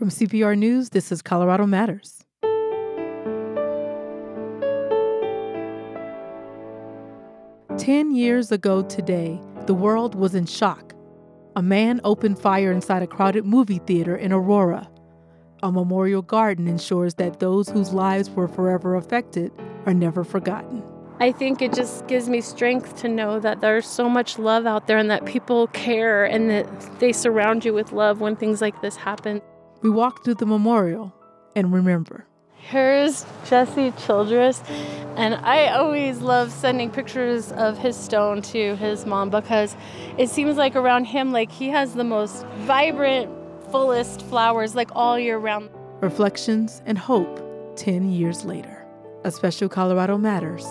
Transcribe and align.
From 0.00 0.08
CPR 0.08 0.56
News, 0.56 0.88
this 0.88 1.12
is 1.12 1.20
Colorado 1.20 1.66
Matters. 1.66 2.24
Ten 7.76 8.10
years 8.14 8.50
ago 8.50 8.80
today, 8.80 9.38
the 9.66 9.74
world 9.74 10.14
was 10.14 10.34
in 10.34 10.46
shock. 10.46 10.94
A 11.54 11.60
man 11.60 12.00
opened 12.02 12.38
fire 12.38 12.72
inside 12.72 13.02
a 13.02 13.06
crowded 13.06 13.44
movie 13.44 13.80
theater 13.80 14.16
in 14.16 14.32
Aurora. 14.32 14.88
A 15.62 15.70
memorial 15.70 16.22
garden 16.22 16.66
ensures 16.66 17.16
that 17.16 17.38
those 17.38 17.68
whose 17.68 17.92
lives 17.92 18.30
were 18.30 18.48
forever 18.48 18.94
affected 18.94 19.52
are 19.84 19.92
never 19.92 20.24
forgotten. 20.24 20.82
I 21.18 21.30
think 21.30 21.60
it 21.60 21.74
just 21.74 22.06
gives 22.06 22.30
me 22.30 22.40
strength 22.40 22.96
to 23.02 23.08
know 23.08 23.38
that 23.40 23.60
there's 23.60 23.86
so 23.86 24.08
much 24.08 24.38
love 24.38 24.64
out 24.64 24.86
there 24.86 24.96
and 24.96 25.10
that 25.10 25.26
people 25.26 25.66
care 25.66 26.24
and 26.24 26.48
that 26.48 26.98
they 27.00 27.12
surround 27.12 27.66
you 27.66 27.74
with 27.74 27.92
love 27.92 28.22
when 28.22 28.34
things 28.34 28.62
like 28.62 28.80
this 28.80 28.96
happen. 28.96 29.42
We 29.82 29.90
walk 29.90 30.24
through 30.24 30.34
the 30.34 30.46
memorial 30.46 31.12
and 31.56 31.72
remember. 31.72 32.26
Here's 32.56 33.24
Jesse 33.48 33.92
Childress, 33.92 34.62
and 35.16 35.34
I 35.34 35.68
always 35.68 36.20
love 36.20 36.52
sending 36.52 36.90
pictures 36.90 37.50
of 37.52 37.78
his 37.78 37.96
stone 37.96 38.42
to 38.42 38.76
his 38.76 39.06
mom 39.06 39.30
because 39.30 39.74
it 40.18 40.28
seems 40.28 40.56
like 40.56 40.76
around 40.76 41.06
him, 41.06 41.32
like 41.32 41.50
he 41.50 41.70
has 41.70 41.94
the 41.94 42.04
most 42.04 42.44
vibrant, 42.58 43.30
fullest 43.70 44.22
flowers 44.26 44.74
like 44.74 44.90
all 44.94 45.18
year 45.18 45.38
round. 45.38 45.70
Reflections 46.00 46.82
and 46.84 46.98
hope 46.98 47.40
10 47.76 48.12
years 48.12 48.44
later. 48.44 48.86
A 49.24 49.30
special 49.30 49.68
Colorado 49.68 50.18
Matters. 50.18 50.66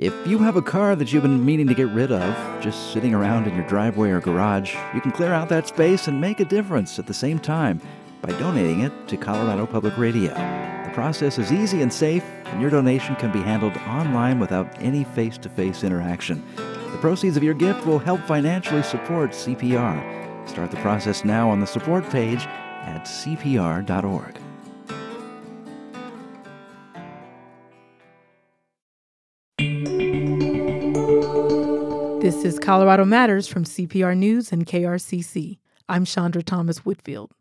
If 0.00 0.26
you 0.26 0.38
have 0.38 0.56
a 0.56 0.62
car 0.62 0.96
that 0.96 1.12
you've 1.12 1.24
been 1.24 1.44
meaning 1.44 1.66
to 1.66 1.74
get 1.74 1.90
rid 1.90 2.10
of, 2.10 2.62
just 2.62 2.94
sitting 2.94 3.12
around 3.12 3.46
in 3.46 3.54
your 3.54 3.66
driveway 3.66 4.08
or 4.08 4.20
garage, 4.22 4.74
you 4.94 5.00
can 5.02 5.10
clear 5.10 5.34
out 5.34 5.50
that 5.50 5.68
space 5.68 6.08
and 6.08 6.18
make 6.18 6.40
a 6.40 6.46
difference 6.46 6.98
at 6.98 7.06
the 7.06 7.12
same 7.12 7.38
time 7.38 7.82
by 8.22 8.30
donating 8.38 8.80
it 8.80 8.92
to 9.08 9.18
Colorado 9.18 9.66
Public 9.66 9.98
Radio. 9.98 10.32
The 10.32 10.90
process 10.94 11.38
is 11.38 11.52
easy 11.52 11.82
and 11.82 11.92
safe, 11.92 12.24
and 12.46 12.62
your 12.62 12.70
donation 12.70 13.14
can 13.16 13.30
be 13.30 13.42
handled 13.42 13.76
online 13.86 14.40
without 14.40 14.74
any 14.80 15.04
face 15.04 15.36
to 15.36 15.50
face 15.50 15.84
interaction. 15.84 16.42
The 16.56 16.98
proceeds 17.02 17.36
of 17.36 17.44
your 17.44 17.52
gift 17.52 17.84
will 17.84 17.98
help 17.98 18.22
financially 18.22 18.82
support 18.82 19.32
CPR. 19.32 20.48
Start 20.48 20.70
the 20.70 20.78
process 20.78 21.26
now 21.26 21.50
on 21.50 21.60
the 21.60 21.66
support 21.66 22.08
page 22.08 22.46
at 22.46 23.02
cpr.org. 23.04 24.40
This 32.30 32.44
is 32.44 32.60
Colorado 32.60 33.04
Matters 33.04 33.48
from 33.48 33.64
CPR 33.64 34.16
News 34.16 34.52
and 34.52 34.64
KRCC. 34.64 35.58
I'm 35.88 36.04
Chandra 36.04 36.44
Thomas 36.44 36.84
Whitfield. 36.84 37.32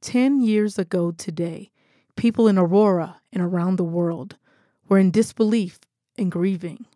Ten 0.00 0.40
years 0.40 0.80
ago 0.80 1.12
today, 1.12 1.70
people 2.16 2.48
in 2.48 2.58
Aurora 2.58 3.20
and 3.32 3.40
around 3.40 3.76
the 3.76 3.84
world 3.84 4.34
were 4.88 4.98
in 4.98 5.12
disbelief 5.12 5.78
and 6.18 6.32
grieving. 6.32 6.86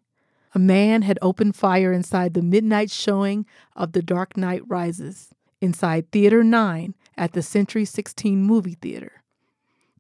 A 0.57 0.59
man 0.59 1.03
had 1.03 1.21
opened 1.23 1.55
fire 1.55 1.93
inside 1.93 2.35
the 2.35 2.43
midnight 2.43 2.91
showing 2.91 3.47
of 3.77 3.93
The 3.93 4.03
Dark 4.03 4.37
Knight 4.37 4.63
Rises, 4.67 5.33
inside 5.61 6.11
Theater 6.11 6.43
9 6.43 6.97
at 7.17 7.33
the 7.33 7.43
Century 7.43 7.85
16 7.85 8.43
movie 8.43 8.77
theater. 8.83 9.23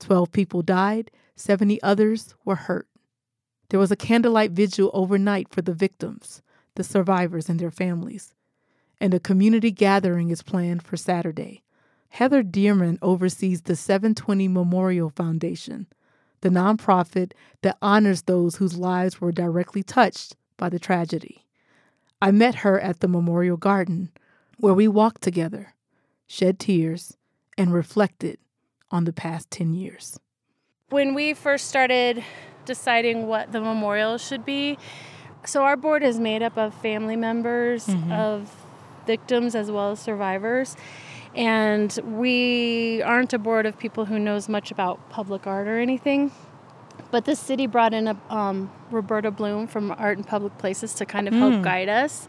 Twelve 0.00 0.32
people 0.32 0.62
died, 0.62 1.12
70 1.36 1.80
others 1.80 2.34
were 2.44 2.56
hurt. 2.56 2.88
There 3.68 3.78
was 3.78 3.92
a 3.92 3.96
candlelight 3.96 4.50
vigil 4.50 4.90
overnight 4.92 5.48
for 5.54 5.62
the 5.62 5.72
victims, 5.72 6.42
the 6.74 6.84
survivors, 6.84 7.48
and 7.48 7.58
their 7.58 7.70
families. 7.70 8.34
And 9.00 9.14
a 9.14 9.20
community 9.20 9.70
gathering 9.70 10.30
is 10.30 10.42
planned 10.42 10.82
for 10.82 10.96
Saturday. 10.96 11.62
Heather 12.10 12.42
Dearman 12.42 12.98
oversees 13.00 13.62
the 13.62 13.76
720 13.76 14.48
Memorial 14.48 15.10
Foundation, 15.10 15.86
the 16.40 16.48
nonprofit 16.48 17.32
that 17.62 17.78
honors 17.80 18.22
those 18.22 18.56
whose 18.56 18.76
lives 18.76 19.20
were 19.20 19.32
directly 19.32 19.82
touched 19.82 20.36
by 20.56 20.68
the 20.68 20.78
tragedy. 20.78 21.46
I 22.20 22.30
met 22.32 22.56
her 22.56 22.78
at 22.80 23.00
the 23.00 23.08
Memorial 23.08 23.56
Garden, 23.56 24.10
where 24.58 24.74
we 24.74 24.88
walked 24.88 25.22
together, 25.22 25.74
shed 26.26 26.58
tears, 26.58 27.16
and 27.56 27.72
reflected 27.72 28.38
on 28.90 29.04
the 29.04 29.12
past 29.12 29.50
10 29.50 29.74
years. 29.74 30.18
When 30.90 31.14
we 31.14 31.34
first 31.34 31.68
started 31.68 32.24
deciding 32.64 33.26
what 33.26 33.52
the 33.52 33.60
memorial 33.60 34.18
should 34.18 34.44
be, 34.44 34.76
so 35.44 35.62
our 35.62 35.76
board 35.76 36.02
is 36.02 36.18
made 36.18 36.42
up 36.42 36.56
of 36.56 36.74
family 36.74 37.16
members 37.16 37.86
mm-hmm. 37.86 38.12
of 38.12 38.50
victims 39.06 39.54
as 39.54 39.70
well 39.70 39.92
as 39.92 40.00
survivors. 40.00 40.76
And 41.34 41.96
we 42.04 43.02
aren't 43.02 43.32
a 43.32 43.38
board 43.38 43.66
of 43.66 43.78
people 43.78 44.06
who 44.06 44.18
knows 44.18 44.48
much 44.48 44.70
about 44.70 45.10
public 45.10 45.46
art 45.46 45.68
or 45.68 45.78
anything. 45.78 46.32
But 47.10 47.24
the 47.24 47.36
city 47.36 47.66
brought 47.66 47.94
in 47.94 48.08
a 48.08 48.16
um, 48.28 48.70
Roberta 48.90 49.30
Bloom 49.30 49.66
from 49.66 49.90
Art 49.92 50.18
in 50.18 50.24
Public 50.24 50.58
Places 50.58 50.94
to 50.94 51.06
kind 51.06 51.28
of 51.28 51.34
help 51.34 51.54
mm. 51.54 51.62
guide 51.62 51.88
us. 51.88 52.28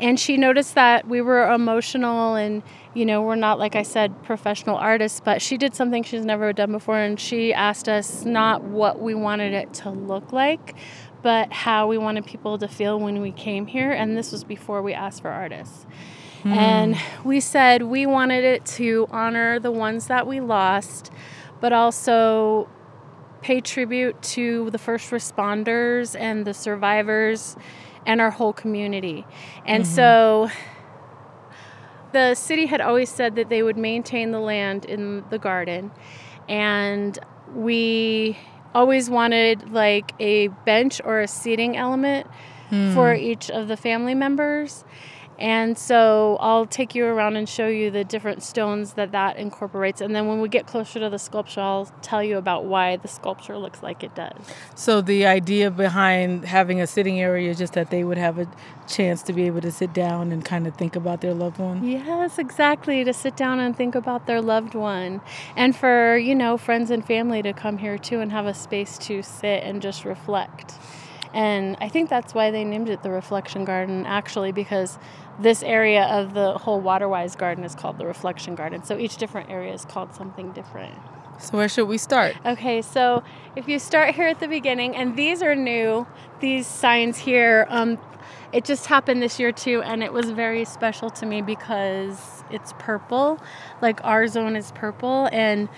And 0.00 0.18
she 0.18 0.36
noticed 0.36 0.74
that 0.74 1.06
we 1.06 1.20
were 1.20 1.52
emotional 1.52 2.34
and, 2.34 2.62
you 2.94 3.06
know, 3.06 3.22
we're 3.22 3.36
not, 3.36 3.58
like 3.58 3.76
I 3.76 3.82
said, 3.82 4.22
professional 4.24 4.76
artists, 4.76 5.20
but 5.20 5.40
she 5.40 5.56
did 5.56 5.74
something 5.74 6.02
she's 6.02 6.24
never 6.24 6.52
done 6.52 6.72
before. 6.72 6.98
And 6.98 7.20
she 7.20 7.54
asked 7.54 7.88
us 7.88 8.24
not 8.24 8.64
what 8.64 9.00
we 9.00 9.14
wanted 9.14 9.52
it 9.52 9.72
to 9.74 9.90
look 9.90 10.32
like, 10.32 10.74
but 11.22 11.52
how 11.52 11.86
we 11.86 11.98
wanted 11.98 12.26
people 12.26 12.58
to 12.58 12.68
feel 12.68 12.98
when 12.98 13.20
we 13.20 13.32
came 13.32 13.66
here. 13.66 13.92
And 13.92 14.16
this 14.16 14.32
was 14.32 14.44
before 14.44 14.82
we 14.82 14.92
asked 14.92 15.22
for 15.22 15.30
artists. 15.30 15.86
Mm. 16.42 16.56
And 16.56 16.96
we 17.24 17.40
said 17.40 17.84
we 17.84 18.06
wanted 18.06 18.44
it 18.44 18.66
to 18.66 19.06
honor 19.10 19.60
the 19.60 19.70
ones 19.70 20.08
that 20.08 20.26
we 20.26 20.40
lost, 20.40 21.12
but 21.60 21.72
also 21.72 22.68
pay 23.40 23.60
tribute 23.60 24.20
to 24.22 24.70
the 24.70 24.78
first 24.78 25.10
responders 25.10 26.18
and 26.18 26.44
the 26.44 26.54
survivors 26.54 27.56
and 28.06 28.20
our 28.20 28.30
whole 28.30 28.52
community. 28.52 29.24
And 29.64 29.84
mm-hmm. 29.84 29.94
so 29.94 30.50
the 32.12 32.34
city 32.34 32.66
had 32.66 32.80
always 32.80 33.08
said 33.08 33.36
that 33.36 33.48
they 33.48 33.62
would 33.62 33.76
maintain 33.76 34.32
the 34.32 34.40
land 34.40 34.84
in 34.84 35.24
the 35.30 35.38
garden. 35.38 35.90
And 36.48 37.18
we 37.54 38.36
always 38.74 39.10
wanted 39.10 39.72
like 39.72 40.12
a 40.20 40.48
bench 40.48 41.00
or 41.04 41.20
a 41.20 41.28
seating 41.28 41.76
element 41.76 42.26
mm. 42.70 42.94
for 42.94 43.14
each 43.14 43.50
of 43.50 43.68
the 43.68 43.76
family 43.76 44.14
members. 44.14 44.84
And 45.42 45.76
so 45.76 46.36
I'll 46.38 46.66
take 46.66 46.94
you 46.94 47.04
around 47.04 47.34
and 47.34 47.48
show 47.48 47.66
you 47.66 47.90
the 47.90 48.04
different 48.04 48.44
stones 48.44 48.92
that 48.92 49.10
that 49.10 49.36
incorporates. 49.36 50.00
And 50.00 50.14
then 50.14 50.28
when 50.28 50.40
we 50.40 50.48
get 50.48 50.68
closer 50.68 51.00
to 51.00 51.10
the 51.10 51.18
sculpture, 51.18 51.60
I'll 51.60 51.86
tell 52.00 52.22
you 52.22 52.38
about 52.38 52.66
why 52.66 52.96
the 52.96 53.08
sculpture 53.08 53.58
looks 53.58 53.82
like 53.82 54.04
it 54.04 54.14
does. 54.14 54.36
So 54.76 55.00
the 55.00 55.26
idea 55.26 55.72
behind 55.72 56.44
having 56.44 56.80
a 56.80 56.86
sitting 56.86 57.20
area 57.20 57.50
is 57.50 57.58
just 57.58 57.72
that 57.72 57.90
they 57.90 58.04
would 58.04 58.18
have 58.18 58.38
a 58.38 58.46
chance 58.86 59.20
to 59.24 59.32
be 59.32 59.42
able 59.48 59.60
to 59.62 59.72
sit 59.72 59.92
down 59.92 60.30
and 60.30 60.44
kind 60.44 60.68
of 60.68 60.76
think 60.76 60.94
about 60.94 61.22
their 61.22 61.34
loved 61.34 61.58
one. 61.58 61.82
Yes, 61.82 62.38
exactly. 62.38 63.02
To 63.02 63.12
sit 63.12 63.34
down 63.34 63.58
and 63.58 63.76
think 63.76 63.96
about 63.96 64.28
their 64.28 64.40
loved 64.40 64.76
one. 64.76 65.20
And 65.56 65.74
for, 65.74 66.16
you 66.16 66.36
know, 66.36 66.56
friends 66.56 66.88
and 66.92 67.04
family 67.04 67.42
to 67.42 67.52
come 67.52 67.78
here 67.78 67.98
too 67.98 68.20
and 68.20 68.30
have 68.30 68.46
a 68.46 68.54
space 68.54 68.96
to 68.98 69.24
sit 69.24 69.64
and 69.64 69.82
just 69.82 70.04
reflect. 70.04 70.74
And 71.34 71.76
I 71.80 71.88
think 71.88 72.10
that's 72.10 72.34
why 72.34 72.50
they 72.50 72.62
named 72.62 72.88
it 72.90 73.02
the 73.02 73.10
Reflection 73.10 73.64
Garden, 73.64 74.04
actually, 74.04 74.52
because 74.52 74.98
this 75.38 75.62
area 75.62 76.04
of 76.04 76.34
the 76.34 76.58
whole 76.58 76.80
Waterwise 76.80 77.36
Garden 77.36 77.64
is 77.64 77.74
called 77.74 77.98
the 77.98 78.06
Reflection 78.06 78.54
Garden. 78.54 78.84
So 78.84 78.98
each 78.98 79.16
different 79.16 79.50
area 79.50 79.72
is 79.72 79.84
called 79.84 80.14
something 80.14 80.52
different. 80.52 80.94
So 81.38 81.58
where 81.58 81.68
should 81.68 81.88
we 81.88 81.98
start? 81.98 82.36
Okay, 82.44 82.82
so 82.82 83.22
if 83.56 83.68
you 83.68 83.78
start 83.78 84.14
here 84.14 84.28
at 84.28 84.38
the 84.38 84.48
beginning, 84.48 84.94
and 84.94 85.16
these 85.16 85.42
are 85.42 85.56
new, 85.56 86.06
these 86.40 86.66
signs 86.66 87.18
here, 87.18 87.66
um, 87.68 87.98
it 88.52 88.64
just 88.64 88.86
happened 88.86 89.22
this 89.22 89.40
year 89.40 89.50
too, 89.50 89.82
and 89.82 90.02
it 90.02 90.12
was 90.12 90.30
very 90.30 90.64
special 90.64 91.10
to 91.10 91.26
me 91.26 91.42
because 91.42 92.44
it's 92.50 92.74
purple. 92.78 93.40
Like 93.80 94.04
our 94.04 94.28
zone 94.28 94.54
is 94.54 94.70
purple, 94.72 95.28
and 95.32 95.68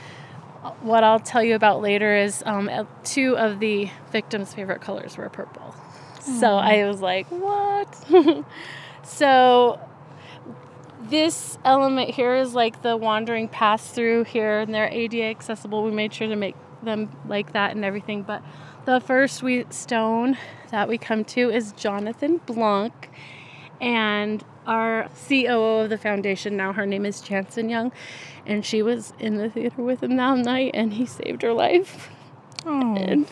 what 0.81 1.05
I'll 1.05 1.21
tell 1.21 1.43
you 1.43 1.55
about 1.55 1.81
later 1.81 2.15
is 2.15 2.43
um, 2.45 2.69
two 3.05 3.37
of 3.39 3.61
the 3.61 3.91
victims' 4.11 4.53
favorite 4.53 4.81
colors 4.81 5.17
were 5.17 5.29
purple. 5.29 5.75
Aww. 6.19 6.41
So 6.41 6.57
I 6.57 6.87
was 6.87 7.01
like, 7.01 7.27
what? 7.29 7.89
so 9.05 9.81
this 11.03 11.59
element 11.65 12.11
here 12.11 12.35
is 12.35 12.55
like 12.55 12.83
the 12.83 12.97
wandering 12.97 13.49
pass 13.49 13.91
through 13.91 14.25
here, 14.25 14.61
and 14.61 14.75
they're 14.75 14.89
ADA 14.89 15.25
accessible. 15.25 15.85
We 15.85 15.91
made 15.91 16.13
sure 16.13 16.29
to 16.29 16.37
make 16.37 16.57
them 16.83 17.15
like 17.27 17.53
that 17.53 17.75
and 17.75 17.85
everything. 17.85 18.23
But 18.23 18.43
the 18.85 19.01
first 19.01 19.43
we 19.43 19.65
stone 19.71 20.37
that 20.71 20.89
we 20.89 20.99
come 20.99 21.25
to 21.25 21.51
is 21.51 21.73
Jonathan 21.73 22.41
Blunk. 22.47 23.11
And 23.81 24.43
our 24.67 25.09
COO 25.29 25.83
of 25.83 25.91
the 25.91 25.99
foundation 25.99 26.57
now, 26.57 26.73
her 26.73 26.87
name 26.87 27.05
is 27.05 27.21
Jansen 27.21 27.69
Young 27.69 27.93
and 28.47 28.65
she 28.65 28.83
was 28.83 29.13
in 29.19 29.37
the 29.37 29.49
theater 29.49 29.83
with 29.83 30.03
him 30.03 30.17
that 30.17 30.39
night 30.39 30.73
and 30.75 30.95
he 30.95 31.07
saved 31.07 31.43
her 31.43 31.53
life 31.53 32.11
oh. 32.67 32.97
and 32.97 33.27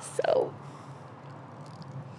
so 0.00 0.52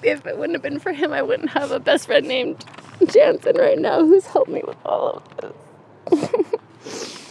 if 0.03 0.25
it 0.25 0.37
wouldn't 0.37 0.55
have 0.55 0.61
been 0.61 0.79
for 0.79 0.93
him 0.93 1.13
i 1.13 1.21
wouldn't 1.21 1.51
have 1.51 1.71
a 1.71 1.79
best 1.79 2.07
friend 2.07 2.27
named 2.27 2.65
jansen 3.07 3.55
right 3.57 3.79
now 3.79 3.99
who's 4.05 4.25
helped 4.27 4.49
me 4.49 4.61
with 4.65 4.77
all 4.85 5.21
of 5.39 5.53
this 6.09 7.19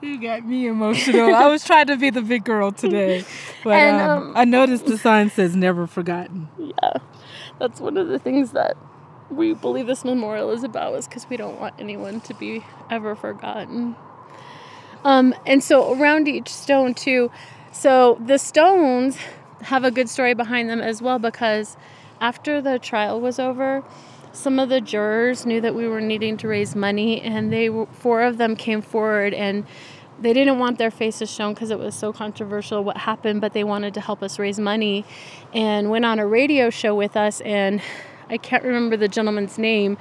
You 0.00 0.20
got 0.20 0.46
me 0.46 0.68
emotional. 0.68 1.34
I 1.34 1.48
was 1.48 1.64
trying 1.64 1.88
to 1.88 1.96
be 1.96 2.10
the 2.10 2.22
big 2.22 2.44
girl 2.44 2.70
today, 2.70 3.24
but 3.64 3.74
And, 3.74 4.00
um, 4.00 4.28
um, 4.28 4.32
I 4.36 4.44
noticed 4.44 4.86
the 4.86 4.96
sign 4.96 5.28
says 5.28 5.56
"Never 5.56 5.88
Forgotten." 5.88 6.48
yeah, 6.56 6.98
that's 7.58 7.80
one 7.80 7.96
of 7.96 8.06
the 8.06 8.18
things 8.18 8.52
that 8.52 8.76
we 9.28 9.54
believe 9.54 9.88
this 9.88 10.04
memorial 10.04 10.50
is 10.52 10.62
about, 10.62 10.94
is 10.94 11.08
because 11.08 11.28
we 11.28 11.36
don't 11.36 11.60
want 11.60 11.74
anyone 11.80 12.20
to 12.22 12.34
be 12.34 12.64
ever 12.90 13.16
forgotten. 13.16 13.96
Um, 15.04 15.34
and 15.44 15.62
so 15.64 15.92
around 15.92 16.28
each 16.28 16.48
stone 16.48 16.94
too, 16.94 17.30
so 17.72 18.20
the 18.24 18.38
stones 18.38 19.18
have 19.62 19.82
a 19.82 19.90
good 19.90 20.08
story 20.08 20.32
behind 20.34 20.70
them 20.70 20.80
as 20.80 21.02
well 21.02 21.18
because 21.18 21.76
after 22.20 22.60
the 22.60 22.78
trial 22.78 23.20
was 23.20 23.38
over, 23.40 23.82
some 24.38 24.58
of 24.58 24.68
the 24.68 24.80
jurors 24.80 25.44
knew 25.44 25.60
that 25.60 25.74
we 25.74 25.88
were 25.88 26.00
needing 26.00 26.36
to 26.38 26.48
raise 26.48 26.76
money, 26.76 27.20
and 27.20 27.52
they 27.52 27.68
were- 27.68 27.86
four 27.92 28.22
of 28.22 28.38
them 28.38 28.54
came 28.56 28.80
forward 28.80 29.34
and 29.34 29.64
they 30.20 30.32
didn't 30.32 30.58
want 30.58 30.78
their 30.78 30.90
faces 30.90 31.30
shown 31.30 31.54
because 31.54 31.70
it 31.70 31.78
was 31.78 31.94
so 31.94 32.12
controversial 32.12 32.82
what 32.82 32.96
happened, 32.96 33.40
but 33.40 33.52
they 33.52 33.62
wanted 33.62 33.94
to 33.94 34.00
help 34.00 34.20
us 34.22 34.38
raise 34.38 34.58
money 34.58 35.04
and 35.54 35.90
went 35.90 36.04
on 36.04 36.18
a 36.18 36.26
radio 36.26 36.70
show 36.70 36.94
with 36.94 37.16
us. 37.16 37.40
And 37.42 37.80
I 38.28 38.36
can't 38.36 38.64
remember 38.64 38.96
the 38.96 39.06
gentleman's 39.06 39.58
name, 39.58 39.96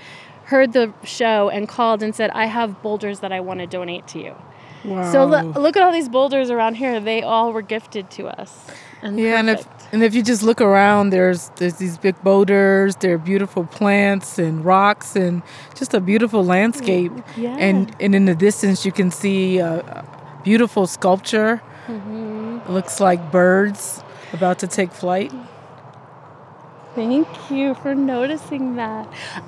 heard 0.46 0.74
the 0.74 0.92
show 1.04 1.50
and 1.50 1.68
called 1.68 2.02
and 2.02 2.16
said, 2.16 2.32
I 2.32 2.46
have 2.48 2.82
boulders 2.82 3.20
that 3.20 3.32
I 3.32 3.40
want 3.42 3.60
to 3.60 3.68
donate 3.68 4.08
to 4.10 4.20
you. 4.20 4.36
Wow. 4.84 5.12
So 5.12 5.26
lo- 5.26 5.42
look 5.56 5.78
at 5.78 5.84
all 5.84 5.92
these 5.92 6.10
boulders 6.10 6.50
around 6.50 6.76
here. 6.76 7.00
They 7.00 7.22
all 7.22 7.54
were 7.54 7.62
gifted 7.62 8.10
to 8.12 8.28
us. 8.28 8.68
And 9.02 9.20
yeah, 9.20 9.38
and 9.40 9.50
if 9.50 9.66
perfect. 9.66 9.77
And 9.92 10.04
if 10.04 10.14
you 10.14 10.24
just 10.24 10.44
look 10.44 10.62
around, 10.62 11.10
there's 11.12 11.50
there's 11.56 11.76
these 11.76 11.98
big 11.98 12.22
boulders. 12.24 12.96
There 12.98 13.14
are 13.16 13.18
beautiful 13.18 13.66
plants 13.66 14.38
and 14.38 14.64
rocks, 14.66 15.16
and 15.16 15.42
just 15.76 15.94
a 15.94 16.00
beautiful 16.00 16.44
landscape. 16.44 17.12
yeah. 17.36 17.56
And 17.58 17.96
and 18.00 18.14
in 18.14 18.26
the 18.26 18.36
distance, 18.36 18.86
you 18.86 18.92
can 18.92 19.12
see 19.12 19.60
a, 19.60 19.80
a 19.80 20.42
beautiful 20.44 20.88
sculpture. 20.88 21.62
Mm-hmm. 21.88 22.72
Looks 22.72 23.00
like 23.00 23.32
birds 23.32 24.04
about 24.34 24.60
to 24.60 24.68
take 24.68 24.92
flight. 24.92 25.32
Thank 26.96 27.28
you 27.52 27.76
for 27.76 27.94
noticing 27.94 28.76
that. 28.78 29.08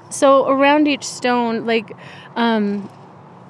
So 0.10 0.48
around 0.48 0.88
each 0.88 1.04
stone, 1.04 1.66
like, 1.66 1.92
um, 2.36 2.88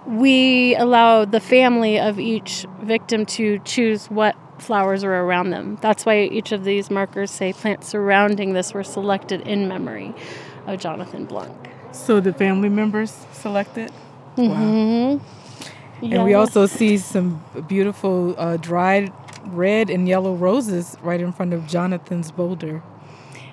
we 0.08 0.76
allow 0.76 1.26
the 1.26 1.42
family 1.42 2.00
of 2.00 2.18
each 2.18 2.66
victim 2.82 3.26
to 3.26 3.60
choose 3.60 4.08
what 4.08 4.36
flowers 4.60 5.04
are 5.04 5.14
around 5.14 5.50
them. 5.50 5.78
That's 5.82 6.06
why 6.06 6.22
each 6.22 6.52
of 6.52 6.64
these 6.64 6.90
markers 6.90 7.32
say 7.32 7.54
plants 7.54 7.88
surrounding 7.88 8.54
this 8.54 8.74
were 8.74 8.84
selected 8.84 9.42
in 9.42 9.68
memory 9.68 10.14
of 10.68 10.80
Jonathan 10.80 11.26
Blunk. 11.26 11.70
So 11.92 12.20
the 12.20 12.34
family 12.34 12.70
members 12.70 13.26
selected. 13.34 13.92
Wow. 14.38 14.56
Mm-hmm. 14.56 16.14
And 16.14 16.24
we 16.24 16.34
also 16.34 16.66
see 16.66 16.98
some 16.98 17.44
beautiful 17.68 18.36
uh, 18.38 18.58
dried 18.58 19.12
red 19.46 19.90
and 19.90 20.08
yellow 20.08 20.34
roses 20.34 20.96
right 21.02 21.20
in 21.20 21.34
front 21.34 21.54
of 21.54 21.68
Jonathan's 21.68 22.32
boulder. 22.32 22.82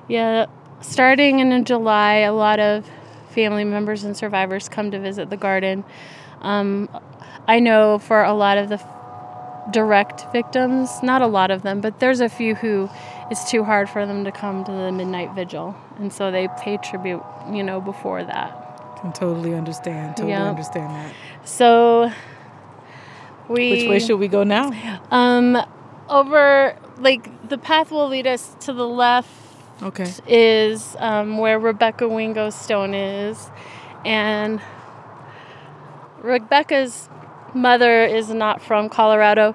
Yeah, 0.08 0.46
starting 0.80 1.40
in 1.40 1.64
July, 1.64 2.18
a 2.18 2.32
lot 2.32 2.60
of 2.60 2.88
family 3.30 3.64
members 3.64 4.04
and 4.04 4.16
survivors 4.16 4.68
come 4.68 4.90
to 4.92 5.00
visit 5.00 5.30
the 5.30 5.36
garden. 5.36 5.84
Um, 6.40 6.88
I 7.48 7.60
know 7.60 7.98
for 7.98 8.22
a 8.22 8.32
lot 8.32 8.58
of 8.58 8.68
the 8.68 8.78
direct 9.70 10.30
victims, 10.32 11.02
not 11.02 11.22
a 11.22 11.26
lot 11.26 11.50
of 11.50 11.62
them, 11.62 11.80
but 11.80 11.98
there's 12.00 12.20
a 12.20 12.28
few 12.28 12.54
who 12.54 12.88
it's 13.30 13.50
too 13.50 13.64
hard 13.64 13.88
for 13.88 14.06
them 14.06 14.24
to 14.24 14.32
come 14.32 14.64
to 14.64 14.70
the 14.72 14.92
midnight 14.92 15.32
vigil, 15.32 15.74
and 15.98 16.12
so 16.12 16.30
they 16.30 16.48
pay 16.58 16.76
tribute, 16.76 17.22
you 17.50 17.62
know, 17.62 17.80
before 17.80 18.22
that. 18.24 18.98
Can 19.00 19.12
totally 19.12 19.54
understand. 19.54 20.16
Totally 20.16 20.32
Yeah. 20.32 20.48
understand 20.48 20.90
that. 20.94 21.14
So 21.44 22.10
we 23.48 23.70
Which 23.70 23.86
way 23.86 23.98
should 23.98 24.18
we 24.18 24.28
go 24.28 24.42
now? 24.42 24.72
um 25.10 25.56
over 26.08 26.78
like 26.98 27.48
the 27.48 27.58
path 27.58 27.90
will 27.90 28.08
lead 28.08 28.26
us 28.26 28.54
to 28.60 28.72
the 28.72 28.86
left 28.86 29.28
Okay. 29.82 30.06
is 30.26 30.96
um, 30.98 31.38
where 31.38 31.58
Rebecca 31.58 32.08
wingo 32.08 32.50
stone 32.50 32.94
is. 32.94 33.50
And 34.04 34.60
Rebecca's 36.22 37.08
mother 37.56 38.04
is 38.04 38.30
not 38.30 38.62
from 38.62 38.88
Colorado. 38.88 39.54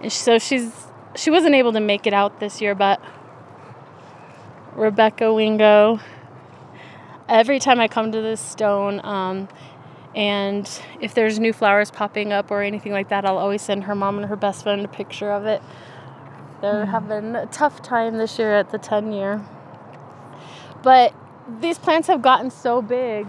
And 0.00 0.12
so 0.12 0.38
she's 0.38 0.72
she 1.14 1.30
wasn't 1.30 1.54
able 1.54 1.72
to 1.72 1.80
make 1.80 2.06
it 2.06 2.14
out 2.14 2.40
this 2.40 2.60
year, 2.60 2.74
but 2.74 3.00
Rebecca 4.74 5.32
Wingo 5.32 6.00
every 7.32 7.58
time 7.58 7.80
I 7.80 7.88
come 7.88 8.12
to 8.12 8.20
this 8.20 8.40
stone, 8.40 9.00
um, 9.04 9.48
and 10.14 10.68
if 11.00 11.14
there's 11.14 11.38
new 11.38 11.52
flowers 11.52 11.90
popping 11.90 12.32
up 12.32 12.50
or 12.50 12.62
anything 12.62 12.92
like 12.92 13.08
that, 13.08 13.24
I'll 13.24 13.38
always 13.38 13.62
send 13.62 13.84
her 13.84 13.94
mom 13.94 14.18
and 14.18 14.28
her 14.28 14.36
best 14.36 14.62
friend 14.62 14.84
a 14.84 14.88
picture 14.88 15.30
of 15.30 15.46
it. 15.46 15.62
They're 16.60 16.86
having 16.86 17.34
a 17.34 17.46
tough 17.46 17.82
time 17.82 18.18
this 18.18 18.38
year 18.38 18.54
at 18.54 18.70
the 18.70 18.78
10 18.78 19.12
year. 19.12 19.42
But 20.82 21.14
these 21.60 21.78
plants 21.78 22.08
have 22.08 22.22
gotten 22.22 22.50
so 22.50 22.82
big. 22.82 23.26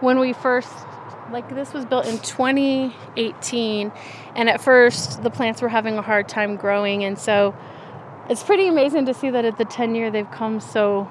When 0.00 0.18
we 0.18 0.32
first, 0.32 0.72
like, 1.30 1.48
this 1.54 1.72
was 1.72 1.84
built 1.84 2.06
in 2.06 2.18
2018, 2.18 3.92
and 4.34 4.48
at 4.48 4.60
first 4.60 5.22
the 5.22 5.30
plants 5.30 5.62
were 5.62 5.68
having 5.68 5.98
a 5.98 6.02
hard 6.02 6.28
time 6.28 6.56
growing, 6.56 7.04
and 7.04 7.18
so 7.18 7.54
it's 8.28 8.42
pretty 8.42 8.68
amazing 8.68 9.06
to 9.06 9.14
see 9.14 9.30
that 9.30 9.44
at 9.44 9.58
the 9.58 9.64
10 9.64 9.94
year 9.94 10.10
they've 10.10 10.30
come 10.30 10.60
so 10.60 11.08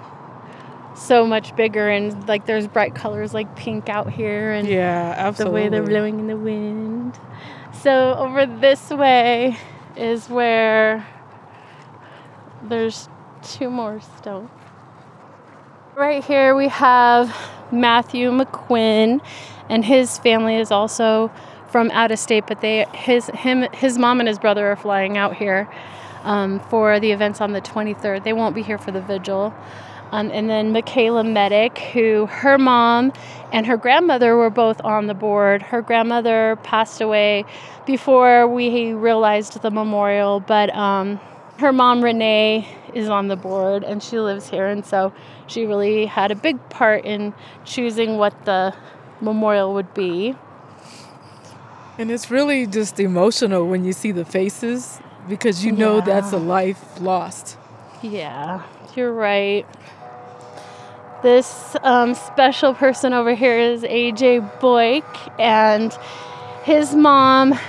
so 0.96 1.26
much 1.26 1.56
bigger 1.56 1.90
and 1.90 2.28
like 2.28 2.46
there's 2.46 2.68
bright 2.68 2.94
colors 2.94 3.34
like 3.34 3.56
pink 3.56 3.90
out 3.90 4.12
here 4.12 4.52
and 4.52 4.68
Yeah, 4.68 5.32
the 5.32 5.50
way 5.50 5.70
they're 5.70 5.84
blowing 5.84 6.20
in 6.20 6.28
the 6.28 6.38
wind. 6.38 7.18
So 7.82 8.16
over 8.16 8.46
this 8.46 8.90
way 8.90 9.58
is 9.96 10.30
where 10.30 11.08
there's 12.64 13.08
two 13.42 13.70
more 13.70 14.02
stones. 14.18 14.50
Right 15.96 16.24
here 16.24 16.56
we 16.56 16.68
have 16.70 17.36
Matthew 17.72 18.32
McQuinn, 18.32 19.22
and 19.70 19.86
his 19.86 20.18
family 20.18 20.56
is 20.56 20.72
also 20.72 21.32
from 21.70 21.92
out 21.92 22.12
of 22.12 22.20
state, 22.20 22.46
but 22.48 22.62
they 22.62 22.86
his 22.94 23.28
him 23.28 23.68
his 23.74 23.98
mom 23.98 24.20
and 24.20 24.28
his 24.28 24.40
brother 24.40 24.68
are 24.68 24.76
flying 24.76 25.18
out 25.18 25.36
here 25.36 25.70
um, 26.24 26.60
for 26.60 27.00
the 27.00 27.12
events 27.12 27.42
on 27.42 27.54
the 27.54 27.62
23rd. 27.62 28.24
They 28.24 28.34
won't 28.34 28.56
be 28.56 28.64
here 28.64 28.78
for 28.78 28.92
the 28.92 29.02
vigil. 29.02 29.54
Um, 30.12 30.32
and 30.32 30.50
then 30.50 30.74
Micayla 30.74 31.24
Medek, 31.24 31.78
who 31.92 32.26
her 32.26 32.58
mom 32.58 33.14
and 33.54 33.68
her 33.68 33.78
grandmother 33.78 34.36
were 34.36 34.50
both 34.50 34.82
on 34.84 35.06
the 35.06 35.14
board. 35.14 35.62
Her 35.62 35.84
grandmother 35.84 36.58
passed 36.64 37.00
away 37.00 37.46
before 37.86 38.48
we 38.48 38.94
realized 38.94 39.62
the 39.62 39.70
memorial, 39.70 40.40
but 40.40 40.74
um, 40.76 41.20
her 41.60 41.72
mom 41.72 42.04
Renee 42.04 42.68
is 42.96 43.08
on 43.08 43.28
the 43.28 43.36
board 43.36 43.84
and 43.84 44.02
she 44.02 44.20
lives 44.20 44.50
here, 44.50 44.66
and 44.66 44.84
so 44.84 45.14
she 45.46 45.66
really 45.66 46.08
had 46.08 46.32
a 46.32 46.36
big 46.36 46.70
part 46.70 47.06
in 47.06 47.34
choosing 47.64 48.18
what 48.18 48.46
the 48.46 48.74
memorial 49.22 49.74
would 49.74 49.94
be. 49.94 50.36
And 51.98 52.10
it's 52.10 52.32
really 52.32 52.66
just 52.66 53.00
emotional 53.00 53.68
when 53.68 53.84
you 53.84 53.94
see 53.94 54.12
the 54.12 54.26
faces 54.26 55.00
because 55.28 55.66
you 55.66 55.72
know 55.72 56.02
that's 56.02 56.32
a 56.32 56.38
life 56.38 57.00
lost. 57.02 57.58
Yeah, 58.02 58.64
you're 58.96 59.14
right. 59.14 59.66
This 61.22 61.76
um, 61.84 62.14
special 62.14 62.74
person 62.74 63.12
over 63.12 63.36
here 63.36 63.60
is 63.60 63.84
AJ 63.84 64.60
Boik 64.60 65.04
and 65.38 65.92
his 66.64 66.96
mom 66.96 67.60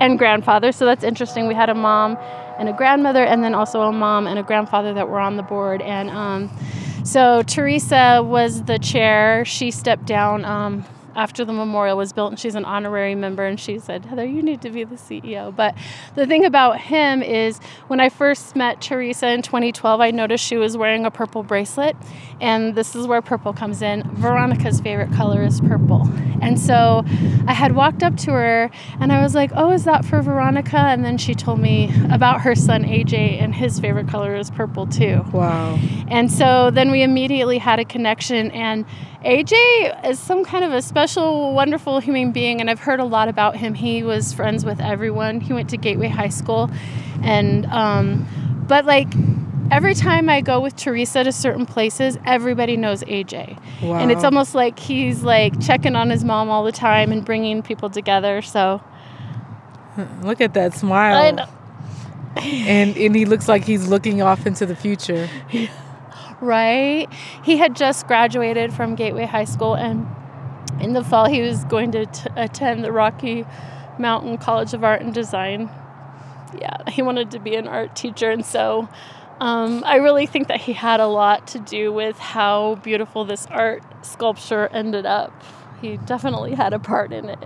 and 0.00 0.18
grandfather. 0.18 0.70
So 0.70 0.84
that's 0.84 1.02
interesting. 1.02 1.48
We 1.48 1.54
had 1.54 1.68
a 1.68 1.74
mom 1.74 2.16
and 2.58 2.68
a 2.68 2.72
grandmother, 2.72 3.24
and 3.24 3.42
then 3.42 3.54
also 3.54 3.82
a 3.82 3.92
mom 3.92 4.26
and 4.26 4.38
a 4.38 4.42
grandfather 4.42 4.94
that 4.94 5.08
were 5.08 5.18
on 5.18 5.36
the 5.36 5.42
board. 5.42 5.82
And 5.82 6.10
um, 6.10 6.50
so 7.06 7.42
Teresa 7.42 8.22
was 8.22 8.64
the 8.64 8.78
chair. 8.78 9.44
She 9.44 9.70
stepped 9.70 10.06
down 10.06 10.44
um, 10.44 10.84
after 11.16 11.44
the 11.44 11.52
memorial 11.52 11.96
was 11.96 12.12
built, 12.12 12.30
and 12.30 12.38
she's 12.38 12.54
an 12.54 12.64
honorary 12.64 13.14
member. 13.14 13.44
And 13.44 13.58
she 13.58 13.78
said, 13.78 14.04
Heather, 14.04 14.24
you 14.24 14.42
need 14.42 14.62
to 14.62 14.70
be 14.70 14.84
the 14.84 14.96
CEO. 14.96 15.54
But 15.54 15.74
the 16.14 16.26
thing 16.26 16.44
about 16.44 16.80
him 16.80 17.22
is, 17.22 17.58
when 17.88 17.98
I 18.00 18.08
first 18.08 18.54
met 18.54 18.80
Teresa 18.80 19.28
in 19.28 19.42
2012, 19.42 20.00
I 20.00 20.10
noticed 20.10 20.44
she 20.44 20.56
was 20.56 20.76
wearing 20.76 21.04
a 21.04 21.10
purple 21.10 21.42
bracelet. 21.42 21.96
And 22.40 22.74
this 22.74 22.94
is 22.94 23.06
where 23.06 23.22
purple 23.22 23.52
comes 23.52 23.82
in. 23.82 24.02
Veronica's 24.14 24.80
favorite 24.80 25.12
color 25.12 25.42
is 25.42 25.60
purple. 25.60 26.02
And 26.42 26.60
so 26.60 27.02
I 27.46 27.54
had 27.54 27.74
walked 27.74 28.02
up 28.02 28.16
to 28.18 28.32
her 28.32 28.70
and 29.00 29.12
I 29.12 29.22
was 29.22 29.34
like, 29.34 29.50
Oh, 29.54 29.72
is 29.72 29.84
that 29.84 30.04
for 30.04 30.20
Veronica? 30.20 30.76
And 30.76 31.04
then 31.04 31.16
she 31.16 31.34
told 31.34 31.58
me 31.58 31.90
about 32.10 32.42
her 32.42 32.54
son 32.54 32.84
AJ, 32.84 33.42
and 33.42 33.54
his 33.54 33.80
favorite 33.80 34.08
color 34.08 34.36
is 34.36 34.50
purple 34.50 34.86
too. 34.86 35.24
Wow. 35.32 35.78
And 36.08 36.30
so 36.30 36.70
then 36.70 36.90
we 36.90 37.02
immediately 37.02 37.58
had 37.58 37.78
a 37.78 37.84
connection. 37.84 38.50
And 38.50 38.84
AJ 39.26 40.08
is 40.08 40.18
some 40.18 40.44
kind 40.44 40.64
of 40.64 40.72
a 40.72 40.80
special, 40.80 41.52
wonderful 41.52 41.98
human 41.98 42.32
being. 42.32 42.60
And 42.60 42.70
I've 42.70 42.78
heard 42.80 43.00
a 43.00 43.04
lot 43.04 43.28
about 43.28 43.56
him. 43.56 43.74
He 43.74 44.02
was 44.02 44.32
friends 44.32 44.64
with 44.64 44.80
everyone. 44.80 45.40
He 45.40 45.52
went 45.52 45.70
to 45.70 45.76
Gateway 45.76 46.08
High 46.08 46.28
School. 46.28 46.70
And, 47.22 47.66
um, 47.66 48.26
but 48.68 48.84
like, 48.84 49.08
every 49.70 49.94
time 49.94 50.28
I 50.28 50.40
go 50.40 50.60
with 50.60 50.76
Teresa 50.76 51.24
to 51.24 51.32
certain 51.32 51.66
places, 51.66 52.18
everybody 52.24 52.76
knows 52.76 53.02
AJ. 53.02 53.58
Wow. 53.82 53.98
And 53.98 54.12
it's 54.12 54.22
almost 54.22 54.54
like 54.54 54.78
he's 54.78 55.22
like 55.22 55.60
checking 55.60 55.96
on 55.96 56.08
his 56.08 56.22
mom 56.22 56.48
all 56.48 56.62
the 56.62 56.72
time 56.72 57.10
and 57.10 57.24
bringing 57.24 57.62
people 57.62 57.90
together. 57.90 58.42
So 58.42 58.80
Look 60.22 60.40
at 60.40 60.54
that 60.54 60.74
smile. 60.74 61.38
And 62.36 62.96
and 62.96 63.16
he 63.16 63.24
looks 63.24 63.48
like 63.48 63.64
he's 63.64 63.88
looking 63.88 64.22
off 64.22 64.46
into 64.46 64.66
the 64.66 64.76
future. 64.76 65.28
right? 66.40 67.06
He 67.44 67.56
had 67.56 67.76
just 67.76 68.06
graduated 68.06 68.72
from 68.72 68.94
Gateway 68.94 69.26
High 69.26 69.44
School, 69.44 69.74
and 69.74 70.06
in 70.80 70.92
the 70.92 71.04
fall, 71.04 71.26
he 71.26 71.42
was 71.42 71.64
going 71.64 71.92
to 71.92 72.06
t- 72.06 72.28
attend 72.36 72.84
the 72.84 72.92
Rocky 72.92 73.44
Mountain 73.98 74.38
College 74.38 74.74
of 74.74 74.84
Art 74.84 75.02
and 75.02 75.14
Design. 75.14 75.70
Yeah, 76.60 76.88
he 76.90 77.02
wanted 77.02 77.30
to 77.32 77.38
be 77.38 77.56
an 77.56 77.66
art 77.66 77.96
teacher, 77.96 78.30
and 78.30 78.44
so 78.44 78.88
um, 79.40 79.82
I 79.84 79.96
really 79.96 80.26
think 80.26 80.48
that 80.48 80.62
he 80.62 80.72
had 80.72 81.00
a 81.00 81.06
lot 81.06 81.46
to 81.48 81.58
do 81.58 81.92
with 81.92 82.18
how 82.18 82.76
beautiful 82.76 83.24
this 83.24 83.46
art 83.46 83.82
sculpture 84.04 84.68
ended 84.68 85.04
up. 85.04 85.42
He 85.82 85.98
definitely 85.98 86.54
had 86.54 86.72
a 86.72 86.78
part 86.78 87.12
in 87.12 87.28
it. 87.28 87.44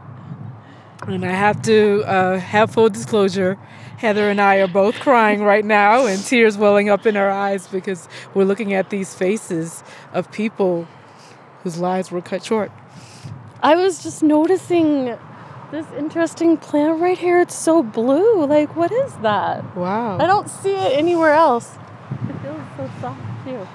And 1.06 1.24
I 1.24 1.32
have 1.32 1.62
to 1.62 2.04
uh, 2.04 2.38
have 2.38 2.72
full 2.72 2.90
disclosure. 2.90 3.58
Heather 4.00 4.30
and 4.30 4.40
I 4.40 4.56
are 4.56 4.66
both 4.66 4.98
crying 4.98 5.42
right 5.42 5.62
now 5.62 6.06
and 6.06 6.24
tears 6.24 6.56
welling 6.56 6.88
up 6.88 7.04
in 7.04 7.18
our 7.18 7.30
eyes 7.30 7.66
because 7.66 8.08
we're 8.32 8.44
looking 8.44 8.72
at 8.72 8.88
these 8.88 9.14
faces 9.14 9.84
of 10.14 10.32
people 10.32 10.88
whose 11.62 11.78
lives 11.78 12.10
were 12.10 12.22
cut 12.22 12.42
short. 12.42 12.72
I 13.62 13.76
was 13.76 14.02
just 14.02 14.22
noticing 14.22 15.18
this 15.70 15.84
interesting 15.98 16.56
plant 16.56 16.98
right 16.98 17.18
here. 17.18 17.40
It's 17.40 17.54
so 17.54 17.82
blue. 17.82 18.46
Like, 18.46 18.74
what 18.74 18.90
is 18.90 19.14
that? 19.16 19.76
Wow. 19.76 20.16
I 20.16 20.24
don't 20.24 20.48
see 20.48 20.72
it 20.72 20.98
anywhere 20.98 21.34
else. 21.34 21.76
It 22.26 22.40
feels 22.40 22.62
so 22.78 22.90
soft, 23.02 23.20
too. 23.44 23.68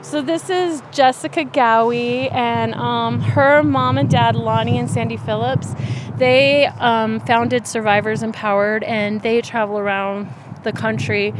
So 0.00 0.22
this 0.22 0.48
is 0.48 0.82
Jessica 0.92 1.44
Ghawi 1.44 2.32
and 2.32 2.74
um, 2.74 3.20
her 3.20 3.62
mom 3.62 3.98
and 3.98 4.08
dad, 4.08 4.34
Lonnie 4.34 4.78
and 4.78 4.90
Sandy 4.90 5.18
Phillips. 5.18 5.74
They 6.18 6.66
um, 6.66 7.20
founded 7.20 7.66
Survivors 7.66 8.22
Empowered, 8.22 8.82
and 8.84 9.20
they 9.20 9.42
travel 9.42 9.78
around 9.78 10.28
the 10.64 10.72
country 10.72 11.34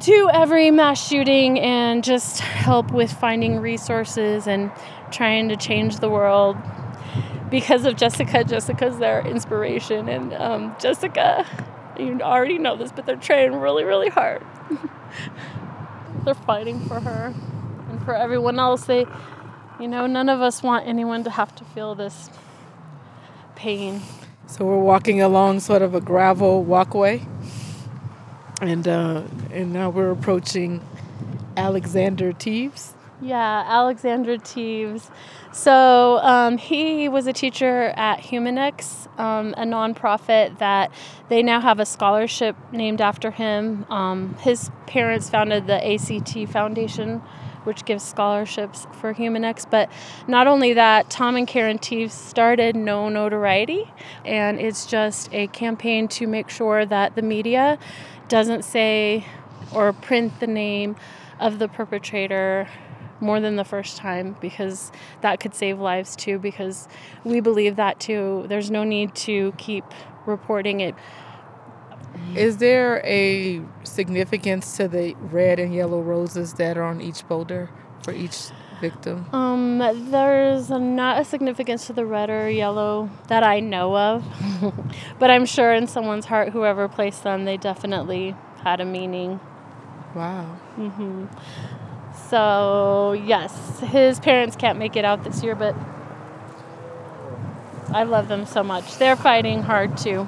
to 0.00 0.30
every 0.32 0.70
mass 0.70 1.06
shooting 1.06 1.58
and 1.58 2.02
just 2.02 2.38
help 2.40 2.92
with 2.92 3.12
finding 3.12 3.58
resources 3.58 4.46
and 4.46 4.70
trying 5.10 5.48
to 5.48 5.56
change 5.56 5.98
the 5.98 6.08
world. 6.08 6.56
Because 7.50 7.84
of 7.84 7.96
Jessica, 7.96 8.44
Jessica's 8.44 8.98
their 8.98 9.26
inspiration, 9.26 10.08
and 10.08 10.32
um, 10.34 10.76
Jessica, 10.78 11.44
you 11.98 12.20
already 12.20 12.58
know 12.58 12.76
this, 12.76 12.92
but 12.92 13.06
they're 13.06 13.16
trying 13.16 13.56
really, 13.56 13.82
really 13.82 14.08
hard. 14.08 14.46
they're 16.24 16.34
fighting 16.34 16.78
for 16.86 17.00
her 17.00 17.34
and 17.90 18.04
for 18.04 18.14
everyone 18.14 18.60
else. 18.60 18.84
They, 18.84 19.04
you 19.80 19.88
know, 19.88 20.06
none 20.06 20.28
of 20.28 20.40
us 20.40 20.62
want 20.62 20.86
anyone 20.86 21.24
to 21.24 21.30
have 21.30 21.52
to 21.56 21.64
feel 21.64 21.96
this 21.96 22.30
pain. 23.60 24.00
So 24.46 24.64
we're 24.64 24.78
walking 24.78 25.20
along 25.20 25.60
sort 25.60 25.82
of 25.82 25.94
a 25.94 26.00
gravel 26.00 26.64
walkway, 26.64 27.22
and 28.62 28.88
uh, 28.88 29.22
and 29.52 29.72
now 29.72 29.90
we're 29.90 30.10
approaching 30.10 30.80
Alexander 31.58 32.32
Teves. 32.32 32.94
Yeah, 33.20 33.64
Alexander 33.68 34.38
Teves. 34.38 35.10
So 35.52 36.18
um, 36.22 36.56
he 36.56 37.08
was 37.10 37.26
a 37.26 37.34
teacher 37.34 37.92
at 37.96 38.20
Humanex, 38.20 39.08
um, 39.20 39.52
a 39.58 39.64
nonprofit 39.64 40.58
that 40.58 40.90
they 41.28 41.42
now 41.42 41.60
have 41.60 41.78
a 41.80 41.86
scholarship 41.86 42.56
named 42.72 43.02
after 43.02 43.30
him. 43.30 43.84
Um, 43.90 44.36
his 44.40 44.70
parents 44.86 45.28
founded 45.28 45.66
the 45.66 45.94
ACT 45.94 46.50
Foundation, 46.50 47.20
which 47.64 47.84
gives 47.84 48.02
scholarships 48.02 48.86
for 48.92 49.14
Humanex. 49.14 49.68
But 49.68 49.90
not 50.26 50.46
only 50.46 50.72
that, 50.74 51.10
Tom 51.10 51.36
and 51.36 51.46
Karen 51.46 51.78
Teves 51.78 52.12
started 52.12 52.76
No 52.76 53.08
Notoriety, 53.08 53.92
and 54.24 54.60
it's 54.60 54.86
just 54.86 55.32
a 55.32 55.46
campaign 55.48 56.08
to 56.08 56.26
make 56.26 56.48
sure 56.50 56.86
that 56.86 57.14
the 57.14 57.22
media 57.22 57.78
doesn't 58.28 58.64
say 58.64 59.26
or 59.72 59.92
print 59.92 60.40
the 60.40 60.46
name 60.46 60.96
of 61.38 61.58
the 61.58 61.68
perpetrator 61.68 62.68
more 63.20 63.40
than 63.40 63.56
the 63.56 63.64
first 63.64 63.96
time 63.96 64.36
because 64.40 64.90
that 65.20 65.40
could 65.40 65.54
save 65.54 65.78
lives 65.78 66.16
too 66.16 66.38
because 66.38 66.88
we 67.24 67.40
believe 67.40 67.76
that 67.76 68.00
too 68.00 68.44
there's 68.48 68.70
no 68.70 68.82
need 68.82 69.14
to 69.14 69.52
keep 69.58 69.84
reporting 70.26 70.80
it 70.80 70.94
Is 72.34 72.58
there 72.58 73.00
a 73.04 73.62
significance 73.84 74.76
to 74.76 74.88
the 74.88 75.14
red 75.20 75.58
and 75.58 75.74
yellow 75.74 76.00
roses 76.00 76.54
that 76.54 76.76
are 76.76 76.84
on 76.84 77.00
each 77.00 77.26
boulder 77.28 77.70
for 78.02 78.12
each 78.12 78.50
victim? 78.80 79.26
um 79.32 79.78
there's 80.10 80.70
not 80.70 81.20
a 81.20 81.24
significance 81.24 81.86
to 81.86 81.92
the 81.92 82.06
red 82.06 82.30
or 82.30 82.48
yellow 82.48 83.10
that 83.28 83.42
i 83.42 83.60
know 83.60 83.94
of 83.96 84.24
but 85.18 85.30
i'm 85.30 85.44
sure 85.44 85.74
in 85.74 85.86
someone's 85.86 86.24
heart 86.24 86.48
whoever 86.48 86.88
placed 86.88 87.22
them 87.22 87.44
they 87.44 87.58
definitely 87.58 88.34
had 88.64 88.80
a 88.80 88.84
meaning 88.84 89.38
Wow. 90.14 90.44
hmm 90.76 91.26
So, 92.28 93.12
yes, 93.12 93.80
his 93.80 94.18
parents 94.18 94.56
can't 94.56 94.78
make 94.78 94.96
it 94.96 95.04
out 95.04 95.22
this 95.24 95.42
year, 95.42 95.54
but 95.54 95.74
I 97.92 98.02
love 98.04 98.28
them 98.28 98.44
so 98.46 98.62
much. 98.62 98.98
They're 98.98 99.16
fighting 99.16 99.62
hard 99.62 99.96
too. 99.96 100.26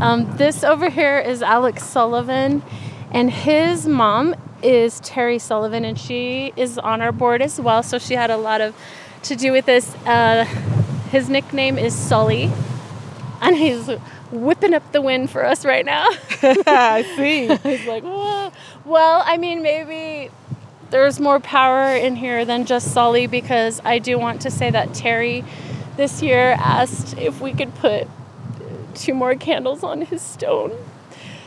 Um, 0.00 0.36
this 0.36 0.64
over 0.64 0.90
here 0.90 1.18
is 1.18 1.42
Alex 1.42 1.84
Sullivan, 1.84 2.62
and 3.10 3.30
his 3.30 3.86
mom 3.86 4.34
is 4.62 5.00
Terry 5.00 5.38
Sullivan, 5.38 5.84
and 5.84 5.98
she 5.98 6.52
is 6.56 6.78
on 6.78 7.00
our 7.00 7.12
board 7.12 7.42
as 7.42 7.60
well. 7.60 7.82
So 7.82 7.98
she 7.98 8.14
had 8.14 8.30
a 8.30 8.36
lot 8.36 8.60
of 8.60 8.74
to 9.24 9.36
do 9.36 9.52
with 9.52 9.66
this. 9.66 9.94
Uh, 10.06 10.44
his 11.10 11.28
nickname 11.28 11.78
is 11.78 11.94
Sully, 11.94 12.50
and 13.40 13.56
he's 13.56 13.88
whipping 14.30 14.74
up 14.74 14.90
the 14.92 15.00
wind 15.00 15.30
for 15.30 15.44
us 15.44 15.64
right 15.64 15.84
now. 15.84 16.08
I 16.66 17.04
see. 17.16 17.46
He's 17.76 17.86
like, 17.86 18.02
Whoa. 18.02 18.50
well, 18.84 19.22
I 19.24 19.36
mean, 19.36 19.62
maybe 19.62 20.30
there's 20.90 21.20
more 21.20 21.40
power 21.40 21.94
in 21.94 22.16
here 22.16 22.44
than 22.44 22.66
just 22.66 22.92
Sully 22.92 23.26
because 23.26 23.80
I 23.84 23.98
do 23.98 24.18
want 24.18 24.42
to 24.42 24.50
say 24.50 24.70
that 24.70 24.94
Terry 24.94 25.44
this 25.96 26.22
year 26.22 26.56
asked 26.58 27.16
if 27.16 27.40
we 27.40 27.52
could 27.52 27.74
put 27.76 28.08
two 28.94 29.14
more 29.14 29.34
candles 29.34 29.82
on 29.82 30.02
his 30.02 30.22
stone. 30.22 30.72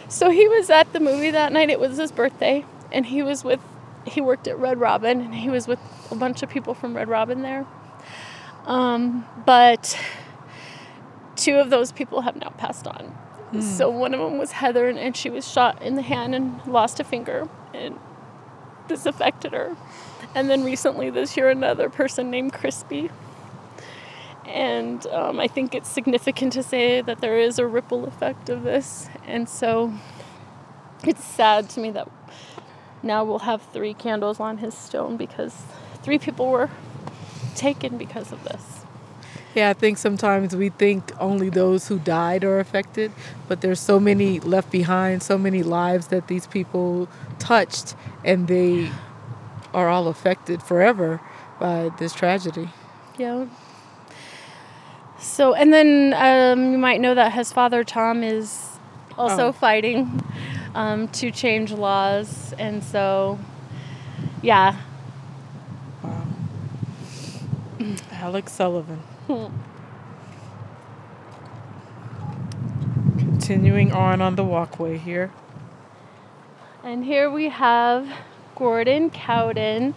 So 0.10 0.30
he 0.30 0.48
was 0.48 0.70
at 0.70 0.94
the 0.94 1.00
movie 1.00 1.32
that 1.32 1.52
night. 1.52 1.70
It 1.70 1.80
was 1.80 1.98
his 1.98 2.12
birthday, 2.12 2.66
and 2.92 3.06
he 3.06 3.22
was 3.24 3.44
with, 3.44 3.60
he 4.06 4.22
worked 4.22 4.48
at 4.48 4.58
Red 4.58 4.80
Robin, 4.80 5.22
and 5.22 5.36
he 5.36 5.50
was 5.50 5.68
with 5.68 5.80
a 6.12 6.16
bunch 6.16 6.44
of 6.44 6.50
people 6.50 6.74
from 6.74 6.96
Red 6.96 7.10
Robin 7.10 7.42
there. 7.42 7.66
Um, 8.66 9.26
but 9.46 9.98
two 11.36 11.56
of 11.56 11.70
those 11.70 11.92
people 11.92 12.22
have 12.22 12.36
now 12.36 12.50
passed 12.50 12.88
on. 12.88 13.18
So 13.62 13.90
one 13.90 14.14
of 14.14 14.20
them 14.20 14.38
was 14.38 14.52
Heather, 14.52 14.90
and, 14.90 15.00
and 15.00 15.16
she 15.16 15.30
was 15.30 15.50
shot 15.50 15.82
in 15.82 15.96
the 15.96 16.02
hand 16.02 16.36
and 16.36 16.60
lost 16.68 17.00
a 17.00 17.04
finger, 17.06 17.48
and 17.74 17.98
this 18.90 19.06
affected 19.06 19.54
her. 19.54 19.78
And 20.36 20.50
then 20.50 20.66
recently, 20.66 21.10
this 21.10 21.38
year, 21.38 21.50
another 21.50 21.90
person 21.90 22.30
named 22.30 22.52
Crispy. 22.52 23.10
And 24.48 25.06
um, 25.08 25.40
I 25.40 25.48
think 25.48 25.76
it's 25.76 25.90
significant 25.90 26.54
to 26.54 26.64
say 26.64 27.02
that 27.02 27.22
there 27.22 27.38
is 27.38 27.60
a 27.60 27.68
ripple 27.68 28.06
effect 28.06 28.50
of 28.50 28.64
this. 28.64 29.08
And 29.26 29.48
so 29.48 29.94
it's 31.04 31.24
sad 31.24 31.70
to 31.72 31.80
me 31.80 31.92
that 31.92 32.10
now 33.04 33.24
we'll 33.24 33.40
have 33.40 33.62
three 33.74 33.94
candles 33.94 34.40
on 34.40 34.58
his 34.60 34.74
stone 34.74 35.18
because 35.18 35.56
three 36.02 36.18
people 36.18 36.50
were 36.50 36.70
taken 37.56 37.98
because 37.98 38.32
of 38.32 38.44
this. 38.44 38.86
Yeah, 39.56 39.70
I 39.70 39.74
think 39.74 39.98
sometimes 39.98 40.56
we 40.56 40.70
think 40.70 41.12
only 41.20 41.50
those 41.50 41.88
who 41.88 41.98
died 41.98 42.44
are 42.44 42.60
affected, 42.60 43.12
but 43.48 43.62
there's 43.62 43.80
so 43.80 44.00
many 44.00 44.40
left 44.40 44.72
behind, 44.72 45.24
so 45.24 45.38
many 45.38 45.64
lives 45.64 46.08
that 46.08 46.28
these 46.28 46.46
people 46.46 47.10
touched, 47.40 47.96
and 48.24 48.48
they 48.48 48.92
are 49.74 49.90
all 49.90 50.08
affected 50.08 50.62
forever 50.62 51.20
by 51.60 51.90
this 51.98 52.14
tragedy. 52.14 52.70
Yeah. 53.18 53.48
So, 55.20 55.54
and 55.54 55.74
then 55.74 56.14
um, 56.16 56.72
you 56.74 56.78
might 56.78 57.02
know 57.02 57.14
that 57.16 57.34
his 57.34 57.52
father, 57.52 57.84
Tom, 57.84 58.24
is 58.24 58.78
also 59.18 59.48
Oh. 59.48 59.52
fighting 59.52 60.22
um, 60.76 61.08
to 61.10 61.32
change 61.32 61.72
laws. 61.72 62.54
And 62.60 62.84
so, 62.84 63.40
yeah. 64.42 64.76
Wow. 66.04 66.24
Alex 68.12 68.52
Sullivan. 68.52 69.02
Continuing 73.18 73.92
on 73.92 74.22
on 74.22 74.36
the 74.36 74.44
walkway 74.44 74.98
here. 74.98 75.32
And 76.84 77.04
here 77.04 77.30
we 77.30 77.50
have 77.50 78.08
Gordon 78.56 79.10
Cowden. 79.10 79.94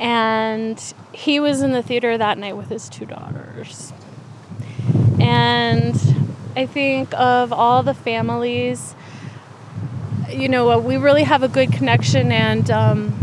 And 0.00 0.80
he 1.12 1.40
was 1.40 1.60
in 1.62 1.72
the 1.72 1.82
theater 1.82 2.16
that 2.18 2.38
night 2.38 2.56
with 2.56 2.68
his 2.68 2.88
two 2.88 3.04
daughters. 3.04 3.92
And 5.28 5.94
I 6.56 6.64
think 6.64 7.12
of 7.12 7.52
all 7.52 7.82
the 7.82 7.92
families, 7.92 8.94
you 10.30 10.48
know, 10.48 10.78
we 10.78 10.96
really 10.96 11.24
have 11.24 11.42
a 11.42 11.48
good 11.48 11.70
connection 11.70 12.32
and 12.32 12.70
um, 12.70 13.14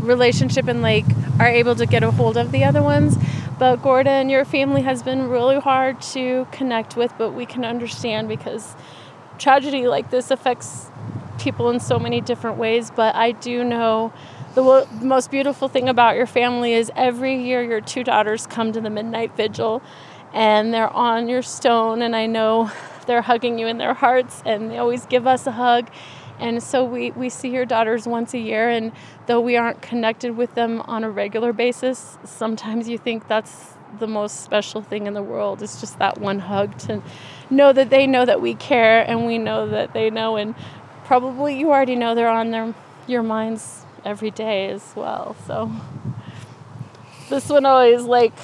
relationship 0.00 0.68
and 0.68 0.80
like 0.80 1.04
are 1.40 1.48
able 1.48 1.74
to 1.74 1.86
get 1.86 2.04
a 2.04 2.12
hold 2.12 2.36
of 2.36 2.52
the 2.52 2.62
other 2.64 2.82
ones. 2.82 3.16
But 3.58 3.82
Gordon, 3.82 4.30
your 4.30 4.44
family 4.44 4.82
has 4.82 5.02
been 5.02 5.28
really 5.28 5.58
hard 5.58 6.00
to 6.14 6.46
connect 6.52 6.94
with, 6.96 7.12
but 7.18 7.32
we 7.32 7.46
can 7.46 7.64
understand 7.64 8.28
because 8.28 8.76
tragedy 9.38 9.88
like 9.88 10.10
this 10.10 10.30
affects 10.30 10.88
people 11.40 11.68
in 11.68 11.80
so 11.80 11.98
many 11.98 12.20
different 12.20 12.58
ways. 12.58 12.92
But 12.94 13.16
I 13.16 13.32
do 13.32 13.64
know 13.64 14.12
the 14.54 14.86
most 15.02 15.32
beautiful 15.32 15.66
thing 15.66 15.88
about 15.88 16.14
your 16.14 16.26
family 16.26 16.74
is 16.74 16.92
every 16.94 17.42
year 17.42 17.62
your 17.62 17.80
two 17.80 18.04
daughters 18.04 18.46
come 18.46 18.72
to 18.72 18.80
the 18.80 18.90
midnight 18.90 19.36
vigil 19.36 19.82
and 20.32 20.72
they're 20.72 20.92
on 20.92 21.28
your 21.28 21.42
stone, 21.42 22.02
and 22.02 22.14
I 22.14 22.26
know 22.26 22.70
they're 23.06 23.22
hugging 23.22 23.58
you 23.58 23.66
in 23.66 23.78
their 23.78 23.94
hearts, 23.94 24.42
and 24.44 24.70
they 24.70 24.78
always 24.78 25.06
give 25.06 25.26
us 25.26 25.46
a 25.46 25.52
hug. 25.52 25.88
And 26.40 26.62
so 26.62 26.84
we, 26.84 27.10
we 27.12 27.30
see 27.30 27.48
your 27.50 27.64
daughters 27.64 28.06
once 28.06 28.32
a 28.34 28.38
year, 28.38 28.68
and 28.68 28.92
though 29.26 29.40
we 29.40 29.56
aren't 29.56 29.82
connected 29.82 30.36
with 30.36 30.54
them 30.54 30.82
on 30.82 31.02
a 31.02 31.10
regular 31.10 31.52
basis, 31.52 32.16
sometimes 32.24 32.88
you 32.88 32.98
think 32.98 33.26
that's 33.26 33.74
the 33.98 34.06
most 34.06 34.42
special 34.42 34.82
thing 34.82 35.06
in 35.06 35.14
the 35.14 35.22
world. 35.22 35.62
It's 35.62 35.80
just 35.80 35.98
that 35.98 36.18
one 36.18 36.40
hug 36.40 36.78
to 36.80 37.02
know 37.50 37.72
that 37.72 37.90
they 37.90 38.06
know 38.06 38.24
that 38.24 38.40
we 38.40 38.54
care 38.54 39.02
and 39.08 39.26
we 39.26 39.38
know 39.38 39.66
that 39.68 39.94
they 39.94 40.10
know 40.10 40.36
and 40.36 40.54
probably 41.04 41.58
you 41.58 41.70
already 41.70 41.96
know 41.96 42.14
they're 42.14 42.28
on 42.28 42.50
their 42.50 42.74
your 43.06 43.22
minds 43.22 43.86
every 44.04 44.30
day 44.30 44.68
as 44.68 44.92
well. 44.94 45.34
So 45.46 45.72
this 47.30 47.48
one 47.48 47.64
always 47.64 48.02
like 48.02 48.34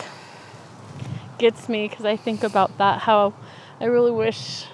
gets 1.38 1.68
me 1.68 1.88
because 1.88 2.04
I 2.04 2.16
think 2.16 2.42
about 2.42 2.78
that 2.78 3.00
how 3.00 3.34
I 3.80 3.86
really 3.86 4.10
wish 4.10 4.64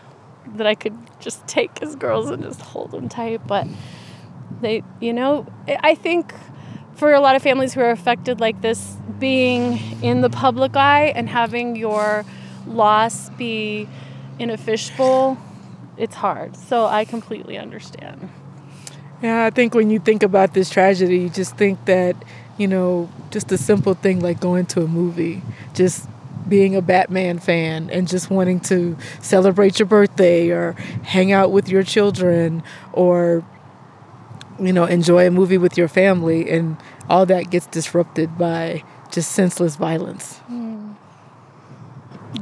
that 0.55 0.67
I 0.67 0.75
could 0.75 0.97
just 1.21 1.47
take 1.47 1.79
his 1.79 1.97
girls 1.97 2.31
and 2.31 2.43
just 2.43 2.61
hold 2.61 2.91
them 2.91 3.09
tight, 3.09 3.47
but 3.47 3.67
they, 4.61 4.83
you 5.01 5.13
know, 5.13 5.47
I 5.69 5.95
think 5.95 6.35
for 6.95 7.13
a 7.13 7.21
lot 7.21 7.37
of 7.37 7.43
families 7.43 7.75
who 7.75 7.81
are 7.81 7.91
affected 7.91 8.41
like 8.41 8.61
this, 8.61 8.97
being 9.19 10.03
in 10.03 10.21
the 10.21 10.31
public 10.31 10.77
eye 10.77 11.07
and 11.15 11.29
having 11.29 11.77
your 11.77 12.25
loss 12.67 13.31
be 13.31 13.89
in 14.39 14.51
a 14.51 14.57
fishbowl, 14.57 15.39
it's 15.97 16.15
hard. 16.17 16.57
So 16.57 16.87
I 16.87 17.05
completely 17.05 17.59
understand. 17.59 18.31
Yeah, 19.23 19.45
I 19.45 19.51
think 19.51 19.75
when 19.75 19.91
you 19.91 19.99
think 19.99 20.23
about 20.23 20.55
this 20.55 20.71
tragedy, 20.71 21.19
you 21.19 21.29
just 21.29 21.57
think 21.57 21.85
that, 21.85 22.17
you 22.57 22.67
know, 22.67 23.11
just 23.31 23.53
a 23.53 23.59
simple 23.59 23.95
thing 23.95 24.21
like 24.21 24.41
going 24.41 24.67
to 24.67 24.83
a 24.83 24.89
movie, 24.89 25.43
just 25.75 26.09
being 26.51 26.77
a 26.77 26.83
Batman 26.83 27.39
fan 27.39 27.89
and 27.91 28.07
just 28.07 28.31
wanting 28.31 28.61
to 28.61 28.99
celebrate 29.23 29.79
your 29.79 29.87
birthday 29.87 30.51
or 30.51 30.73
hang 31.05 31.33
out 31.33 31.51
with 31.51 31.69
your 31.69 31.83
children 31.83 32.63
or 32.93 33.43
you 34.59 34.73
know 34.73 34.85
enjoy 34.85 35.27
a 35.27 35.31
movie 35.31 35.57
with 35.57 35.79
your 35.79 35.89
family 35.89 36.51
and 36.51 36.77
all 37.09 37.25
that 37.25 37.51
gets 37.51 37.67
disrupted 37.67 38.37
by 38.37 38.85
just 39.11 39.33
senseless 39.33 39.77
violence. 39.77 40.41
Mm. 40.51 40.95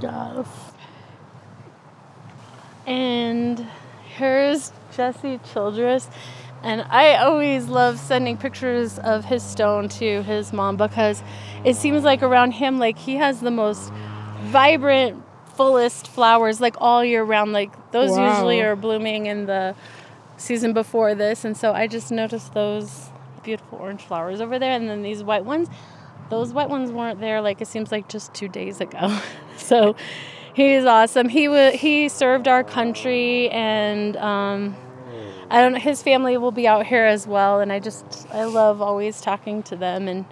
Yes. 0.00 0.46
And 2.86 3.66
here's 4.16 4.72
Jesse 4.96 5.40
Childress. 5.52 6.08
And 6.62 6.82
I 6.82 7.16
always 7.16 7.68
love 7.68 7.98
sending 7.98 8.36
pictures 8.36 8.98
of 8.98 9.24
his 9.24 9.42
stone 9.42 9.88
to 9.90 10.22
his 10.22 10.52
mom 10.52 10.76
because 10.76 11.22
it 11.64 11.76
seems 11.76 12.02
like 12.02 12.22
around 12.22 12.52
him, 12.52 12.78
like 12.78 12.98
he 12.98 13.16
has 13.16 13.40
the 13.40 13.50
most 13.50 13.92
vibrant, 14.42 15.22
fullest 15.54 16.08
flowers 16.08 16.60
like 16.60 16.74
all 16.78 17.04
year 17.04 17.22
round. 17.22 17.52
Like 17.52 17.92
those 17.92 18.10
wow. 18.10 18.32
usually 18.32 18.60
are 18.60 18.74
blooming 18.74 19.26
in 19.26 19.46
the 19.46 19.76
season 20.36 20.72
before 20.72 21.14
this. 21.14 21.44
And 21.44 21.56
so 21.56 21.72
I 21.72 21.86
just 21.86 22.10
noticed 22.10 22.54
those 22.54 23.10
beautiful 23.42 23.78
orange 23.78 24.02
flowers 24.02 24.40
over 24.40 24.58
there. 24.58 24.72
And 24.72 24.88
then 24.88 25.02
these 25.02 25.22
white 25.22 25.44
ones, 25.44 25.68
those 26.28 26.52
white 26.52 26.68
ones 26.68 26.90
weren't 26.90 27.20
there 27.20 27.40
like 27.40 27.60
it 27.60 27.68
seems 27.68 27.92
like 27.92 28.08
just 28.08 28.34
two 28.34 28.48
days 28.48 28.80
ago. 28.80 29.16
so 29.56 29.94
he's 30.54 30.84
awesome. 30.84 31.28
He 31.28 31.46
w- 31.46 31.76
he 31.76 32.08
served 32.08 32.48
our 32.48 32.64
country 32.64 33.48
and 33.50 34.16
um, 34.16 34.76
I 35.50 35.63
don't. 35.63 35.75
His 35.76 36.02
family 36.02 36.37
will 36.37 36.52
be 36.52 36.67
out 36.67 36.87
here 36.87 37.04
as 37.04 37.26
well, 37.26 37.61
and 37.61 37.73
I 37.73 37.78
just 37.78 38.26
I 38.32 38.45
love 38.45 38.82
always 38.82 39.21
talking 39.21 39.63
to 39.65 39.76
them 39.76 40.06
and 40.06 40.26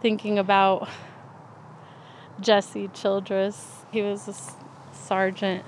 thinking 0.00 0.38
about 0.38 0.88
Jesse 2.40 2.88
Childress. 2.88 3.84
He 3.90 4.02
was 4.02 4.28
a 4.28 4.34
sergeant. 4.94 5.64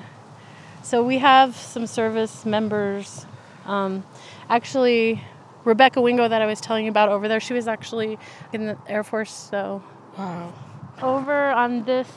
So 0.83 1.03
we 1.03 1.19
have 1.19 1.57
some 1.57 1.87
service 1.87 2.47
members. 2.47 3.27
Um, 3.67 4.05
actually, 4.49 5.23
Rebecca 5.65 6.01
Wingo 6.01 6.29
that 6.29 6.41
I 6.41 6.47
was 6.47 6.61
telling 6.61 6.85
you 6.85 6.91
about 6.91 7.09
over 7.09 7.27
there, 7.27 7.41
she 7.41 7.55
was 7.55 7.67
actually 7.67 8.19
in 8.53 8.67
the 8.67 8.79
Air 8.87 9.03
Force. 9.03 9.33
So 9.33 9.83
wow. 10.17 10.53
Over 11.03 11.51
on 11.51 11.85
this 11.85 12.09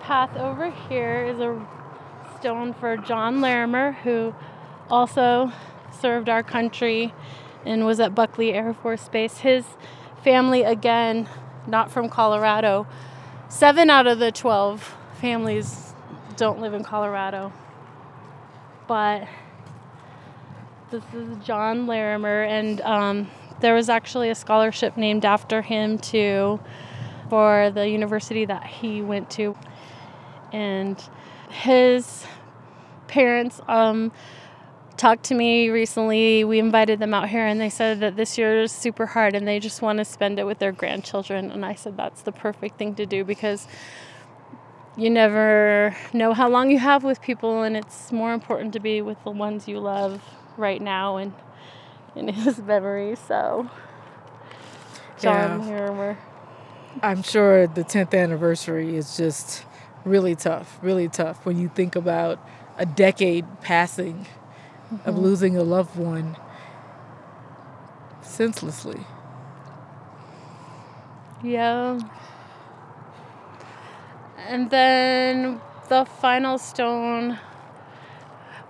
path 0.00 0.36
over 0.36 0.70
here 0.88 1.24
is 1.24 1.38
a 1.38 1.66
stone 2.38 2.74
for 2.74 2.96
John 2.96 3.40
Larimer, 3.40 3.92
who 3.92 4.34
also 4.90 5.52
served 6.00 6.28
our 6.28 6.42
country 6.42 7.14
and 7.64 7.84
was 7.84 8.00
at 8.00 8.14
Buckley 8.14 8.52
Air 8.52 8.74
Force 8.74 9.08
Base. 9.08 9.38
His 9.38 9.64
family, 10.22 10.62
again, 10.62 11.28
not 11.66 11.90
from 11.90 12.08
Colorado. 12.08 12.86
Seven 13.48 13.90
out 13.90 14.06
of 14.06 14.18
the 14.18 14.32
12 14.32 14.96
families 15.20 15.92
don't 16.36 16.60
live 16.60 16.74
in 16.74 16.82
Colorado. 16.82 17.52
But 18.86 19.28
this 20.90 21.04
is 21.14 21.36
John 21.44 21.86
Larimer, 21.86 22.42
and 22.42 22.80
um, 22.80 23.30
there 23.60 23.74
was 23.74 23.88
actually 23.88 24.30
a 24.30 24.34
scholarship 24.34 24.96
named 24.96 25.24
after 25.24 25.62
him, 25.62 25.98
too, 25.98 26.58
for 27.28 27.70
the 27.70 27.88
university 27.88 28.44
that 28.46 28.64
he 28.64 29.02
went 29.02 29.30
to. 29.30 29.56
And 30.52 31.00
his 31.50 32.24
parents, 33.06 33.60
um, 33.68 34.10
talked 35.00 35.24
to 35.24 35.34
me 35.34 35.70
recently. 35.70 36.44
We 36.44 36.58
invited 36.58 36.98
them 36.98 37.14
out 37.14 37.30
here, 37.30 37.46
and 37.46 37.58
they 37.58 37.70
said 37.70 38.00
that 38.00 38.16
this 38.16 38.36
year 38.36 38.60
is 38.60 38.70
super 38.70 39.06
hard 39.06 39.34
and 39.34 39.48
they 39.48 39.58
just 39.58 39.80
want 39.80 39.98
to 39.98 40.04
spend 40.04 40.38
it 40.38 40.44
with 40.44 40.58
their 40.58 40.72
grandchildren. 40.72 41.50
And 41.50 41.64
I 41.64 41.74
said 41.74 41.96
that's 41.96 42.20
the 42.20 42.32
perfect 42.32 42.76
thing 42.76 42.94
to 42.96 43.06
do 43.06 43.24
because 43.24 43.66
you 44.98 45.08
never 45.08 45.96
know 46.12 46.34
how 46.34 46.50
long 46.50 46.70
you 46.70 46.78
have 46.78 47.02
with 47.02 47.22
people, 47.22 47.62
and 47.62 47.76
it's 47.76 48.12
more 48.12 48.34
important 48.34 48.74
to 48.74 48.80
be 48.80 49.00
with 49.00 49.22
the 49.24 49.30
ones 49.30 49.66
you 49.66 49.80
love 49.80 50.22
right 50.58 50.82
now 50.82 51.16
and 51.16 51.32
in 52.14 52.28
his 52.34 52.58
memory. 52.58 53.16
So, 53.16 53.70
John, 55.18 55.60
yeah. 55.60 55.66
here 55.66 55.92
we're. 55.92 56.18
I'm 57.02 57.22
sure 57.22 57.66
the 57.66 57.84
10th 57.84 58.20
anniversary 58.20 58.96
is 58.96 59.16
just 59.16 59.64
really 60.04 60.34
tough, 60.34 60.78
really 60.82 61.08
tough 61.08 61.46
when 61.46 61.58
you 61.58 61.68
think 61.68 61.96
about 61.96 62.44
a 62.76 62.84
decade 62.84 63.46
passing 63.60 64.26
mm-hmm. 64.92 65.08
of 65.08 65.18
losing 65.18 65.56
a 65.56 65.62
loved 65.62 65.96
one 65.96 66.36
senselessly. 68.22 69.00
Yeah. 71.42 72.00
And 74.46 74.70
then 74.70 75.60
the 75.88 76.04
final 76.04 76.58
stone 76.58 77.38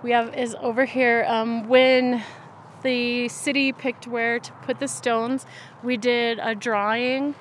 we 0.03 0.11
have 0.11 0.33
is 0.35 0.55
over 0.59 0.85
here. 0.85 1.25
Um, 1.27 1.67
when 1.67 2.23
the 2.83 3.27
city 3.29 3.71
picked 3.71 4.07
where 4.07 4.39
to 4.39 4.51
put 4.63 4.79
the 4.79 4.87
stones, 4.87 5.45
we 5.83 5.97
did 5.97 6.39
a 6.41 6.55
drawing, 6.55 7.35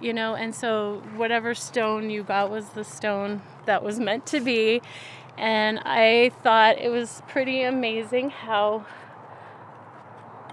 you 0.00 0.12
know, 0.12 0.34
and 0.34 0.54
so 0.54 1.02
whatever 1.16 1.54
stone 1.54 2.10
you 2.10 2.22
got 2.22 2.50
was 2.50 2.70
the 2.70 2.84
stone 2.84 3.42
that 3.66 3.82
was 3.82 3.98
meant 3.98 4.26
to 4.26 4.40
be. 4.40 4.80
And 5.40 5.78
I 5.86 6.32
thought 6.42 6.76
it 6.76 6.90
was 6.90 7.22
pretty 7.26 7.62
amazing 7.62 8.28
how 8.28 8.84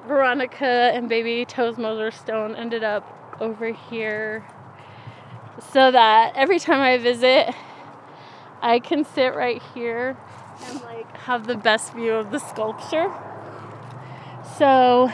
Veronica 0.07 0.65
and 0.65 1.09
baby 1.09 1.43
Toes 1.43 1.77
Moser 1.77 2.09
Stone 2.09 2.55
ended 2.55 2.85
up 2.85 3.35
over 3.41 3.73
here 3.73 4.47
so 5.73 5.91
that 5.91 6.31
every 6.37 6.57
time 6.57 6.79
I 6.79 6.97
visit, 6.99 7.53
I 8.61 8.79
can 8.79 9.03
sit 9.03 9.35
right 9.35 9.61
here 9.73 10.15
and 10.67 10.81
like 10.83 11.17
have 11.17 11.47
the 11.47 11.57
best 11.57 11.93
view 11.93 12.13
of 12.13 12.31
the 12.31 12.39
sculpture. 12.39 13.11
So 14.57 15.11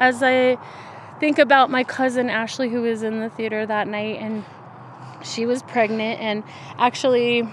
as 0.00 0.24
I 0.24 0.58
think 1.20 1.38
about 1.38 1.70
my 1.70 1.84
cousin 1.84 2.30
Ashley 2.30 2.68
who 2.68 2.82
was 2.82 3.04
in 3.04 3.20
the 3.20 3.30
theater 3.30 3.64
that 3.64 3.86
night 3.86 4.18
and 4.20 4.44
she 5.22 5.46
was 5.46 5.62
pregnant 5.62 6.20
and 6.20 6.42
actually 6.78 7.48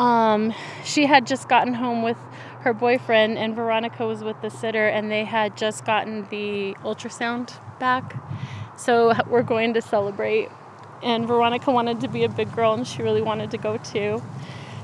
um, 0.00 0.54
she 0.82 1.04
had 1.04 1.26
just 1.26 1.46
gotten 1.46 1.74
home 1.74 2.02
with 2.02 2.16
her 2.60 2.72
boyfriend, 2.72 3.36
and 3.36 3.54
Veronica 3.54 4.06
was 4.06 4.24
with 4.24 4.40
the 4.40 4.48
sitter, 4.48 4.88
and 4.88 5.10
they 5.10 5.24
had 5.24 5.58
just 5.58 5.84
gotten 5.84 6.26
the 6.30 6.74
ultrasound 6.82 7.52
back. 7.78 8.16
So 8.78 9.12
we're 9.28 9.42
going 9.42 9.74
to 9.74 9.82
celebrate. 9.82 10.48
And 11.02 11.26
Veronica 11.26 11.70
wanted 11.70 12.00
to 12.00 12.08
be 12.08 12.24
a 12.24 12.30
big 12.30 12.54
girl, 12.56 12.72
and 12.72 12.86
she 12.86 13.02
really 13.02 13.20
wanted 13.20 13.50
to 13.50 13.58
go 13.58 13.76
too. 13.76 14.22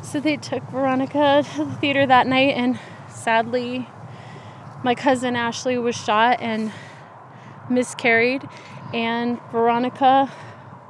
So 0.02 0.20
they 0.20 0.36
took 0.36 0.62
Veronica 0.64 1.44
to 1.54 1.64
the 1.64 1.74
theater 1.76 2.06
that 2.06 2.26
night, 2.26 2.54
and 2.54 2.78
sadly, 3.08 3.88
my 4.84 4.94
cousin 4.94 5.34
Ashley 5.34 5.78
was 5.78 5.96
shot 5.96 6.42
and 6.42 6.72
miscarried, 7.70 8.46
and 8.92 9.40
Veronica 9.50 10.30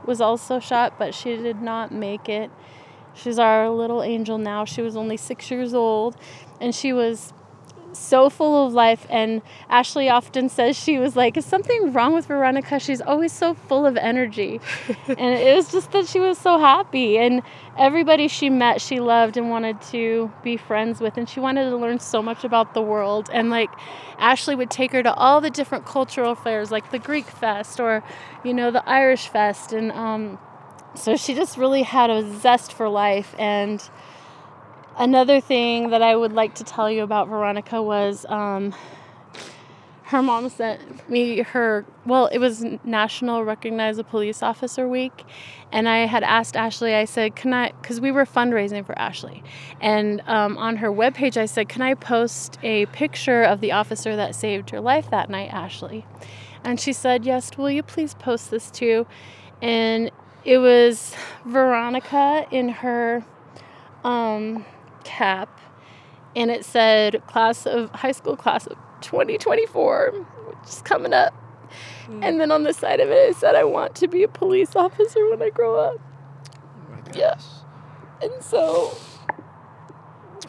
was 0.05 0.21
also 0.21 0.59
shot, 0.59 0.99
but 0.99 1.15
she 1.15 1.37
did 1.37 1.63
not 1.63 1.93
make 1.93 2.29
it. 2.29 2.51
She's 3.17 3.39
our 3.39 3.71
little 3.71 4.03
angel 4.03 4.39
now. 4.39 4.65
She 4.65 4.83
was 4.83 4.97
only 4.97 5.17
six 5.17 5.51
years 5.51 5.75
old, 5.75 6.17
and 6.61 6.75
she 6.75 6.93
was 6.93 7.33
so 7.97 8.29
full 8.29 8.67
of 8.67 8.73
life. 8.73 9.07
And 9.09 9.43
Ashley 9.69 10.09
often 10.09 10.49
says 10.49 10.77
she 10.77 10.99
was 10.99 11.17
like, 11.17 11.37
Is 11.37 11.45
something 11.45 11.93
wrong 11.93 12.15
with 12.15 12.27
Veronica? 12.27 12.79
She's 12.79 13.01
always 13.01 13.33
so 13.33 13.55
full 13.55 13.87
of 13.87 13.97
energy. 13.97 14.61
and 15.09 15.19
it 15.19 15.57
was 15.57 15.73
just 15.73 15.93
that 15.93 16.07
she 16.07 16.21
was 16.21 16.39
so 16.39 16.59
happy. 16.59 17.19
And 17.19 17.43
everybody 17.79 18.29
she 18.29 18.51
met, 18.51 18.81
she 18.81 19.01
loved 19.01 19.37
and 19.37 19.51
wanted 19.51 19.81
to 19.93 20.31
be 20.43 20.57
friends 20.57 21.01
with. 21.01 21.17
And 21.17 21.29
she 21.29 21.41
wanted 21.41 21.71
to 21.71 21.77
learn 21.77 21.99
so 21.99 22.23
much 22.23 22.45
about 22.45 22.75
the 22.75 22.83
world. 22.83 23.29
And 23.33 23.51
like, 23.51 23.71
Ashley 24.19 24.55
would 24.55 24.71
take 24.71 24.93
her 24.93 25.03
to 25.03 25.13
all 25.15 25.41
the 25.41 25.51
different 25.51 25.87
cultural 25.87 26.35
fairs, 26.35 26.71
like 26.71 26.91
the 26.91 26.99
Greek 26.99 27.27
Fest 27.27 27.81
or, 27.81 28.03
you 28.45 28.55
know, 28.55 28.71
the 28.71 28.87
Irish 28.89 29.29
Fest. 29.29 29.73
And 29.73 29.93
um, 29.93 30.39
so 30.97 31.17
she 31.17 31.35
just 31.35 31.57
really 31.57 31.83
had 31.83 32.11
a 32.11 32.39
zest 32.41 32.73
for 32.73 32.89
life. 32.89 33.35
And 33.39 33.83
Another 34.99 35.43
thing 35.43 35.91
that 35.91 36.01
I 36.01 36.17
would 36.17 36.33
like 36.33 36.55
to 36.55 36.65
tell 36.65 36.91
you 36.91 37.03
about 37.03 37.29
Veronica 37.29 37.83
was 37.83 38.25
um, 38.31 38.75
her 40.05 40.23
mom 40.23 40.49
sent 40.49 41.07
me 41.11 41.43
her, 41.43 41.85
well, 42.07 42.29
it 42.29 42.39
was 42.39 42.65
National 42.83 43.45
Recognize 43.45 43.99
a 43.99 44.05
Police 44.05 44.43
Officer 44.43 44.89
Week. 44.89 45.25
And 45.71 45.87
I 45.87 46.07
had 46.07 46.23
asked 46.23 46.57
Ashley, 46.57 46.95
I 46.95 47.05
said, 47.05 47.37
can 47.37 47.53
I, 47.53 47.73
because 47.73 48.01
we 48.01 48.11
were 48.11 48.25
fundraising 48.25 48.87
for 48.87 48.99
Ashley. 48.99 49.43
And 49.83 50.23
um, 50.27 50.57
on 50.57 50.77
her 50.77 50.91
webpage, 50.91 51.37
I 51.37 51.45
said, 51.45 51.69
can 51.69 51.83
I 51.83 51.93
post 51.93 52.59
a 52.63 52.87
picture 52.87 53.43
of 53.43 53.61
the 53.61 53.73
officer 53.73 54.17
that 54.17 54.35
saved 54.35 54.73
your 54.73 54.81
life 54.81 55.11
that 55.11 55.29
night, 55.29 55.53
Ashley? 55.53 56.07
And 56.65 56.81
she 56.81 56.95
said, 56.95 57.27
yes, 57.27 57.51
will 57.59 57.71
you 57.71 57.83
please 57.83 58.15
post 58.15 58.51
this 58.51 58.71
too? 58.71 59.07
And 59.61 60.11
it 60.47 60.59
was 60.59 61.15
Veronica 61.45 62.47
in 62.51 62.71
her, 62.71 63.23
um, 64.05 64.65
cap 65.05 65.61
and 66.35 66.51
it 66.51 66.65
said 66.65 67.23
class 67.27 67.65
of 67.67 67.91
high 67.91 68.13
school 68.13 68.37
class 68.37 68.67
of 68.67 68.77
2024 69.01 70.13
which 70.13 70.69
is 70.69 70.83
coming 70.83 71.13
up. 71.13 71.33
Mm. 72.07 72.25
and 72.25 72.41
then 72.41 72.53
on 72.53 72.63
the 72.63 72.73
side 72.73 73.01
of 73.01 73.09
it 73.09 73.31
it 73.31 73.37
said 73.37 73.57
i 73.57 73.65
want 73.65 73.97
to 73.97 74.07
be 74.07 74.23
a 74.23 74.29
police 74.29 74.77
officer 74.77 75.29
when 75.29 75.43
i 75.43 75.51
grow 75.51 75.79
up. 75.79 76.01
Oh 76.91 77.11
yes 77.15 77.65
and 78.23 78.33
so 78.43 78.97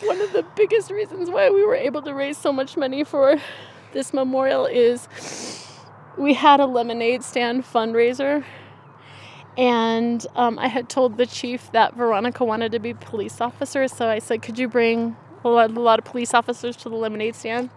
one 0.04 0.22
of 0.22 0.34
the 0.34 0.44
biggest 0.56 0.92
reasons 0.92 1.30
why 1.30 1.50
we 1.50 1.66
were 1.66 1.76
able 1.76 2.02
to 2.04 2.14
raise 2.14 2.38
so 2.38 2.52
much 2.52 2.78
money 2.78 3.04
for 3.04 3.38
this 3.94 4.14
memorial 4.14 4.66
is 4.66 5.08
we 6.18 6.34
had 6.34 6.60
a 6.60 6.66
lemonade 6.66 7.24
stand 7.24 7.64
fundraiser 7.64 8.44
and 9.58 10.26
um, 10.36 10.60
I 10.60 10.68
had 10.68 10.88
told 10.88 11.18
the 11.18 11.26
chief 11.26 11.72
that 11.72 11.96
Veronica 11.96 12.46
wanted 12.46 12.72
to 12.74 12.80
be 12.80 12.94
police 12.94 13.42
officer, 13.42 13.88
so 13.88 14.08
I 14.08 14.20
said, 14.20 14.42
"Could 14.42 14.60
you 14.60 14.68
bring 14.68 15.18
a 15.44 15.50
lot, 15.50 15.72
a 15.72 15.80
lot 15.80 16.00
of 16.00 16.06
police 16.06 16.34
officers 16.34 16.76
to 16.78 16.90
the 16.90 16.96
lemonade 16.96 17.36
stand?" 17.36 17.70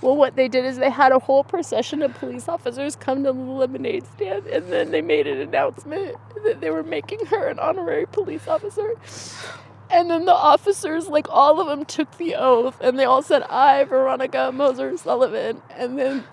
Well, 0.00 0.14
what 0.16 0.36
they 0.36 0.46
did 0.46 0.64
is 0.64 0.76
they 0.76 0.90
had 0.90 1.10
a 1.10 1.18
whole 1.18 1.42
procession 1.42 2.02
of 2.02 2.14
police 2.14 2.48
officers 2.48 2.94
come 2.94 3.24
to 3.24 3.32
the 3.32 3.40
lemonade 3.40 4.04
stand, 4.14 4.46
and 4.46 4.70
then 4.72 4.92
they 4.92 5.02
made 5.02 5.26
an 5.26 5.40
announcement 5.40 6.16
that 6.44 6.60
they 6.60 6.70
were 6.70 6.84
making 6.84 7.26
her 7.26 7.48
an 7.48 7.58
honorary 7.58 8.06
police 8.06 8.46
officer. 8.46 8.94
And 9.90 10.10
then 10.10 10.26
the 10.26 10.34
officers, 10.34 11.08
like 11.08 11.28
all 11.30 11.60
of 11.60 11.66
them, 11.66 11.84
took 11.86 12.18
the 12.18 12.34
oath, 12.36 12.78
and 12.80 12.98
they 12.98 13.04
all 13.04 13.22
said, 13.22 13.42
"I, 13.44 13.84
Veronica 13.84 14.52
Moser 14.52 14.96
Sullivan." 14.98 15.62
And 15.70 15.98
then 15.98 16.24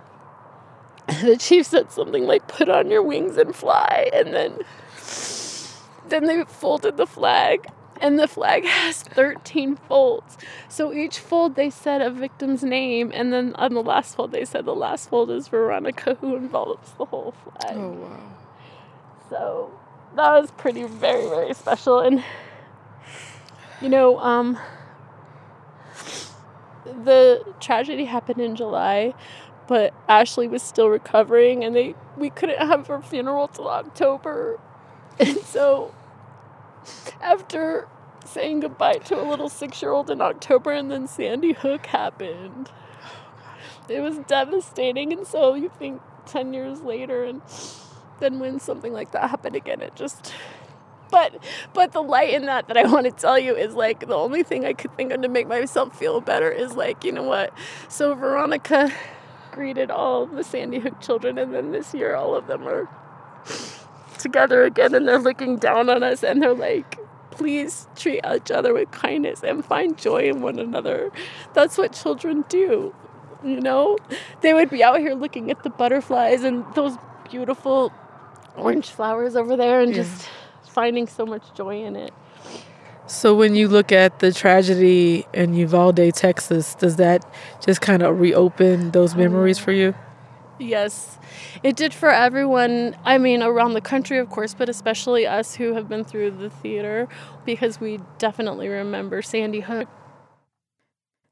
the 1.21 1.37
chief 1.37 1.65
said 1.65 1.91
something 1.91 2.25
like 2.25 2.47
put 2.47 2.69
on 2.69 2.89
your 2.89 3.03
wings 3.03 3.37
and 3.37 3.55
fly 3.55 4.09
and 4.13 4.33
then 4.33 4.59
then 6.09 6.25
they 6.25 6.43
folded 6.45 6.97
the 6.97 7.07
flag 7.07 7.67
and 8.01 8.19
the 8.19 8.27
flag 8.27 8.65
has 8.65 9.03
13 9.03 9.75
folds. 9.75 10.37
So 10.69 10.93
each 10.93 11.19
fold 11.19 11.55
they 11.55 11.69
said 11.69 12.01
a 12.01 12.09
victim's 12.09 12.63
name 12.63 13.11
and 13.13 13.31
then 13.33 13.55
on 13.55 13.73
the 13.73 13.83
last 13.83 14.15
fold 14.15 14.31
they 14.31 14.45
said 14.45 14.65
the 14.65 14.75
last 14.75 15.09
fold 15.09 15.31
is 15.31 15.47
veronica 15.47 16.15
who 16.21 16.35
envelops 16.35 16.91
the 16.91 17.05
whole 17.05 17.33
flag. 17.43 17.77
Oh 17.77 17.91
wow. 17.91 18.19
So 19.29 19.71
that 20.15 20.31
was 20.39 20.51
pretty 20.51 20.83
very 20.83 21.27
very 21.27 21.53
special 21.53 21.99
and 21.99 22.23
you 23.81 23.89
know 23.89 24.19
um 24.19 24.57
the 27.03 27.43
tragedy 27.59 28.05
happened 28.05 28.39
in 28.39 28.55
july 28.55 29.13
but 29.67 29.93
Ashley 30.07 30.47
was 30.47 30.61
still 30.61 30.89
recovering 30.89 31.63
and 31.63 31.75
they 31.75 31.95
we 32.17 32.29
couldn't 32.29 32.59
have 32.59 32.87
her 32.87 33.01
funeral 33.01 33.47
till 33.47 33.67
October. 33.67 34.59
And 35.19 35.37
so 35.39 35.93
after 37.21 37.87
saying 38.25 38.61
goodbye 38.61 38.97
to 38.97 39.21
a 39.21 39.23
little 39.23 39.49
6-year-old 39.49 40.09
in 40.09 40.21
October 40.21 40.71
and 40.71 40.91
then 40.91 41.07
Sandy 41.07 41.53
Hook 41.53 41.85
happened. 41.87 42.71
It 43.87 44.01
was 44.01 44.17
devastating 44.19 45.13
and 45.13 45.27
so 45.27 45.53
you 45.53 45.69
think 45.69 46.01
10 46.25 46.53
years 46.53 46.81
later 46.81 47.23
and 47.23 47.41
then 48.19 48.39
when 48.39 48.59
something 48.59 48.93
like 48.93 49.11
that 49.11 49.29
happened 49.29 49.55
again 49.55 49.81
it 49.81 49.95
just 49.95 50.33
but 51.11 51.35
but 51.73 51.91
the 51.91 52.01
light 52.01 52.33
in 52.33 52.45
that 52.47 52.67
that 52.67 52.77
I 52.77 52.91
want 52.91 53.05
to 53.05 53.11
tell 53.11 53.37
you 53.37 53.55
is 53.55 53.75
like 53.75 54.07
the 54.07 54.15
only 54.15 54.41
thing 54.41 54.65
I 54.65 54.73
could 54.73 54.95
think 54.97 55.11
of 55.11 55.21
to 55.21 55.29
make 55.29 55.47
myself 55.47 55.97
feel 55.97 56.19
better 56.19 56.49
is 56.49 56.75
like 56.75 57.03
you 57.03 57.11
know 57.11 57.23
what 57.23 57.53
so 57.87 58.15
Veronica 58.15 58.91
greeted 59.55 59.89
all 59.89 60.25
the 60.25 60.43
Sandy 60.43 60.79
Hook 60.79 60.99
children, 60.99 61.37
and 61.37 61.53
then 61.53 61.71
this 61.71 61.93
year 61.93 62.13
all 62.13 62.35
of 62.35 62.47
them 62.47 62.67
are 62.67 62.89
together 64.19 64.63
again 64.63 64.93
and 64.93 65.07
they're 65.07 65.19
looking 65.19 65.55
down 65.57 65.89
on 65.89 66.03
us 66.03 66.23
and 66.23 66.41
they're 66.41 66.53
like, 66.53 66.97
please 67.31 67.87
treat 67.95 68.21
each 68.35 68.51
other 68.51 68.73
with 68.73 68.91
kindness 68.91 69.43
and 69.43 69.63
find 69.63 69.97
joy 69.97 70.23
in 70.23 70.41
one 70.41 70.59
another. 70.59 71.11
That's 71.53 71.77
what 71.77 71.93
children 71.93 72.43
do. 72.49 72.93
You 73.43 73.61
know, 73.61 73.97
they 74.41 74.53
would 74.53 74.69
be 74.69 74.83
out 74.83 74.99
here 74.99 75.13
looking 75.13 75.51
at 75.51 75.63
the 75.63 75.69
butterflies 75.69 76.43
and 76.43 76.65
those 76.73 76.97
beautiful 77.29 77.93
orange 78.57 78.89
flowers 78.89 79.35
over 79.35 79.55
there 79.55 79.79
and 79.79 79.91
yeah. 79.91 80.03
just 80.03 80.27
finding 80.67 81.07
so 81.07 81.25
much 81.25 81.43
joy 81.53 81.83
in 81.83 81.95
it. 81.95 82.13
So 83.07 83.35
when 83.35 83.53
you 83.53 83.67
look 83.67 83.91
at 83.91 84.17
the 84.17 84.33
tragedy 84.33 85.27
in 85.31 85.53
Uvalde, 85.53 86.11
Texas, 86.15 86.73
does 86.73 86.95
that 86.95 87.23
just 87.63 87.79
kind 87.79 88.01
of 88.01 88.19
reopen 88.19 88.91
those 88.91 89.15
memories 89.15 89.59
for 89.59 89.71
you? 89.71 89.93
Yes, 90.57 91.19
it 91.61 91.75
did 91.75 91.93
for 91.93 92.09
everyone. 92.09 92.95
I 93.03 93.19
mean, 93.19 93.43
around 93.43 93.73
the 93.73 93.81
country, 93.81 94.17
of 94.17 94.29
course, 94.29 94.55
but 94.55 94.69
especially 94.69 95.27
us 95.27 95.55
who 95.55 95.73
have 95.73 95.87
been 95.87 96.03
through 96.03 96.31
the 96.31 96.49
theater 96.49 97.07
because 97.45 97.79
we 97.79 97.99
definitely 98.17 98.69
remember 98.69 99.21
Sandy 99.21 99.59
Hook. 99.59 99.87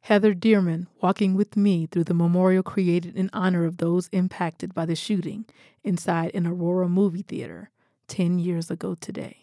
Heather 0.01 0.35
Dearman 0.35 0.87
walking 1.01 1.33
with 1.33 1.55
me 1.55 1.87
through 1.87 2.03
the 2.03 2.13
memorial 2.13 2.61
created 2.61 3.15
in 3.15 3.29
honor 3.31 3.65
of 3.65 3.77
those 3.77 4.09
impacted 4.11 4.75
by 4.75 4.85
the 4.85 4.95
shooting 4.95 5.45
inside 5.83 6.31
an 6.35 6.45
Aurora 6.45 6.89
movie 6.89 7.23
theater 7.23 7.71
10 8.09 8.37
years 8.37 8.69
ago 8.69 8.95
today. 8.95 9.42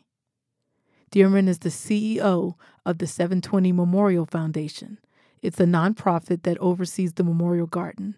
Dearman 1.12 1.49
is 1.49 1.59
the 1.59 1.70
CEO 1.70 2.55
of 2.87 2.99
the 2.99 3.07
720 3.07 3.73
Memorial 3.73 4.27
Foundation. 4.27 4.99
It's 5.42 5.59
a 5.59 5.64
nonprofit 5.64 6.42
that 6.42 6.59
oversees 6.59 7.14
the 7.14 7.25
Memorial 7.25 7.66
Garden. 7.66 8.16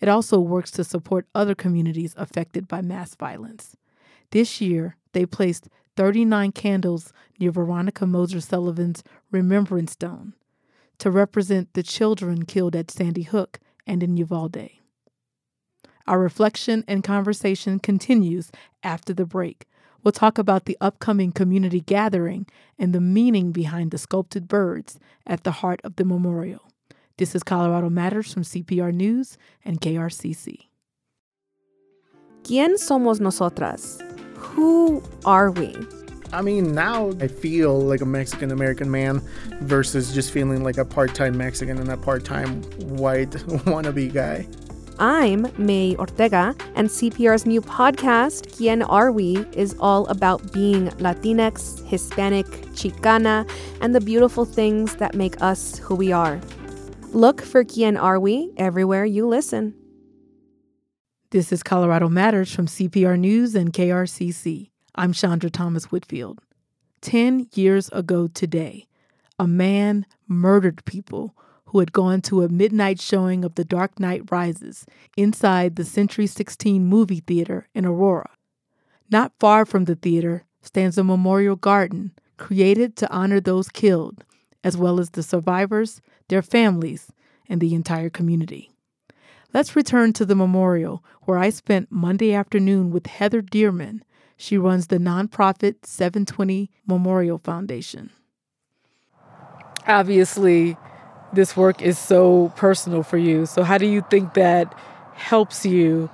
It 0.00 0.08
also 0.08 0.38
works 0.38 0.70
to 0.72 0.84
support 0.84 1.26
other 1.34 1.54
communities 1.54 2.14
affected 2.16 2.66
by 2.66 2.80
mass 2.80 3.14
violence. 3.14 3.76
This 4.30 4.60
year, 4.60 4.96
they 5.12 5.26
placed 5.26 5.68
39 5.96 6.52
candles 6.52 7.12
near 7.38 7.50
Veronica 7.50 8.06
Moser 8.06 8.40
Sullivan's 8.40 9.04
Remembrance 9.30 9.92
Stone 9.92 10.32
to 10.98 11.10
represent 11.10 11.74
the 11.74 11.82
children 11.82 12.46
killed 12.46 12.74
at 12.74 12.90
Sandy 12.90 13.22
Hook 13.22 13.60
and 13.86 14.02
in 14.02 14.16
Uvalde. 14.16 14.70
Our 16.06 16.18
reflection 16.18 16.82
and 16.88 17.04
conversation 17.04 17.78
continues 17.78 18.50
after 18.82 19.12
the 19.12 19.26
break 19.26 19.66
We'll 20.02 20.12
talk 20.12 20.36
about 20.36 20.64
the 20.64 20.76
upcoming 20.80 21.30
community 21.30 21.80
gathering 21.80 22.46
and 22.78 22.92
the 22.92 23.00
meaning 23.00 23.52
behind 23.52 23.92
the 23.92 23.98
sculpted 23.98 24.48
birds 24.48 24.98
at 25.26 25.44
the 25.44 25.52
heart 25.52 25.80
of 25.84 25.96
the 25.96 26.04
memorial. 26.04 26.62
This 27.18 27.34
is 27.36 27.44
Colorado 27.44 27.88
Matters 27.88 28.32
from 28.32 28.42
CPR 28.42 28.92
News 28.92 29.38
and 29.64 29.80
KRCC. 29.80 30.66
¿Quién 32.42 32.74
somos 32.78 33.20
nosotras? 33.20 34.00
Who 34.34 35.02
are 35.24 35.52
we? 35.52 35.76
I 36.32 36.42
mean, 36.42 36.74
now 36.74 37.10
I 37.20 37.28
feel 37.28 37.78
like 37.78 38.00
a 38.00 38.06
Mexican 38.06 38.50
American 38.50 38.90
man 38.90 39.22
versus 39.60 40.12
just 40.12 40.32
feeling 40.32 40.64
like 40.64 40.78
a 40.78 40.84
part 40.84 41.14
time 41.14 41.36
Mexican 41.36 41.78
and 41.78 41.90
a 41.90 41.96
part 41.96 42.24
time 42.24 42.62
white 42.98 43.30
wannabe 43.68 44.12
guy. 44.12 44.48
I'm 45.04 45.48
May 45.58 45.96
Ortega, 45.96 46.54
and 46.76 46.88
CPR's 46.88 47.44
new 47.44 47.60
podcast, 47.60 48.54
Quién 48.54 48.86
Are 48.88 49.10
We, 49.10 49.38
is 49.52 49.74
all 49.80 50.06
about 50.06 50.52
being 50.52 50.90
Latinx, 50.90 51.84
Hispanic, 51.88 52.46
Chicana, 52.76 53.50
and 53.80 53.96
the 53.96 54.00
beautiful 54.00 54.44
things 54.44 54.94
that 54.98 55.16
make 55.16 55.42
us 55.42 55.76
who 55.78 55.96
we 55.96 56.12
are. 56.12 56.40
Look 57.10 57.42
for 57.42 57.64
Quién 57.64 58.00
Are 58.00 58.20
We 58.20 58.52
everywhere 58.56 59.04
you 59.04 59.26
listen. 59.26 59.74
This 61.30 61.50
is 61.50 61.64
Colorado 61.64 62.08
Matters 62.08 62.54
from 62.54 62.66
CPR 62.66 63.18
News 63.18 63.56
and 63.56 63.72
KRCC. 63.72 64.70
I'm 64.94 65.12
Chandra 65.12 65.50
Thomas 65.50 65.86
Whitfield. 65.86 66.38
Ten 67.00 67.48
years 67.54 67.88
ago 67.88 68.28
today, 68.28 68.86
a 69.36 69.48
man 69.48 70.06
murdered 70.28 70.84
people 70.84 71.34
who 71.72 71.78
had 71.78 71.92
gone 71.92 72.20
to 72.20 72.42
a 72.42 72.50
midnight 72.50 73.00
showing 73.00 73.46
of 73.46 73.54
The 73.54 73.64
Dark 73.64 73.98
Knight 73.98 74.30
Rises 74.30 74.84
inside 75.16 75.76
the 75.76 75.86
Century 75.86 76.26
16 76.26 76.84
movie 76.84 77.20
theater 77.26 77.66
in 77.74 77.86
Aurora. 77.86 78.28
Not 79.10 79.32
far 79.40 79.64
from 79.64 79.86
the 79.86 79.94
theater 79.94 80.44
stands 80.60 80.98
a 80.98 81.04
memorial 81.04 81.56
garden 81.56 82.12
created 82.36 82.94
to 82.96 83.10
honor 83.10 83.40
those 83.40 83.70
killed, 83.70 84.22
as 84.62 84.76
well 84.76 85.00
as 85.00 85.10
the 85.10 85.22
survivors, 85.22 86.02
their 86.28 86.42
families, 86.42 87.10
and 87.48 87.58
the 87.58 87.74
entire 87.74 88.10
community. 88.10 88.70
Let's 89.54 89.74
return 89.74 90.12
to 90.14 90.26
the 90.26 90.34
memorial 90.34 91.02
where 91.22 91.38
I 91.38 91.48
spent 91.48 91.90
Monday 91.90 92.34
afternoon 92.34 92.90
with 92.90 93.06
Heather 93.06 93.40
Dearman. 93.40 94.02
She 94.36 94.58
runs 94.58 94.88
the 94.88 94.98
nonprofit 94.98 95.86
720 95.86 96.70
Memorial 96.86 97.38
Foundation. 97.38 98.10
Obviously, 99.86 100.76
this 101.32 101.56
work 101.56 101.82
is 101.82 101.98
so 101.98 102.52
personal 102.56 103.02
for 103.02 103.18
you. 103.18 103.46
So, 103.46 103.62
how 103.62 103.78
do 103.78 103.86
you 103.86 104.04
think 104.10 104.34
that 104.34 104.74
helps 105.14 105.64
you 105.64 106.10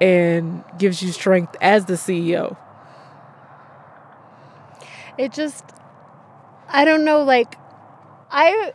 and 0.00 0.64
gives 0.78 1.02
you 1.02 1.12
strength 1.12 1.56
as 1.60 1.86
the 1.86 1.94
CEO? 1.94 2.56
It 5.18 5.32
just, 5.32 5.64
I 6.68 6.84
don't 6.84 7.04
know, 7.04 7.22
like, 7.22 7.56
I. 8.30 8.72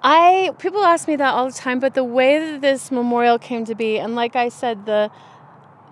I 0.00 0.52
people 0.58 0.84
ask 0.84 1.08
me 1.08 1.16
that 1.16 1.34
all 1.34 1.46
the 1.46 1.52
time, 1.52 1.80
but 1.80 1.94
the 1.94 2.04
way 2.04 2.38
that 2.38 2.60
this 2.60 2.92
memorial 2.92 3.36
came 3.36 3.64
to 3.64 3.74
be, 3.74 3.98
and 3.98 4.14
like 4.14 4.36
I 4.36 4.48
said, 4.48 4.86
the 4.86 5.10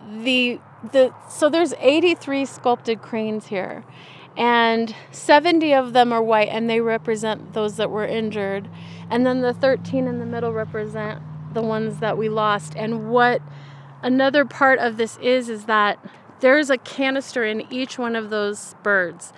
the 0.08 0.60
the 0.92 1.12
so 1.28 1.48
there's 1.48 1.74
83 1.80 2.44
sculpted 2.44 3.02
cranes 3.02 3.46
here, 3.46 3.84
and 4.36 4.94
70 5.10 5.72
of 5.72 5.92
them 5.92 6.12
are 6.12 6.22
white 6.22 6.48
and 6.48 6.68
they 6.68 6.80
represent 6.80 7.54
those 7.54 7.76
that 7.76 7.90
were 7.90 8.06
injured. 8.06 8.68
And 9.10 9.24
then 9.24 9.40
the 9.40 9.54
13 9.54 10.06
in 10.06 10.18
the 10.18 10.26
middle 10.26 10.52
represent 10.52 11.22
the 11.54 11.62
ones 11.62 12.00
that 12.00 12.18
we 12.18 12.28
lost. 12.28 12.74
And 12.76 13.10
what 13.10 13.40
another 14.02 14.44
part 14.44 14.78
of 14.78 14.98
this 14.98 15.16
is 15.18 15.48
is 15.48 15.64
that 15.64 15.98
there's 16.40 16.68
a 16.68 16.76
canister 16.76 17.44
in 17.44 17.72
each 17.72 17.98
one 17.98 18.14
of 18.14 18.28
those 18.28 18.74
birds 18.82 19.32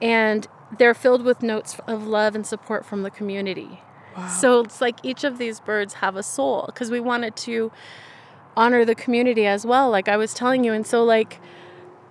and 0.00 0.46
they're 0.78 0.94
filled 0.94 1.24
with 1.24 1.42
notes 1.42 1.78
of 1.86 2.06
love 2.06 2.34
and 2.34 2.46
support 2.46 2.86
from 2.86 3.02
the 3.02 3.10
community. 3.10 3.80
Wow. 4.16 4.28
so 4.28 4.60
it's 4.60 4.80
like 4.80 5.00
each 5.02 5.24
of 5.24 5.38
these 5.38 5.58
birds 5.58 5.94
have 5.94 6.14
a 6.14 6.22
soul 6.22 6.66
because 6.66 6.88
we 6.88 7.00
wanted 7.00 7.34
to 7.34 7.72
honor 8.56 8.84
the 8.84 8.94
community 8.94 9.44
as 9.44 9.66
well 9.66 9.90
like 9.90 10.06
i 10.06 10.16
was 10.16 10.32
telling 10.32 10.62
you. 10.62 10.72
And 10.72 10.86
so 10.86 11.02
like 11.02 11.40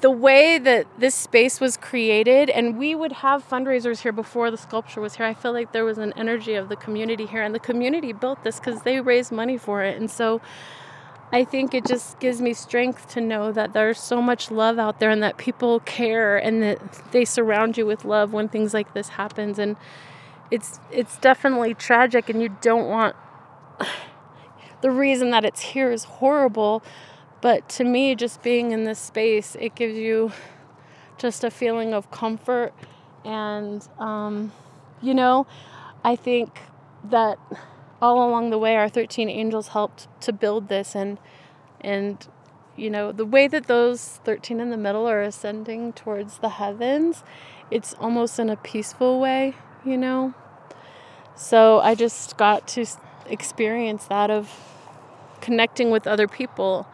the 0.04 0.12
way 0.12 0.58
that 0.58 0.86
this 1.00 1.16
space 1.16 1.62
was 1.62 1.78
created, 1.78 2.50
and 2.50 2.78
we 2.78 2.94
would 2.94 3.14
have 3.14 3.42
fundraisers 3.50 4.02
here 4.02 4.12
before 4.12 4.52
the 4.52 4.58
sculpture 4.58 5.00
was 5.00 5.16
here. 5.16 5.26
I 5.26 5.34
feel 5.34 5.54
like 5.54 5.72
there 5.72 5.86
was 5.86 5.98
an 5.98 6.12
energy 6.18 6.56
of 6.56 6.68
the 6.68 6.76
community 6.76 7.26
here, 7.26 7.42
and 7.42 7.56
the 7.56 7.60
community 7.60 8.12
built 8.12 8.44
this 8.44 8.60
because 8.60 8.82
they 8.82 9.00
raised 9.00 9.32
money 9.32 9.58
for 9.58 9.82
it. 9.82 9.96
And 9.96 10.12
so 10.12 10.42
I 11.32 11.46
think 11.46 11.74
it 11.74 11.86
just 11.86 12.20
gives 12.20 12.42
me 12.42 12.54
strength 12.54 13.08
to 13.14 13.22
know 13.22 13.54
that 13.54 13.72
there's 13.72 13.98
so 13.98 14.22
much 14.22 14.52
love 14.52 14.78
out 14.78 15.00
there 15.00 15.10
and 15.10 15.24
that 15.24 15.38
people 15.38 15.80
care 15.80 16.36
and 16.38 16.62
that 16.62 16.80
they 17.14 17.24
surround 17.24 17.78
you 17.78 17.86
with 17.86 18.04
love 18.04 18.34
when 18.34 18.50
things 18.50 18.74
like 18.74 18.94
this 18.94 19.08
happens 19.08 19.58
and 19.58 19.78
it's 20.52 20.80
it's 20.92 21.18
definitely 21.18 21.74
tragic 21.74 22.30
and 22.30 22.42
you 22.42 22.50
don't 22.62 22.88
want 22.88 23.16
the 24.82 24.92
reason 24.92 25.32
that 25.32 25.44
it's 25.44 25.62
here 25.62 25.92
is 25.92 26.04
horrible 26.04 26.84
but 27.44 27.68
to 27.68 27.84
me, 27.84 28.16
just 28.16 28.42
being 28.42 28.72
in 28.72 28.86
this 28.86 29.00
space, 29.00 29.58
it 29.60 29.76
gives 29.76 29.98
you 29.98 30.32
just 31.18 31.44
a 31.44 31.52
feeling 31.52 31.94
of 31.94 32.10
comfort. 32.10 32.74
And, 33.26 33.86
um, 34.00 34.54
you 35.02 35.14
know, 35.14 35.46
I 36.06 36.16
think 36.16 36.62
that 37.04 37.38
all 38.02 38.26
along 38.26 38.52
the 38.52 38.58
way, 38.58 38.78
our 38.78 38.88
13 38.88 39.28
angels 39.28 39.68
helped 39.68 40.08
to 40.22 40.32
build 40.32 40.70
this. 40.70 40.96
And, 40.96 41.18
and, 41.82 42.26
you 42.78 42.90
know, 42.90 43.12
the 43.12 43.26
way 43.26 43.50
that 43.50 43.68
those 43.68 44.22
13 44.24 44.62
in 44.62 44.70
the 44.70 44.78
middle 44.78 45.06
are 45.06 45.22
ascending 45.22 45.92
towards 45.92 46.38
the 46.38 46.48
heavens, 46.48 47.26
it's 47.70 47.94
almost 47.96 48.40
in 48.40 48.50
a 48.50 48.56
peaceful 48.56 49.20
way, 49.20 49.54
you 49.84 49.98
know? 49.98 50.34
So 51.36 51.82
I 51.82 51.94
just 51.94 52.38
got 52.38 52.70
to 52.70 52.86
experience 53.26 54.06
that 54.06 54.32
of 54.32 54.50
connecting 55.42 55.92
with 55.92 56.08
other 56.08 56.30
people 56.30 56.88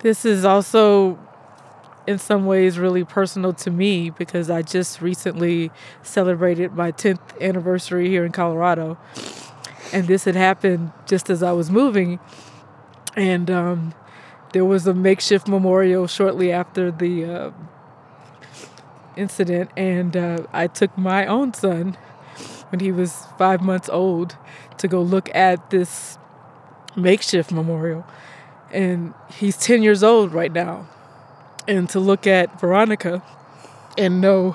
this 0.00 0.24
is 0.24 0.44
also, 0.44 1.18
in 2.06 2.18
some 2.18 2.46
ways, 2.46 2.78
really 2.78 3.04
personal 3.04 3.52
to 3.54 3.70
me 3.70 4.10
because 4.10 4.50
I 4.50 4.62
just 4.62 5.00
recently 5.00 5.70
celebrated 6.02 6.74
my 6.74 6.92
10th 6.92 7.40
anniversary 7.40 8.08
here 8.08 8.24
in 8.24 8.32
Colorado. 8.32 8.98
And 9.92 10.06
this 10.06 10.24
had 10.24 10.36
happened 10.36 10.92
just 11.06 11.30
as 11.30 11.42
I 11.42 11.52
was 11.52 11.70
moving. 11.70 12.18
And 13.16 13.50
um, 13.50 13.94
there 14.52 14.64
was 14.64 14.86
a 14.86 14.94
makeshift 14.94 15.48
memorial 15.48 16.06
shortly 16.06 16.52
after 16.52 16.90
the 16.90 17.24
uh, 17.24 17.50
incident. 19.16 19.70
And 19.76 20.16
uh, 20.16 20.46
I 20.52 20.66
took 20.66 20.96
my 20.98 21.26
own 21.26 21.54
son 21.54 21.96
when 22.68 22.80
he 22.80 22.92
was 22.92 23.26
five 23.38 23.62
months 23.62 23.88
old 23.88 24.36
to 24.78 24.88
go 24.88 25.00
look 25.00 25.34
at 25.34 25.70
this 25.70 26.18
makeshift 26.94 27.50
memorial 27.52 28.04
and 28.76 29.14
he's 29.32 29.56
10 29.56 29.82
years 29.82 30.02
old 30.02 30.34
right 30.34 30.52
now. 30.52 30.86
And 31.66 31.88
to 31.90 31.98
look 31.98 32.26
at 32.26 32.60
Veronica 32.60 33.22
and 33.96 34.20
know 34.20 34.54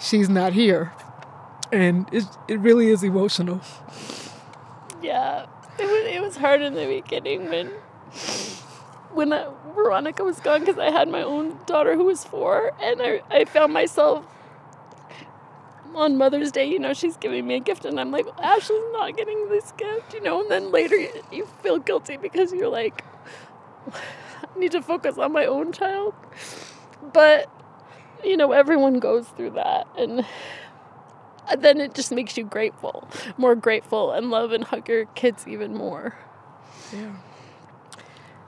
she's 0.00 0.30
not 0.30 0.54
here. 0.54 0.92
And 1.70 2.08
it, 2.10 2.24
it 2.48 2.58
really 2.58 2.88
is 2.88 3.04
emotional. 3.04 3.60
Yeah, 5.02 5.46
it 5.78 5.84
was, 5.84 6.14
it 6.14 6.22
was 6.22 6.36
hard 6.36 6.62
in 6.62 6.74
the 6.74 6.86
beginning 6.86 7.50
when 7.50 7.70
when 9.12 9.32
I, 9.32 9.48
Veronica 9.74 10.24
was 10.24 10.40
gone 10.40 10.60
because 10.60 10.78
I 10.78 10.90
had 10.90 11.08
my 11.08 11.22
own 11.22 11.56
daughter 11.66 11.94
who 11.94 12.04
was 12.04 12.24
four, 12.24 12.72
and 12.80 13.00
I, 13.00 13.22
I 13.30 13.44
found 13.44 13.72
myself 13.72 14.24
on 15.94 16.18
Mother's 16.18 16.50
Day, 16.50 16.66
you 16.68 16.78
know, 16.78 16.92
she's 16.92 17.16
giving 17.16 17.46
me 17.46 17.54
a 17.54 17.60
gift, 17.60 17.84
and 17.84 17.98
I'm 18.00 18.10
like, 18.10 18.26
Ashley's 18.42 18.82
not 18.92 19.16
getting 19.16 19.48
this 19.48 19.72
gift, 19.72 20.14
you 20.14 20.20
know, 20.20 20.40
and 20.40 20.50
then 20.50 20.72
later 20.72 20.96
you, 20.96 21.10
you 21.30 21.48
feel 21.62 21.78
guilty 21.78 22.16
because 22.16 22.52
you're 22.52 22.68
like, 22.68 23.04
I 23.92 24.58
need 24.58 24.72
to 24.72 24.82
focus 24.82 25.18
on 25.18 25.32
my 25.32 25.46
own 25.46 25.72
child. 25.72 26.14
But, 27.12 27.50
you 28.24 28.36
know, 28.36 28.52
everyone 28.52 28.98
goes 28.98 29.28
through 29.28 29.50
that. 29.50 29.86
And 29.96 30.24
then 31.58 31.80
it 31.80 31.94
just 31.94 32.10
makes 32.10 32.36
you 32.36 32.44
grateful, 32.44 33.08
more 33.36 33.54
grateful, 33.54 34.12
and 34.12 34.30
love 34.30 34.52
and 34.52 34.64
hug 34.64 34.88
your 34.88 35.04
kids 35.06 35.46
even 35.46 35.74
more. 35.74 36.16
Yeah. 36.92 37.12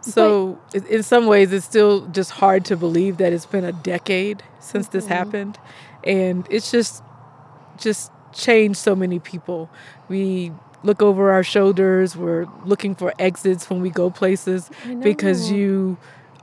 So, 0.01 0.59
but, 0.73 0.87
in 0.87 1.03
some 1.03 1.27
ways, 1.27 1.53
it's 1.53 1.67
still 1.67 2.07
just 2.07 2.31
hard 2.31 2.65
to 2.67 2.77
believe 2.77 3.19
that 3.19 3.33
it's 3.33 3.47
been 3.47 3.65
a 3.65 3.73
decade 3.73 4.43
since 4.61 4.87
mm-hmm. 4.87 4.99
this 4.99 5.07
happened. 5.07 5.59
And 6.05 6.47
it's 6.49 6.71
just, 6.71 7.03
just 7.79 8.11
changed 8.33 8.79
so 8.79 8.95
many 8.95 9.19
people. 9.19 9.71
We 10.09 10.53
look 10.83 11.03
over 11.03 11.31
our 11.31 11.43
shoulders. 11.43 12.17
We're 12.17 12.47
looking 12.65 12.95
for 12.95 13.13
exits 13.19 13.69
when 13.69 13.81
we 13.81 13.91
go 13.91 14.11
places 14.11 14.71
because 15.03 15.51
you 15.51 15.99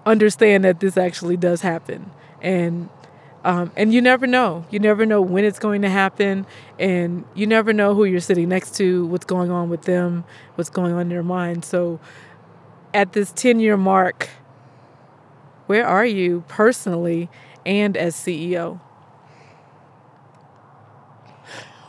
understand 0.05 0.63
that 0.65 0.79
this 0.79 0.97
actually 0.97 1.37
does 1.37 1.61
happen. 1.61 2.11
And 2.41 2.89
um, 3.45 3.71
and 3.75 3.93
you 3.93 4.01
never 4.01 4.25
know. 4.25 4.65
You 4.69 4.79
never 4.79 5.05
know 5.05 5.21
when 5.21 5.43
it's 5.43 5.59
going 5.59 5.81
to 5.81 5.89
happen, 5.89 6.45
and 6.79 7.25
you 7.35 7.45
never 7.45 7.73
know 7.73 7.93
who 7.93 8.05
you're 8.05 8.21
sitting 8.21 8.47
next 8.47 8.75
to, 8.75 9.05
what's 9.07 9.25
going 9.25 9.51
on 9.51 9.69
with 9.69 9.81
them, 9.81 10.23
what's 10.55 10.69
going 10.69 10.93
on 10.93 11.01
in 11.01 11.09
their 11.09 11.23
mind. 11.23 11.65
So, 11.65 11.99
at 12.93 13.11
this 13.11 13.33
10 13.33 13.59
year 13.59 13.75
mark, 13.75 14.29
where 15.65 15.85
are 15.85 16.05
you 16.05 16.45
personally 16.47 17.29
and 17.65 17.97
as 17.97 18.15
CEO? 18.15 18.79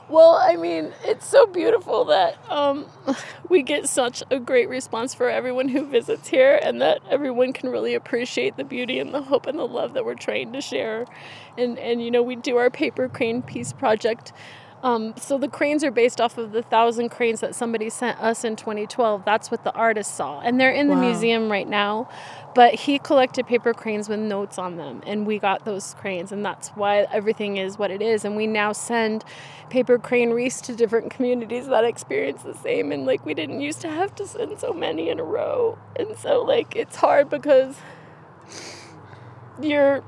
Well, 0.09 0.35
I 0.35 0.57
mean, 0.57 0.93
it's 1.03 1.27
so 1.27 1.47
beautiful 1.47 2.05
that 2.07 2.37
um, 2.51 2.87
we 3.49 3.63
get 3.63 3.89
such 3.89 4.23
a 4.31 4.39
great 4.39 4.69
response 4.69 5.15
for 5.15 5.31
everyone 5.31 5.69
who 5.69 5.87
visits 5.87 6.29
here, 6.29 6.61
and 6.63 6.81
that 6.83 7.01
everyone 7.11 7.53
can 7.55 7.71
really 7.71 7.95
appreciate 7.95 8.57
the 8.57 8.65
beauty 8.65 8.99
and 8.99 9.15
the 9.15 9.23
hope 9.23 9.47
and 9.47 9.59
the 9.59 9.67
love 9.67 9.95
that 9.95 10.05
we're 10.05 10.15
trying 10.15 10.53
to 10.53 10.61
share. 10.61 11.07
And 11.57 11.79
and 11.79 12.03
you 12.05 12.11
know, 12.11 12.23
we 12.23 12.37
do 12.37 12.57
our 12.59 12.71
paper 12.71 13.09
crane 13.09 13.41
peace 13.43 13.73
project 13.73 14.33
um, 14.85 15.15
so 15.17 15.39
the 15.39 15.49
cranes 15.49 15.83
are 15.83 15.91
based 15.91 16.21
off 16.21 16.37
of 16.37 16.53
the 16.53 16.61
thousand 16.61 17.09
cranes 17.09 17.41
that 17.41 17.55
somebody 17.55 17.89
sent 17.89 18.21
us 18.21 18.45
in 18.45 18.55
2012. 18.55 19.25
That's 19.25 19.51
what 19.51 19.65
the 19.65 19.73
artist 19.73 20.15
saw, 20.15 20.41
and 20.41 20.61
they're 20.61 20.71
in 20.71 20.89
the 20.89 20.95
wow. 20.95 21.01
museum 21.01 21.51
right 21.51 21.67
now. 21.67 22.07
But 22.55 22.75
he 22.75 22.99
collected 22.99 23.47
paper 23.47 23.73
cranes 23.73 24.11
with 24.11 24.21
notes 24.21 24.59
on 24.59 24.77
them, 24.77 25.03
and 25.07 25.27
we 25.27 25.39
got 25.39 25.65
those 25.65 25.95
cranes, 25.95 26.33
and 26.33 26.45
that's 26.45 26.69
why 26.69 27.07
everything 27.11 27.57
is 27.57 27.79
what 27.79 27.91
it 27.91 28.03
is. 28.03 28.27
And 28.27 28.37
we 28.37 28.47
now 28.47 28.73
send 28.73 29.25
paper 29.71 29.99
crane 29.99 30.33
wreaths 30.33 30.61
to 30.61 30.77
different 30.77 31.11
communities 31.11 31.67
that 31.69 31.85
experience 31.85 32.43
the 32.43 32.55
same. 32.55 32.93
And 32.93 33.07
like 33.07 33.25
we 33.25 33.33
didn't 33.33 33.63
used 33.63 33.81
to 33.81 33.89
have 33.89 34.15
to 34.17 34.27
send 34.27 34.61
so 34.61 34.75
many 34.75 35.09
in 35.09 35.19
a 35.19 35.25
row, 35.25 35.79
and 35.97 36.15
so 36.19 36.43
like 36.43 36.77
it's 36.77 36.97
hard 36.97 37.31
because 37.31 37.77
you're 39.63 40.05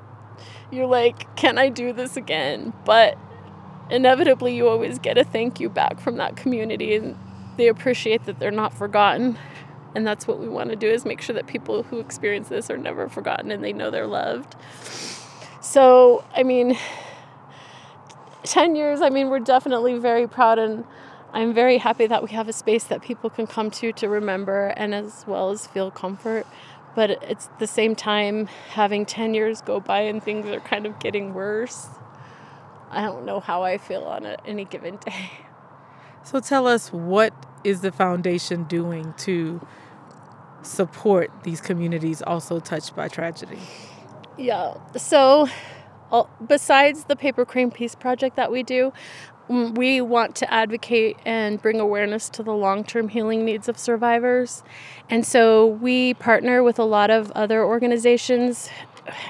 you're 0.71 0.87
like, 0.87 1.35
can 1.35 1.57
I 1.57 1.71
do 1.71 1.95
this 1.95 2.19
again? 2.19 2.75
But 2.85 3.17
inevitably, 3.91 4.55
you 4.55 4.69
always 4.69 4.99
get 4.99 5.19
a 5.19 5.25
thank 5.25 5.61
you 5.61 5.69
back 5.69 6.01
from 6.01 6.17
that 6.17 6.37
community, 6.37 6.95
and 6.95 7.17
they 7.57 7.69
appreciate 7.69 8.27
that 8.27 8.39
they're 8.39 8.51
not 8.51 8.75
forgotten. 8.75 9.39
And 9.95 10.07
that's 10.07 10.27
what 10.27 10.39
we 10.39 10.49
want 10.49 10.69
to 10.71 10.77
do 10.77 10.89
is 10.89 11.07
make 11.07 11.23
sure 11.23 11.35
that 11.35 11.47
people 11.47 11.83
who 11.85 12.01
experience 12.01 12.49
this 12.49 12.71
are 12.71 12.77
never 12.77 13.09
forgotten 13.09 13.51
and 13.51 13.65
they 13.65 13.73
know 13.73 13.91
they're 13.91 14.07
loved. 14.07 14.55
So, 15.63 16.23
I 16.35 16.43
mean, 16.43 16.77
10 18.45 18.77
years, 18.77 19.01
I 19.01 19.09
mean, 19.09 19.31
we're 19.31 19.41
definitely 19.41 19.99
very 19.99 20.29
proud 20.29 20.59
and 20.59 20.85
I'm 21.33 21.55
very 21.55 21.79
happy 21.79 22.07
that 22.07 22.23
we 22.23 22.31
have 22.31 22.47
a 22.47 22.53
space 22.53 22.85
that 22.85 23.01
people 23.01 23.31
can 23.31 23.47
come 23.47 23.71
to 23.73 23.91
to 23.93 24.09
remember 24.09 24.67
and 24.77 24.95
as 24.95 25.25
well 25.27 25.51
as 25.51 25.67
feel 25.67 25.91
comfort. 25.91 26.47
But 26.95 27.11
it's 27.11 27.49
the 27.59 27.67
same 27.67 27.95
time 27.95 28.47
having 28.71 29.07
10 29.07 29.33
years 29.33 29.63
go 29.63 29.81
by 29.81 30.01
and 30.01 30.23
things 30.23 30.47
are 30.47 30.61
kind 30.61 30.85
of 30.85 30.99
getting 30.99 31.33
worse. 31.33 31.89
I 32.91 33.03
don't 33.03 33.25
know 33.25 33.41
how 33.41 33.63
I 33.63 33.79
feel 33.79 34.05
on 34.05 34.25
a, 34.27 34.37
any 34.47 34.65
given 34.65 34.97
day. 35.07 35.31
So 36.23 36.41
tell 36.41 36.67
us 36.67 36.93
what 36.93 37.33
is 37.63 37.81
the 37.83 37.93
foundation 37.93 38.65
doing 38.65 39.15
to 39.19 39.67
support 40.63 41.31
these 41.45 41.61
communities 41.61 42.23
also 42.23 42.59
touched 42.59 42.97
by 42.97 43.09
tragedy? 43.09 43.59
Yeah. 44.37 44.75
So 44.97 45.49
besides 46.47 47.05
the 47.05 47.17
Paper 47.17 47.45
Crane 47.45 47.71
Peace 47.71 47.95
Project 47.95 48.37
that 48.37 48.51
we 48.51 48.63
do, 48.63 48.93
mm, 49.49 49.77
we 49.77 50.01
want 50.01 50.35
to 50.37 50.53
advocate 50.53 51.17
and 51.25 51.61
bring 51.61 51.81
awareness 51.81 52.29
to 52.31 52.43
the 52.43 52.53
long 52.53 52.85
term 52.85 53.09
healing 53.09 53.45
needs 53.45 53.69
of 53.69 53.79
survivors. 53.79 54.63
And 55.09 55.27
so 55.27 55.67
we 55.67 56.15
partner 56.15 56.63
with 56.63 56.79
a 56.79 56.85
lot 56.85 57.11
of 57.11 57.31
other 57.33 57.65
organizations 57.65 58.69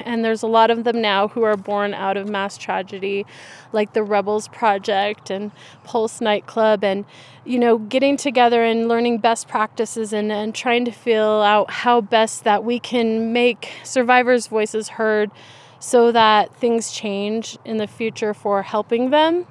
and 0.05 0.25
there's 0.25 0.43
a 0.43 0.47
lot 0.47 0.71
of 0.71 0.85
them 0.85 1.01
now 1.01 1.29
who 1.29 1.43
are 1.43 1.57
born 1.57 1.95
out 1.95 2.17
of 2.17 2.29
mass 2.29 2.59
tragedy, 2.59 3.27
like 3.73 3.93
the 3.93 4.03
Rebels 4.03 4.49
Project 4.49 5.31
and 5.31 5.51
Pulse 5.85 6.21
Nightclub, 6.21 6.85
and 6.85 7.05
you 7.45 7.59
know, 7.59 7.79
getting 7.79 8.17
together 8.17 8.65
and 8.65 8.89
learning 8.89 9.19
best 9.19 9.47
practices 9.47 10.13
and, 10.13 10.33
and 10.33 10.55
trying 10.55 10.85
to 10.85 10.91
feel 10.91 11.43
out 11.43 11.71
how 11.71 12.01
best 12.01 12.45
that 12.45 12.65
we 12.65 12.81
can 12.81 13.33
make 13.33 13.71
survivors' 13.85 14.49
voices 14.49 14.89
heard 14.91 15.31
so 15.79 16.11
that 16.11 16.55
things 16.57 16.91
change 16.91 17.57
in 17.65 17.77
the 17.77 17.87
future 17.87 18.35
for 18.35 18.63
helping 18.63 19.11
them. 19.11 19.47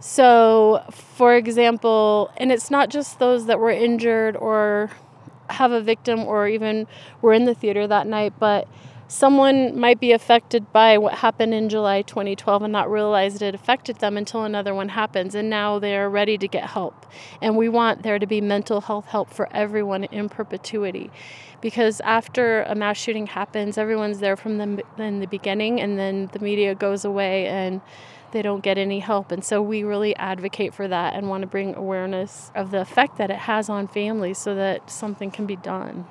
So, 0.00 0.84
for 0.90 1.34
example, 1.34 2.30
and 2.36 2.52
it's 2.52 2.70
not 2.70 2.88
just 2.88 3.18
those 3.18 3.46
that 3.46 3.58
were 3.58 3.70
injured 3.70 4.36
or 4.36 4.90
have 5.50 5.72
a 5.72 5.80
victim 5.80 6.20
or 6.20 6.48
even 6.48 6.86
were 7.20 7.32
in 7.32 7.44
the 7.44 7.54
theater 7.54 7.86
that 7.86 8.06
night, 8.06 8.34
but 8.38 8.68
someone 9.08 9.78
might 9.78 9.98
be 9.98 10.12
affected 10.12 10.70
by 10.72 10.98
what 10.98 11.14
happened 11.14 11.54
in 11.54 11.68
July 11.68 12.02
2012 12.02 12.62
and 12.62 12.72
not 12.72 12.90
realize 12.90 13.40
it 13.40 13.54
affected 13.54 13.96
them 13.96 14.16
until 14.16 14.44
another 14.44 14.74
one 14.74 14.90
happens. 14.90 15.34
And 15.34 15.50
now 15.50 15.78
they're 15.78 16.08
ready 16.08 16.36
to 16.38 16.46
get 16.46 16.64
help. 16.64 17.06
And 17.40 17.56
we 17.56 17.68
want 17.68 18.02
there 18.02 18.18
to 18.18 18.26
be 18.26 18.40
mental 18.40 18.82
health 18.82 19.06
help 19.06 19.30
for 19.30 19.48
everyone 19.52 20.04
in 20.04 20.28
perpetuity. 20.28 21.10
Because 21.60 22.00
after 22.02 22.62
a 22.62 22.74
mass 22.74 22.98
shooting 22.98 23.26
happens, 23.26 23.78
everyone's 23.78 24.20
there 24.20 24.36
from 24.36 24.58
the, 24.58 24.84
in 24.98 25.18
the 25.18 25.26
beginning, 25.26 25.80
and 25.80 25.98
then 25.98 26.30
the 26.32 26.38
media 26.38 26.74
goes 26.74 27.04
away 27.04 27.46
and 27.46 27.80
they 28.30 28.42
don't 28.42 28.62
get 28.62 28.78
any 28.78 29.00
help. 29.00 29.32
And 29.32 29.44
so 29.44 29.60
we 29.62 29.82
really 29.82 30.14
advocate 30.16 30.74
for 30.74 30.86
that 30.86 31.14
and 31.14 31.28
want 31.28 31.40
to 31.40 31.46
bring 31.46 31.74
awareness 31.74 32.52
of 32.54 32.70
the 32.70 32.80
effect 32.80 33.16
that 33.16 33.30
it 33.30 33.38
has 33.38 33.68
on 33.68 33.88
families 33.88 34.38
so 34.38 34.54
that 34.54 34.90
something 34.90 35.30
can 35.30 35.46
be 35.46 35.56
done. 35.56 36.06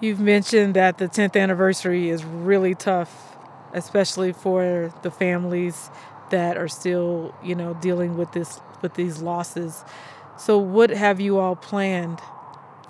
You've 0.00 0.20
mentioned 0.20 0.74
that 0.74 0.98
the 0.98 1.08
10th 1.08 1.40
anniversary 1.40 2.10
is 2.10 2.24
really 2.24 2.74
tough, 2.74 3.36
especially 3.72 4.32
for 4.32 4.92
the 5.02 5.10
families 5.10 5.90
that 6.30 6.56
are 6.56 6.68
still, 6.68 7.34
you 7.42 7.54
know, 7.54 7.74
dealing 7.74 8.16
with 8.16 8.32
this 8.32 8.60
with 8.82 8.94
these 8.94 9.22
losses. 9.22 9.84
So 10.36 10.58
what 10.58 10.90
have 10.90 11.20
you 11.20 11.38
all 11.38 11.56
planned 11.56 12.20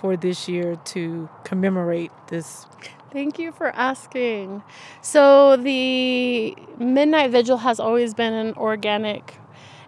for 0.01 0.17
this 0.17 0.49
year 0.49 0.77
to 0.77 1.29
commemorate 1.45 2.11
this? 2.29 2.67
Thank 3.13 3.39
you 3.39 3.53
for 3.53 3.69
asking. 3.77 4.63
So 5.01 5.57
the 5.57 6.57
Midnight 6.79 7.31
Vigil 7.31 7.59
has 7.59 7.79
always 7.79 8.13
been 8.13 8.33
an 8.33 8.55
organic 8.55 9.37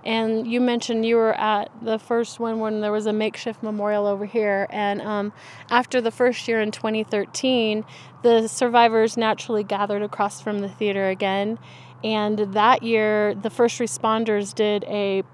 and 0.07 0.47
you 0.47 0.61
mentioned 0.61 1.05
you 1.05 1.17
were 1.17 1.35
at 1.35 1.69
the 1.83 1.99
first 1.99 2.39
one 2.39 2.61
when 2.61 2.81
there 2.81 2.93
was 2.93 3.07
a 3.07 3.13
makeshift 3.13 3.61
memorial 3.61 4.07
over 4.07 4.25
here. 4.25 4.69
And 4.71 5.03
um, 5.03 5.33
after 5.69 6.01
the 6.01 6.13
first 6.13 6.47
year 6.47 6.61
in 6.61 6.71
2013, 6.71 7.85
the 8.23 8.47
survivors 8.47 9.17
naturally 9.17 9.65
gathered 9.65 10.03
across 10.03 10.41
from 10.41 10.61
the 10.61 10.69
theater 10.69 11.09
again. 11.09 11.59
And 12.05 12.39
that 12.55 12.85
year, 12.85 13.35
the 13.35 13.51
first 13.51 13.81
responders 13.81 14.55
did 14.55 14.85
a 14.85 15.25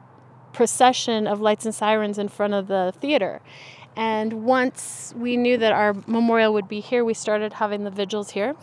procession 0.55 1.27
of 1.27 1.43
lights 1.43 1.67
and 1.67 1.75
sirens 1.75 2.17
in 2.17 2.29
front 2.29 2.55
of 2.55 2.67
the 2.67 2.95
theater. 2.99 3.43
And 3.95 4.45
once 4.45 5.13
we 5.15 5.37
knew 5.37 5.59
that 5.59 5.73
our 5.73 5.93
memorial 6.07 6.55
would 6.55 6.69
be 6.69 6.81
here, 6.81 7.05
we 7.05 7.13
started 7.13 7.53
having 7.53 7.85
the 7.85 7.91
vigils 7.91 8.31
here. 8.31 8.57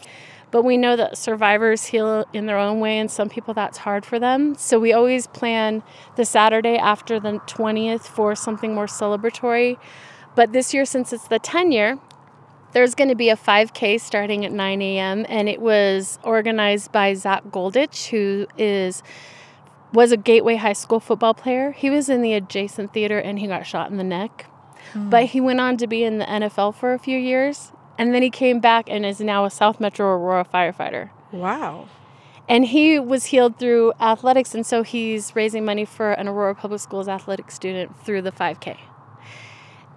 But 0.52 0.64
we 0.64 0.78
know 0.78 0.96
that 0.96 1.18
survivors 1.18 1.86
heal 1.86 2.26
in 2.34 2.48
their 2.48 2.58
own 2.58 2.80
way, 2.80 2.98
and 2.98 3.10
some 3.10 3.30
people 3.30 3.54
that's 3.54 3.80
hard 3.80 4.06
for 4.06 4.20
them. 4.20 4.56
So 4.56 4.80
we 4.80 4.94
always 4.94 5.28
plan 5.28 5.84
the 6.16 6.26
Saturday 6.26 6.76
after 6.78 7.20
the 7.20 7.34
20th 7.34 8.02
for 8.02 8.36
something 8.36 8.74
more 8.74 8.88
celebratory. 8.88 9.78
But 10.36 10.52
this 10.54 10.74
year, 10.74 10.86
since 10.86 11.14
it's 11.14 11.28
the 11.28 11.40
10 11.40 11.72
year, 11.72 12.00
there's 12.72 12.96
going 12.96 13.10
to 13.10 13.16
be 13.16 13.30
a 13.30 13.36
5K 13.36 14.00
starting 14.00 14.46
at 14.46 14.52
9 14.52 14.82
a.m. 14.82 15.26
and 15.28 15.50
it 15.50 15.60
was 15.60 16.20
organized 16.24 16.92
by 16.92 17.14
Zach 17.14 17.46
Golditch, 17.46 18.10
who 18.10 18.48
is 18.58 19.02
was 19.92 20.12
a 20.12 20.18
Gateway 20.18 20.56
High 20.56 20.74
School 20.74 21.00
football 21.00 21.34
player. 21.34 21.72
He 21.72 21.90
was 21.90 22.10
in 22.10 22.22
the 22.22 22.34
adjacent 22.34 22.94
theater 22.94 23.18
and 23.18 23.40
he 23.40 23.48
got 23.48 23.66
shot 23.66 23.90
in 23.90 23.98
the 23.98 24.04
neck. 24.04 24.46
Mm. 24.94 25.10
But 25.10 25.26
he 25.26 25.42
went 25.42 25.60
on 25.60 25.78
to 25.78 25.88
be 25.88 26.04
in 26.04 26.20
the 26.20 26.26
NFL 26.26 26.76
for 26.76 26.94
a 26.94 27.00
few 27.00 27.18
years 27.18 27.72
and 28.00 28.16
then 28.16 28.24
he 28.24 28.30
came 28.30 28.62
back 28.62 28.90
and 28.90 29.06
is 29.06 29.20
now 29.20 29.44
a 29.44 29.50
South 29.50 29.82
Metro 29.82 30.08
Aurora 30.08 30.46
firefighter. 30.46 31.10
Wow. 31.34 31.90
And 32.48 32.66
he 32.66 32.98
was 32.98 33.26
healed 33.26 33.60
through 33.60 33.92
athletics, 34.00 34.56
and 34.56 34.66
so 34.66 34.84
he's 34.84 35.36
raising 35.36 35.66
money 35.66 35.84
for 35.84 36.14
an 36.14 36.28
Aurora 36.28 36.56
Public 36.56 36.80
Schools 36.80 37.10
athletic 37.10 37.52
student 37.52 38.00
through 38.04 38.22
the 38.22 38.32
5K. 38.32 38.78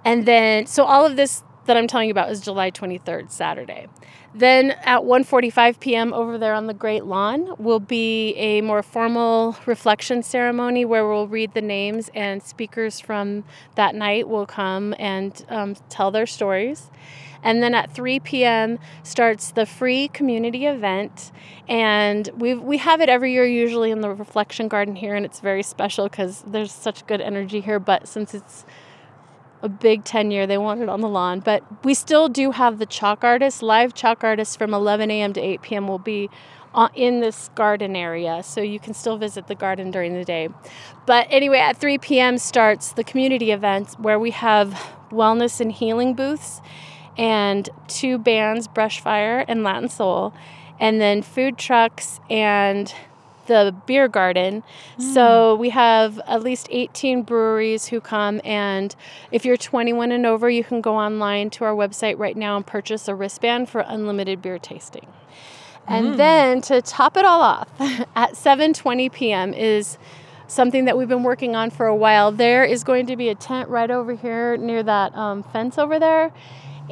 And 0.04 0.26
then, 0.26 0.66
so 0.66 0.84
all 0.84 1.06
of 1.06 1.14
this 1.14 1.44
that 1.66 1.76
I'm 1.76 1.86
telling 1.86 2.08
you 2.08 2.12
about 2.12 2.28
is 2.30 2.40
July 2.40 2.72
23rd, 2.72 3.30
Saturday. 3.30 3.86
Then 4.34 4.72
at 4.82 5.02
1:45 5.02 5.78
p.m. 5.78 6.12
over 6.12 6.38
there 6.38 6.54
on 6.54 6.66
the 6.66 6.74
Great 6.74 7.04
Lawn 7.04 7.54
will 7.58 7.78
be 7.78 8.34
a 8.34 8.62
more 8.62 8.82
formal 8.82 9.56
reflection 9.66 10.24
ceremony 10.24 10.84
where 10.84 11.06
we'll 11.06 11.28
read 11.28 11.54
the 11.54 11.62
names 11.62 12.10
and 12.14 12.42
speakers 12.42 12.98
from 12.98 13.44
that 13.76 13.94
night 13.94 14.28
will 14.28 14.46
come 14.46 14.94
and 14.98 15.44
um, 15.48 15.76
tell 15.88 16.10
their 16.10 16.26
stories. 16.26 16.90
And 17.42 17.62
then 17.62 17.74
at 17.74 17.92
3 17.92 18.20
p.m. 18.20 18.78
starts 19.02 19.50
the 19.50 19.66
free 19.66 20.09
community 20.09 20.66
event. 20.66 21.33
And 21.68 22.28
we 22.37 22.55
we 22.55 22.78
have 22.78 23.00
it 23.00 23.09
every 23.09 23.33
year, 23.33 23.46
usually 23.46 23.90
in 23.90 24.00
the 24.00 24.11
reflection 24.11 24.68
garden 24.68 24.96
here, 24.96 25.14
and 25.14 25.24
it's 25.24 25.40
very 25.40 25.62
special 25.62 26.09
because 26.09 26.42
there's 26.46 26.72
such 26.72 27.07
good 27.07 27.20
energy 27.20 27.61
here. 27.61 27.78
But 27.78 28.09
since 28.09 28.35
it's 28.35 28.64
a 29.62 29.68
big 29.68 30.05
10 30.05 30.31
year, 30.31 30.46
they 30.46 30.59
want 30.59 30.83
it 30.83 30.88
on 30.88 31.00
the 31.00 31.09
lawn. 31.09 31.40
But 31.40 31.62
we 31.85 31.94
still 31.94 32.28
do 32.28 32.50
have 32.50 32.78
the 32.78 32.87
chalk 32.87 33.24
artists, 33.24 33.62
live 33.62 33.94
chalk 33.94 34.24
artists 34.24 34.57
from 34.57 34.74
11 34.74 35.11
a.m. 35.11 35.33
to 35.33 35.40
8 35.40 35.62
p.m. 35.62 35.88
will 35.88 35.98
be 35.98 36.28
in 36.94 37.20
this 37.20 37.50
garden 37.55 37.94
area, 37.94 38.42
so 38.42 38.61
you 38.61 38.81
can 38.81 38.94
still 38.94 39.18
visit 39.18 39.46
the 39.46 39.55
garden 39.55 39.90
during 39.90 40.14
the 40.14 40.24
day. 40.24 40.48
But 41.07 41.26
anyway, 41.31 41.59
at 41.59 41.76
3 41.76 41.98
p.m. 41.98 42.38
starts 42.38 42.92
the 42.92 43.05
community 43.05 43.50
event 43.50 43.94
where 43.98 44.18
we 44.18 44.31
have 44.31 44.72
wellness 45.11 45.61
and 45.61 45.70
healing 45.70 46.14
booths 46.14 46.60
and 47.17 47.69
two 47.88 48.19
bands, 48.19 48.69
Brushfire 48.69 49.44
and 49.48 49.63
Latin 49.63 49.88
Soul, 49.88 50.33
and 50.81 51.00
then 51.00 51.23
food 51.23 51.58
trucks 51.58 52.21
and 52.31 52.92
the 53.46 53.75
beer 53.87 54.08
garden. 54.08 54.63
Mm. 54.98 55.15
So 55.15 55.54
we 55.56 55.71
have 55.71 56.21
at 56.27 56.42
least 56.42 56.69
18 56.71 57.23
breweries 57.23 57.87
who 57.87 58.00
come 58.00 58.40
and 58.44 58.94
if 59.31 59.44
you're 59.44 59.56
21 59.56 60.13
and 60.13 60.25
over, 60.27 60.48
you 60.48 60.65
can 60.65 60.81
go 60.81 60.96
online 60.96 61.50
to 61.50 61.65
our 61.65 61.75
website 61.75 62.19
right 62.19 62.37
now 62.37 62.56
and 62.56 62.67
purchase 62.67 63.08
a 63.08 63.15
wristband 63.15 63.69
for 63.69 63.81
unlimited 63.81 64.40
beer 64.40 64.58
tasting. 64.58 65.06
And 65.87 66.15
mm. 66.15 66.17
then 66.17 66.60
to 66.63 66.81
top 66.83 67.17
it 67.17 67.25
all 67.25 67.40
off, 67.40 67.69
at 68.17 68.33
7:20 68.33 69.13
p.m. 69.13 69.52
is 69.52 69.98
something 70.46 70.85
that 70.85 70.96
we've 70.96 71.08
been 71.08 71.23
working 71.23 71.56
on 71.56 71.71
for 71.71 71.87
a 71.87 71.96
while. 71.96 72.31
There 72.31 72.65
is 72.65 72.85
going 72.85 73.06
to 73.06 73.17
be 73.17 73.29
a 73.29 73.35
tent 73.35 73.69
right 73.69 73.90
over 73.90 74.15
here 74.15 74.56
near 74.56 74.83
that 74.83 75.15
um, 75.17 75.42
fence 75.42 75.79
over 75.79 75.98
there, 75.98 76.33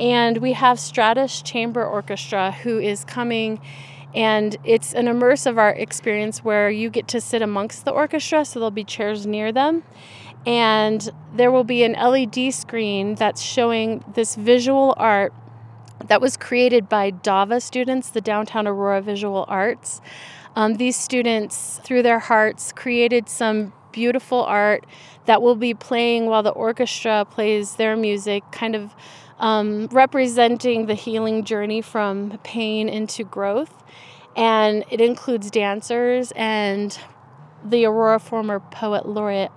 and 0.01 0.39
we 0.39 0.55
have 0.55 0.81
Stratus 0.81 1.43
Chamber 1.43 1.85
Orchestra 1.85 2.51
who 2.51 2.79
is 2.79 3.05
coming 3.05 3.61
and 4.13 4.57
it's 4.65 4.93
an 4.95 5.07
immersive 5.07 5.57
art 5.57 5.79
experience 5.79 6.43
where 6.43 6.69
you 6.69 6.91
get 6.91 7.07
to 7.09 7.21
sit 7.21 7.43
amongst 7.43 7.85
the 7.85 7.93
orchestra 7.93 8.45
so 8.45 8.59
there'll 8.59 8.71
be 8.73 8.83
chairs 8.83 9.27
near 9.27 9.53
them 9.53 9.85
and 10.47 11.11
there 11.35 11.51
will 11.51 11.65
be 11.65 11.85
an 11.85 11.93
LED 11.93 12.53
screen 12.53 13.15
that's 13.15 13.43
showing 13.43 14.03
this 14.15 14.35
visual 14.35 14.95
art 14.97 15.33
that 16.07 16.21
was 16.21 16.37
created 16.37 16.89
by 16.89 17.11
DAVA 17.11 17.61
students, 17.61 18.09
the 18.09 18.23
Downtown 18.23 18.67
Aurora 18.67 19.03
Visual 19.03 19.45
Arts. 19.49 20.01
Um, 20.57 20.75
these 20.75 20.97
students, 20.97 21.79
through 21.85 22.03
their 22.03 22.19
hearts, 22.19 22.73
created 22.73 23.29
some 23.29 23.73
beautiful 23.93 24.43
art 24.45 24.87
that 25.27 25.43
will 25.43 25.57
be 25.57 25.75
playing 25.75 26.27
while 26.27 26.43
the 26.43 26.51
orchestra 26.51 27.27
plays 27.31 27.77
their 27.77 27.97
music, 27.97 28.43
kind 28.51 28.75
of 28.75 28.95
um, 29.41 29.89
representing 29.91 30.87
the 30.87 30.95
healing 30.95 31.45
journey 31.45 31.81
from 31.81 32.39
pain 32.45 32.89
into 32.89 33.25
growth. 33.25 33.83
And 34.37 34.85
it 34.91 35.01
includes 35.01 35.51
dancers 35.51 36.33
and 36.37 36.97
the 37.65 37.85
Aurora 37.85 38.21
former 38.21 38.61
poet 38.61 39.07
laureate 39.07 39.51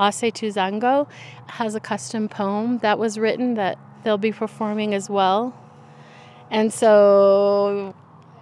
Ase 0.00 0.32
Tuzango 0.32 1.08
has 1.46 1.74
a 1.74 1.80
custom 1.80 2.28
poem 2.28 2.78
that 2.78 2.98
was 2.98 3.18
written 3.18 3.54
that 3.54 3.78
they'll 4.02 4.18
be 4.18 4.32
performing 4.32 4.92
as 4.94 5.08
well. 5.08 5.54
And 6.50 6.72
so 6.72 7.94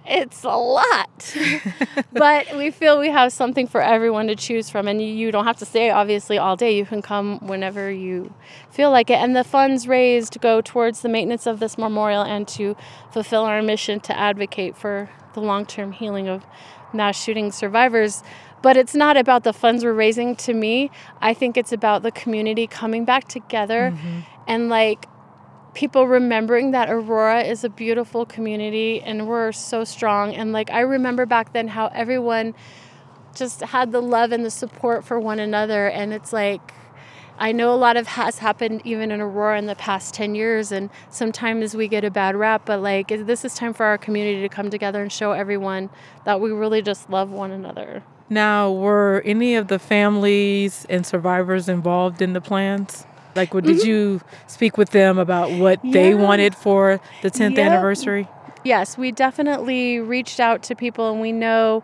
it's 0.07 0.43
a 0.43 0.49
lot. 0.49 1.35
but 2.13 2.55
we 2.55 2.71
feel 2.71 2.99
we 2.99 3.09
have 3.09 3.31
something 3.31 3.67
for 3.67 3.81
everyone 3.81 4.27
to 4.27 4.35
choose 4.35 4.69
from. 4.69 4.87
And 4.87 5.01
you 5.01 5.31
don't 5.31 5.45
have 5.45 5.57
to 5.57 5.65
stay, 5.65 5.89
obviously, 5.89 6.37
all 6.37 6.55
day. 6.55 6.75
You 6.75 6.85
can 6.85 7.01
come 7.01 7.39
whenever 7.39 7.91
you 7.91 8.33
feel 8.71 8.91
like 8.91 9.09
it. 9.09 9.15
And 9.15 9.35
the 9.35 9.43
funds 9.43 9.87
raised 9.87 10.39
go 10.41 10.61
towards 10.61 11.01
the 11.01 11.09
maintenance 11.09 11.47
of 11.47 11.59
this 11.59 11.77
memorial 11.77 12.21
and 12.21 12.47
to 12.49 12.75
fulfill 13.11 13.43
our 13.43 13.61
mission 13.61 13.99
to 14.01 14.17
advocate 14.17 14.77
for 14.77 15.09
the 15.33 15.41
long 15.41 15.65
term 15.65 15.91
healing 15.91 16.27
of 16.27 16.45
mass 16.93 17.21
shooting 17.21 17.51
survivors. 17.51 18.23
But 18.61 18.77
it's 18.77 18.95
not 18.95 19.17
about 19.17 19.43
the 19.43 19.53
funds 19.53 19.83
we're 19.83 19.93
raising 19.93 20.35
to 20.37 20.53
me. 20.53 20.89
I 21.21 21.33
think 21.33 21.57
it's 21.57 21.71
about 21.71 22.01
the 22.01 22.11
community 22.11 22.65
coming 22.67 23.05
back 23.05 23.27
together 23.27 23.93
mm-hmm. 23.95 24.21
and 24.47 24.69
like 24.69 25.05
people 25.75 26.07
remembering 26.07 26.71
that 26.71 26.89
Aurora 26.89 27.41
is 27.41 27.63
a 27.63 27.69
beautiful 27.69 28.25
community 28.25 29.01
and 29.01 29.27
we're 29.27 29.51
so 29.51 29.83
strong. 29.83 30.33
And 30.33 30.51
like 30.51 30.71
I 30.71 30.79
remember 30.79 31.25
back 31.25 31.53
then 31.53 31.67
how 31.67 31.87
everyone 31.87 32.55
just 33.35 33.59
had 33.61 33.91
the 33.91 34.01
love 34.01 34.31
and 34.31 34.43
the 34.43 34.49
support 34.49 35.03
for 35.03 35.19
one 35.19 35.39
another. 35.39 35.87
And 35.87 36.13
it's 36.13 36.33
like, 36.33 36.73
I 37.37 37.51
know 37.51 37.73
a 37.73 37.75
lot 37.75 37.97
of 37.97 38.07
has 38.07 38.39
happened 38.39 38.81
even 38.85 39.11
in 39.11 39.19
Aurora 39.19 39.59
in 39.59 39.65
the 39.65 39.75
past 39.75 40.13
10 40.13 40.35
years, 40.35 40.71
and 40.71 40.89
sometimes 41.09 41.75
we 41.75 41.89
get 41.89 42.05
a 42.05 42.09
bad 42.09 42.37
rap, 42.37 42.61
but 42.65 42.79
like 42.79 43.09
this 43.09 43.43
is 43.43 43.55
time 43.55 43.73
for 43.73 43.85
our 43.85 43.97
community 43.97 44.41
to 44.41 44.47
come 44.47 44.69
together 44.69 45.01
and 45.01 45.11
show 45.11 45.33
everyone 45.33 45.89
that 46.23 46.39
we 46.39 46.51
really 46.51 46.81
just 46.81 47.09
love 47.09 47.31
one 47.31 47.51
another. 47.51 48.03
Now, 48.29 48.71
were 48.71 49.21
any 49.25 49.55
of 49.55 49.67
the 49.67 49.79
families 49.79 50.85
and 50.89 51.05
survivors 51.05 51.67
involved 51.67 52.21
in 52.21 52.31
the 52.31 52.41
plans? 52.41 53.05
Like, 53.35 53.53
what, 53.53 53.63
did 53.63 53.77
mm-hmm. 53.77 53.87
you 53.87 54.21
speak 54.47 54.77
with 54.77 54.91
them 54.91 55.17
about 55.17 55.51
what 55.51 55.83
yeah. 55.83 55.91
they 55.91 56.15
wanted 56.15 56.55
for 56.55 57.01
the 57.21 57.29
10th 57.29 57.57
yep. 57.57 57.71
anniversary? 57.71 58.27
Yes, 58.63 58.97
we 58.97 59.11
definitely 59.11 59.99
reached 59.99 60.39
out 60.39 60.63
to 60.63 60.75
people, 60.75 61.11
and 61.11 61.21
we 61.21 61.31
know 61.31 61.83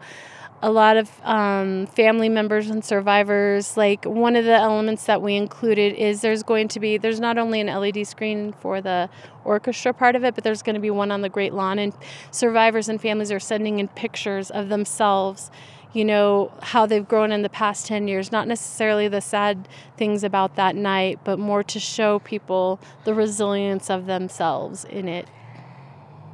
a 0.63 0.71
lot 0.71 0.95
of 0.95 1.09
um, 1.23 1.87
family 1.87 2.29
members 2.29 2.69
and 2.69 2.83
survivors. 2.83 3.75
Like 3.77 4.05
one 4.05 4.35
of 4.35 4.45
the 4.45 4.55
elements 4.55 5.05
that 5.05 5.21
we 5.21 5.35
included 5.35 5.93
is 5.93 6.21
there's 6.21 6.43
going 6.43 6.67
to 6.69 6.79
be 6.79 6.97
there's 6.97 7.19
not 7.19 7.37
only 7.37 7.59
an 7.59 7.67
LED 7.67 8.05
screen 8.07 8.53
for 8.53 8.81
the 8.81 9.09
orchestra 9.43 9.93
part 9.93 10.15
of 10.15 10.23
it, 10.23 10.35
but 10.35 10.43
there's 10.43 10.61
going 10.61 10.75
to 10.75 10.81
be 10.81 10.91
one 10.91 11.11
on 11.11 11.21
the 11.21 11.29
Great 11.29 11.53
Lawn, 11.53 11.79
and 11.79 11.93
survivors 12.31 12.89
and 12.89 13.01
families 13.01 13.31
are 13.31 13.39
sending 13.39 13.79
in 13.79 13.87
pictures 13.89 14.51
of 14.51 14.69
themselves 14.69 15.51
you 15.93 16.05
know, 16.05 16.51
how 16.61 16.85
they've 16.85 17.07
grown 17.07 17.31
in 17.31 17.41
the 17.41 17.49
past 17.49 17.85
10 17.87 18.07
years. 18.07 18.31
Not 18.31 18.47
necessarily 18.47 19.07
the 19.07 19.21
sad 19.21 19.67
things 19.97 20.23
about 20.23 20.55
that 20.55 20.75
night, 20.75 21.19
but 21.23 21.37
more 21.37 21.63
to 21.63 21.79
show 21.79 22.19
people 22.19 22.79
the 23.03 23.13
resilience 23.13 23.89
of 23.89 24.05
themselves 24.05 24.85
in 24.85 25.07
it. 25.07 25.27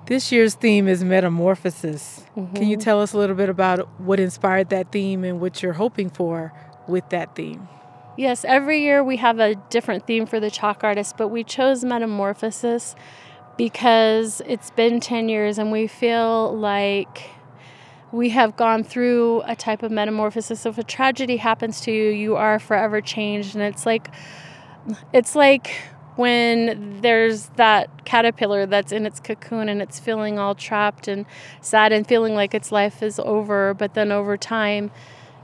This 0.06 0.32
year's 0.32 0.54
theme 0.54 0.88
is 0.88 1.04
metamorphosis. 1.04 2.24
Mm-hmm. 2.36 2.56
Can 2.56 2.68
you 2.68 2.78
mm-hmm. 2.78 2.84
tell 2.84 3.02
us 3.02 3.14
a 3.14 3.18
little 3.18 3.36
bit 3.36 3.50
about 3.50 3.88
what 4.00 4.20
inspired 4.20 4.70
that 4.70 4.92
theme 4.92 5.24
and 5.24 5.42
what 5.42 5.62
you're 5.62 5.74
hoping 5.74 6.10
for 6.10 6.54
with 6.88 7.10
that 7.10 7.36
theme? 7.36 7.68
Yes, 8.16 8.46
every 8.46 8.82
year 8.82 9.04
we 9.04 9.18
have 9.18 9.40
a 9.40 9.56
different 9.70 10.08
theme 10.08 10.26
for 10.26 10.40
the 10.40 10.50
chalk 10.50 10.84
artist, 10.84 11.18
but 11.18 11.28
we 11.28 11.44
chose 11.44 11.84
metamorphosis 11.84 12.96
because 13.58 14.42
it's 14.46 14.72
been 14.72 15.00
10 15.00 15.30
years 15.30 15.58
and 15.58 15.72
we 15.72 15.88
feel 15.88 16.56
like 16.58 17.30
we 18.12 18.30
have 18.30 18.56
gone 18.56 18.84
through 18.84 19.42
a 19.46 19.56
type 19.56 19.84
of 19.84 19.92
metamorphosis. 19.92 20.66
If 20.66 20.78
a 20.78 20.84
tragedy 20.84 21.38
happens 21.38 21.82
to 21.82 21.92
you, 21.92 22.10
you 22.10 22.36
are 22.36 22.60
forever 22.60 23.02
changed. 23.02 23.56
And 23.56 23.64
it's 23.64 23.86
like, 23.86 24.10
it's 25.14 25.36
like 25.36 25.82
when 26.16 27.02
there's 27.02 27.48
that 27.58 28.06
caterpillar 28.06 28.66
that's 28.66 28.92
in 28.92 29.06
its 29.06 29.20
cocoon 29.20 29.70
and 29.70 29.82
it's 29.82 30.00
feeling 30.00 30.40
all 30.40 30.56
trapped 30.56 31.08
and 31.08 31.26
sad 31.62 31.92
and 31.92 32.08
feeling 32.08 32.34
like 32.34 32.54
its 32.54 32.72
life 32.72 33.04
is 33.04 33.20
over. 33.20 33.74
But 33.74 33.94
then 33.94 34.12
over 34.12 34.38
time, 34.38 34.90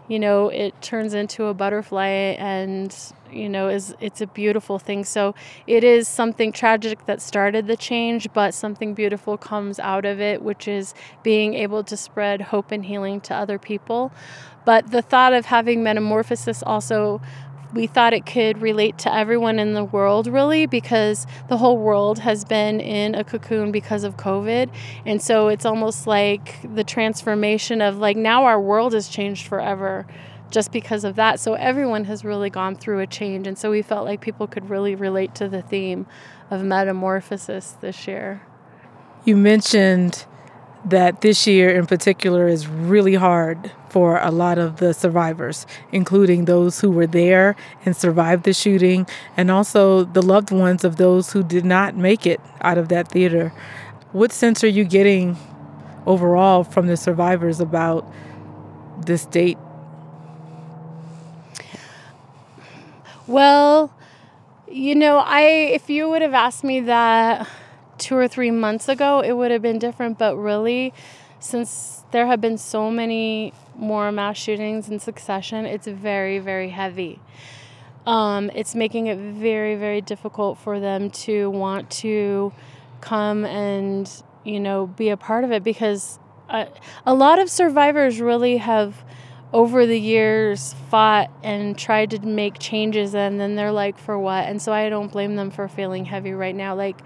you 0.08 0.20
know, 0.20 0.49
it 0.49 0.80
turns 0.82 1.14
into 1.14 1.45
a 1.45 1.54
butterfly 1.54 2.36
and 2.38 2.95
you 3.32 3.49
know 3.49 3.68
is 3.68 3.95
it's 3.99 4.22
a 4.22 4.28
beautiful 4.28 4.80
thing. 4.80 5.04
So 5.06 5.34
it 5.66 5.84
is 5.84 6.08
something 6.08 6.51
tragic 6.51 7.06
that 7.06 7.22
started 7.22 7.68
the 7.68 7.78
change 7.78 8.28
but 8.34 8.54
something 8.54 8.93
beautiful 8.93 9.38
comes 9.38 9.80
out 9.80 10.06
of 10.06 10.20
it 10.20 10.41
which 10.41 10.68
is 10.68 10.93
being 11.24 11.54
able 11.54 11.84
to 11.86 11.97
spread 11.97 12.41
hope 12.41 12.72
and 12.72 12.86
healing 12.86 13.22
to 13.22 13.34
other 13.34 13.58
people. 13.58 14.12
But 14.66 14.91
the 14.91 15.01
thought 15.01 15.34
of 15.34 15.45
having 15.45 15.84
metamorphosis 15.84 16.64
also 16.64 17.22
we 17.74 17.88
thought 17.88 18.13
it 18.13 18.26
could 18.26 18.61
relate 18.61 18.97
to 18.99 19.13
everyone 19.13 19.59
in 19.59 19.74
the 19.74 19.84
world 19.84 20.28
really 20.28 20.65
because 20.65 21.26
the 21.49 21.57
whole 21.57 21.78
world 21.78 22.19
has 22.19 22.45
been 22.45 22.80
in 22.80 23.15
a 23.15 23.24
cocoon 23.24 23.71
because 23.71 24.03
of 24.03 24.17
covid 24.17 24.69
and 25.05 25.21
so 25.21 25.47
it's 25.47 25.65
almost 25.65 26.07
like 26.07 26.59
the 26.76 26.84
transformation 26.84 27.82
of 27.82 27.97
like 27.97 28.17
now 28.17 28.45
our 28.45 28.59
world 28.59 28.93
has 28.93 29.07
changed 29.07 29.47
forever 29.47 30.05
just 30.53 30.71
because 30.71 31.03
of 31.03 31.15
that. 31.15 31.39
So 31.39 31.55
everyone 31.55 32.05
has 32.05 32.24
really 32.24 32.49
gone 32.49 32.76
through 32.76 32.99
a 32.99 33.07
change. 33.07 33.47
And 33.47 33.57
so 33.57 33.71
we 33.71 33.82
felt 33.82 34.05
like 34.05 34.21
people 34.21 34.47
could 34.47 34.69
really 34.69 34.95
relate 34.95 35.36
to 35.36 35.49
the 35.49 35.63
theme 35.63 36.05
of 36.49 36.63
metamorphosis 36.63 37.71
this 37.82 38.07
year. 38.07 38.43
You 39.26 39.36
mentioned 39.36 40.26
that 40.86 41.21
this 41.21 41.47
year 41.47 41.69
in 41.69 41.86
particular 41.86 42.47
is 42.47 42.67
really 42.67 43.15
hard 43.15 43.71
for 43.89 44.19
a 44.19 44.31
lot 44.31 44.57
of 44.57 44.77
the 44.77 44.93
survivors, 44.93 45.65
including 45.91 46.45
those 46.45 46.81
who 46.81 46.89
were 46.89 47.07
there 47.07 47.55
and 47.86 47.95
survived 47.95 48.43
the 48.43 48.53
shooting, 48.53 49.07
and 49.38 49.51
also 49.51 50.03
the 50.03 50.21
loved 50.21 50.51
ones 50.51 50.84
of 50.84 50.97
those 50.97 51.31
who 51.31 51.43
did 51.43 51.63
not 51.63 51.95
make 51.95 52.25
it 52.25 52.41
out 52.61 52.77
of 52.77 52.89
that 52.89 53.07
theater. 53.09 53.53
What 54.11 54.31
sense 54.31 54.63
are 54.63 54.67
you 54.67 54.84
getting 54.84 55.38
overall 56.05 56.63
from 56.63 56.88
the 56.88 56.97
survivors 56.97 57.59
about 57.59 58.11
this 59.05 59.25
date 59.25 59.57
Well, 63.27 63.93
you 64.67 64.95
know, 64.95 65.17
I 65.17 65.41
if 65.41 65.89
you 65.89 66.09
would 66.09 66.21
have 66.21 66.34
asked 66.34 66.63
me 66.63 66.81
that 66.81 67.47
2 68.04 68.16
or 68.16 68.28
3 68.28 68.51
months 68.51 68.88
ago, 68.89 69.22
it 69.22 69.34
would 69.34 69.51
have 69.51 69.62
been 69.62 69.80
different, 69.80 70.18
but 70.18 70.36
really 70.36 70.93
since 71.39 72.04
there 72.12 72.28
have 72.28 72.39
been 72.39 72.58
so 72.58 72.89
many 72.89 73.54
more 73.76 74.12
mass 74.12 74.38
shootings 74.38 74.88
in 74.89 74.99
succession, 74.99 75.66
it's 75.66 75.88
very 75.88 76.39
very 76.39 76.70
heavy. 76.70 77.20
Um, 78.06 78.49
it's 78.54 78.76
making 78.76 79.08
it 79.08 79.18
very 79.18 79.76
very 79.76 80.01
difficult 80.01 80.58
for 80.58 80.80
them 80.80 81.10
to 81.26 81.49
want 81.49 81.89
to 82.04 82.54
come 83.01 83.43
and 83.45 84.10
you 84.45 84.60
know 84.60 84.88
be 84.88 85.10
a 85.10 85.18
part 85.18 85.43
of 85.43 85.51
it 85.51 85.64
because 85.64 86.20
uh, 86.49 86.66
a 87.06 87.14
lot 87.14 87.39
of 87.39 87.49
survivors 87.49 88.22
really 88.22 88.58
have 88.58 89.04
over 89.54 89.86
the 89.86 89.99
years 89.99 90.74
fought 90.89 91.30
and 91.43 91.78
tried 91.78 92.10
to 92.10 92.20
make 92.20 92.58
changes 92.58 93.14
and 93.14 93.39
then 93.39 93.56
they're 93.56 93.72
like 93.72 93.97
for 93.97 94.18
what? 94.18 94.45
And 94.45 94.62
so 94.62 94.74
i 94.74 94.89
don't 94.89 95.12
blame 95.12 95.36
them 95.36 95.51
for 95.51 95.68
feeling 95.68 96.06
heavy 96.06 96.34
right 96.34 96.56
now. 96.56 96.76
Like 96.76 96.99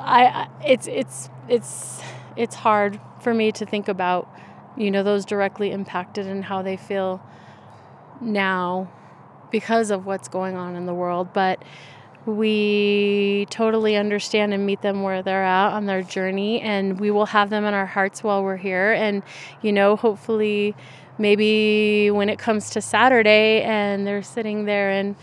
i 0.00 0.48
it's 0.64 0.86
it's 0.86 1.28
it's 1.48 2.00
it's 2.36 2.54
hard 2.54 3.00
for 3.20 3.34
me 3.34 3.52
to 3.52 3.66
think 3.66 3.88
about 3.88 4.28
you 4.76 4.90
know 4.90 5.02
those 5.02 5.24
directly 5.24 5.70
impacted 5.70 6.26
and 6.26 6.44
how 6.44 6.62
they 6.62 6.76
feel 6.76 7.22
now 8.20 8.90
because 9.50 9.90
of 9.90 10.06
what's 10.06 10.28
going 10.28 10.56
on 10.56 10.76
in 10.76 10.86
the 10.86 10.94
world. 10.94 11.32
But 11.32 11.62
we 12.26 13.46
totally 13.50 13.96
understand 13.96 14.52
and 14.52 14.66
meet 14.66 14.82
them 14.82 15.02
where 15.02 15.22
they're 15.22 15.44
at 15.44 15.72
on 15.72 15.86
their 15.86 16.02
journey 16.02 16.60
and 16.60 17.00
we 17.00 17.10
will 17.10 17.26
have 17.26 17.50
them 17.50 17.64
in 17.64 17.74
our 17.74 17.86
hearts 17.86 18.22
while 18.22 18.42
we're 18.42 18.56
here. 18.56 18.92
And 18.92 19.22
you 19.62 19.72
know 19.72 19.96
hopefully 19.96 20.74
maybe 21.18 22.10
when 22.10 22.28
it 22.28 22.38
comes 22.38 22.70
to 22.70 22.80
Saturday 22.80 23.62
and 23.62 24.06
they're 24.06 24.22
sitting 24.22 24.64
there 24.64 24.90
and 24.90 25.16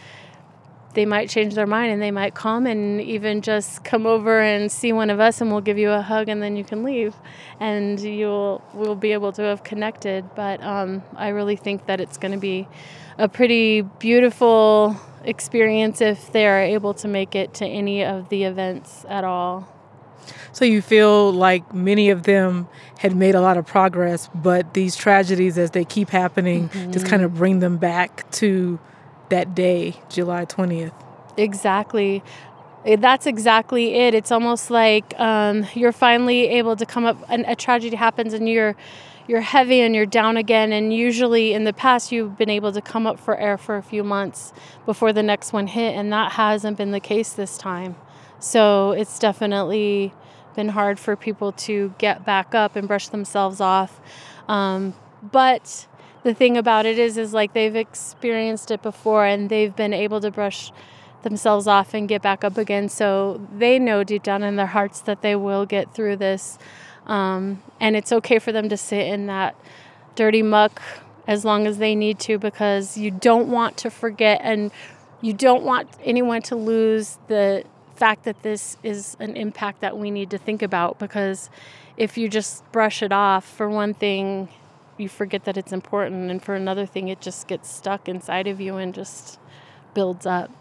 they 0.98 1.06
might 1.06 1.30
change 1.30 1.54
their 1.54 1.68
mind 1.68 1.94
and 1.94 2.02
they 2.02 2.10
might 2.10 2.34
come 2.34 2.66
and 2.66 3.00
even 3.00 3.44
just 3.44 3.84
come 3.84 4.08
over 4.08 4.42
and 4.42 4.72
see 4.72 4.92
one 4.92 5.12
of 5.12 5.20
us 5.20 5.40
and 5.42 5.52
we'll 5.52 5.62
give 5.62 5.78
you 5.78 5.92
a 5.92 6.02
hug 6.02 6.28
and 6.28 6.42
then 6.42 6.56
you 6.56 6.64
can 6.64 6.82
leave. 6.84 7.14
And 7.60 8.00
you'll 8.00 8.64
we'll 8.74 8.96
be 8.96 9.12
able 9.12 9.32
to 9.34 9.44
have 9.44 9.64
connected. 9.64 10.26
But 10.36 10.62
um, 10.64 11.04
i 11.16 11.28
really 11.28 11.56
think 11.56 11.86
that 11.86 12.02
it's 12.02 12.18
going 12.18 12.32
to 12.32 12.40
be 12.40 12.68
a 13.20 13.30
pretty 13.30 13.82
beautiful 13.82 15.00
experience 15.24 16.02
if 16.02 16.32
they 16.32 16.48
are 16.48 16.62
able 16.62 16.96
to 16.96 17.08
make 17.08 17.36
it 17.36 17.54
to 17.56 17.66
any 17.66 18.04
of 18.04 18.30
the 18.30 18.46
events 18.46 19.06
at 19.08 19.24
all. 19.24 19.72
So 20.52 20.66
you 20.66 20.82
feel 20.82 21.32
like 21.32 21.76
many 21.76 22.10
of 22.10 22.24
them 22.24 22.68
had 22.98 23.16
made 23.16 23.36
a 23.36 23.42
lot 23.42 23.58
of 23.58 23.68
progress, 23.68 24.32
but 24.34 24.74
these 24.74 24.96
tragedies, 24.96 25.60
as 25.60 25.72
they 25.72 25.86
keep 25.86 26.10
happening, 26.10 26.70
mm-hmm. 26.70 26.92
just 26.92 27.06
kind 27.06 27.22
of 27.22 27.36
bring 27.36 27.60
them 27.60 27.78
back 27.78 28.30
to 28.32 28.80
that 29.30 29.56
day, 29.56 29.96
July 30.10 30.46
20th. 30.46 30.94
Exactly. 31.38 32.24
Eh, 32.86 32.96
that's 32.96 33.28
exactly 33.28 33.96
it. 33.96 34.14
It's 34.14 34.32
almost 34.32 34.72
like 34.72 35.18
um, 35.20 35.66
you're 35.74 35.92
finally 35.92 36.48
able 36.48 36.76
to 36.76 36.86
come 36.86 37.06
up, 37.06 37.18
and 37.30 37.46
a 37.48 37.56
tragedy 37.56 37.96
happens, 37.96 38.34
and 38.34 38.48
you're 38.50 38.76
you're 39.28 39.42
heavy 39.42 39.82
and 39.82 39.94
you're 39.94 40.06
down 40.06 40.38
again. 40.38 40.72
And 40.72 40.94
usually, 40.94 41.54
in 41.54 41.66
the 41.66 41.74
past, 41.74 42.12
you've 42.12 42.38
been 42.38 42.50
able 42.50 42.72
to 42.72 42.82
come 42.82 43.06
up 43.06 43.20
for 43.20 43.36
air 43.38 43.58
for 43.58 43.76
a 43.76 43.84
few 43.84 44.04
months 44.04 44.54
before 44.86 45.12
the 45.12 45.24
next 45.24 45.54
one 45.54 45.68
hit, 45.68 45.96
and 45.96 46.12
that 46.14 46.34
hasn't 46.34 46.78
been 46.78 46.92
the 46.92 47.00
case 47.00 47.34
this 47.34 47.58
time. 47.58 47.96
So 48.40 48.92
it's 48.92 49.20
definitely 49.20 50.14
been 50.56 50.70
hard 50.70 50.98
for 51.00 51.16
people 51.16 51.52
to 51.52 51.94
get 51.98 52.26
back 52.26 52.56
up 52.56 52.76
and 52.76 52.88
brush 52.88 53.10
themselves 53.10 53.60
off. 53.60 54.00
Um, 54.48 54.94
but 55.22 55.88
the 56.28 56.34
thing 56.34 56.58
about 56.58 56.86
it 56.86 57.00
is, 57.00 57.18
is 57.18 57.34
like 57.34 57.54
they've 57.54 57.78
experienced 57.78 58.70
it 58.70 58.82
before 58.82 59.26
and 59.26 59.50
they've 59.50 59.74
been 59.74 59.94
able 59.94 60.20
to 60.20 60.30
brush 60.30 60.74
themselves 61.24 61.68
off 61.68 61.94
and 61.94 62.10
get 62.10 62.22
back 62.22 62.44
up 62.44 62.58
again. 62.58 62.90
So 62.90 63.40
they 63.58 63.80
know 63.80 64.04
deep 64.04 64.24
down 64.24 64.44
in 64.44 64.58
their 64.58 64.68
hearts 64.68 65.00
that 65.02 65.22
they 65.22 65.38
will 65.38 65.66
get 65.66 65.94
through 65.94 66.18
this. 66.18 66.60
Um, 67.06 67.64
and 67.80 67.96
it's 67.96 68.12
okay 68.12 68.40
for 68.40 68.52
them 68.52 68.68
to 68.68 68.76
sit 68.76 69.08
in 69.08 69.28
that 69.28 69.56
dirty 70.16 70.42
muck 70.42 70.82
as 71.28 71.46
long 71.46 71.66
as 71.66 71.78
they 71.78 71.96
need 71.96 72.20
to 72.20 72.38
because 72.38 72.98
you 72.98 73.10
don't 73.10 73.48
want 73.48 73.78
to 73.78 73.90
forget 73.90 74.42
and 74.44 74.70
you 75.22 75.32
don't 75.32 75.64
want 75.64 75.88
anyone 76.04 76.42
to 76.42 76.58
lose 76.58 77.20
the 77.28 77.64
fact 77.96 78.26
that 78.26 78.44
this 78.44 78.76
is 78.84 79.16
an 79.22 79.38
impact 79.38 79.80
that 79.80 79.98
we 79.98 80.12
need 80.12 80.30
to 80.32 80.38
think 80.38 80.62
about 80.62 81.00
because 81.00 81.50
if 81.96 82.18
you 82.18 82.28
just 82.28 82.70
brush 82.74 83.02
it 83.02 83.14
off, 83.14 83.46
for 83.46 83.70
one 83.70 83.94
thing, 83.94 84.50
you 85.00 85.10
forget 85.10 85.46
that 85.46 85.58
it's 85.58 85.72
important, 85.72 86.32
and 86.32 86.42
for 86.42 86.56
another 86.56 86.86
thing, 86.86 87.08
it 87.08 87.22
just 87.22 87.48
gets 87.48 87.74
stuck 87.74 88.08
inside 88.08 88.48
of 88.48 88.60
you 88.62 88.78
and 88.78 88.94
just 88.94 89.40
builds 89.94 90.26
up. 90.26 90.52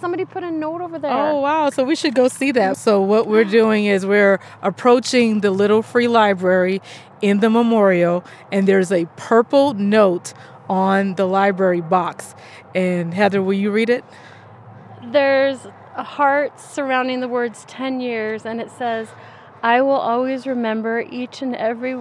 Somebody 0.00 0.24
put 0.24 0.42
a 0.42 0.50
note 0.50 0.80
over 0.80 0.98
there. 0.98 1.10
Oh, 1.10 1.40
wow. 1.40 1.68
So 1.68 1.84
we 1.84 1.94
should 1.94 2.14
go 2.14 2.28
see 2.28 2.52
that. 2.52 2.78
So, 2.78 3.02
what 3.02 3.26
we're 3.26 3.44
doing 3.44 3.84
is 3.84 4.06
we're 4.06 4.40
approaching 4.62 5.40
the 5.40 5.50
Little 5.50 5.82
Free 5.82 6.08
Library 6.08 6.80
in 7.20 7.40
the 7.40 7.50
memorial, 7.50 8.24
and 8.50 8.66
there's 8.66 8.90
a 8.90 9.04
purple 9.16 9.74
note 9.74 10.32
on 10.70 11.16
the 11.16 11.26
library 11.26 11.82
box. 11.82 12.34
And 12.74 13.12
Heather, 13.12 13.42
will 13.42 13.54
you 13.54 13.70
read 13.70 13.90
it? 13.90 14.04
There's 15.04 15.66
a 15.96 16.04
heart 16.04 16.58
surrounding 16.58 17.20
the 17.20 17.28
words 17.28 17.64
10 17.68 18.00
years, 18.00 18.46
and 18.46 18.60
it 18.60 18.70
says, 18.70 19.08
I 19.62 19.82
will 19.82 19.90
always 19.90 20.46
remember 20.46 21.00
each 21.00 21.42
and 21.42 21.54
every 21.54 21.94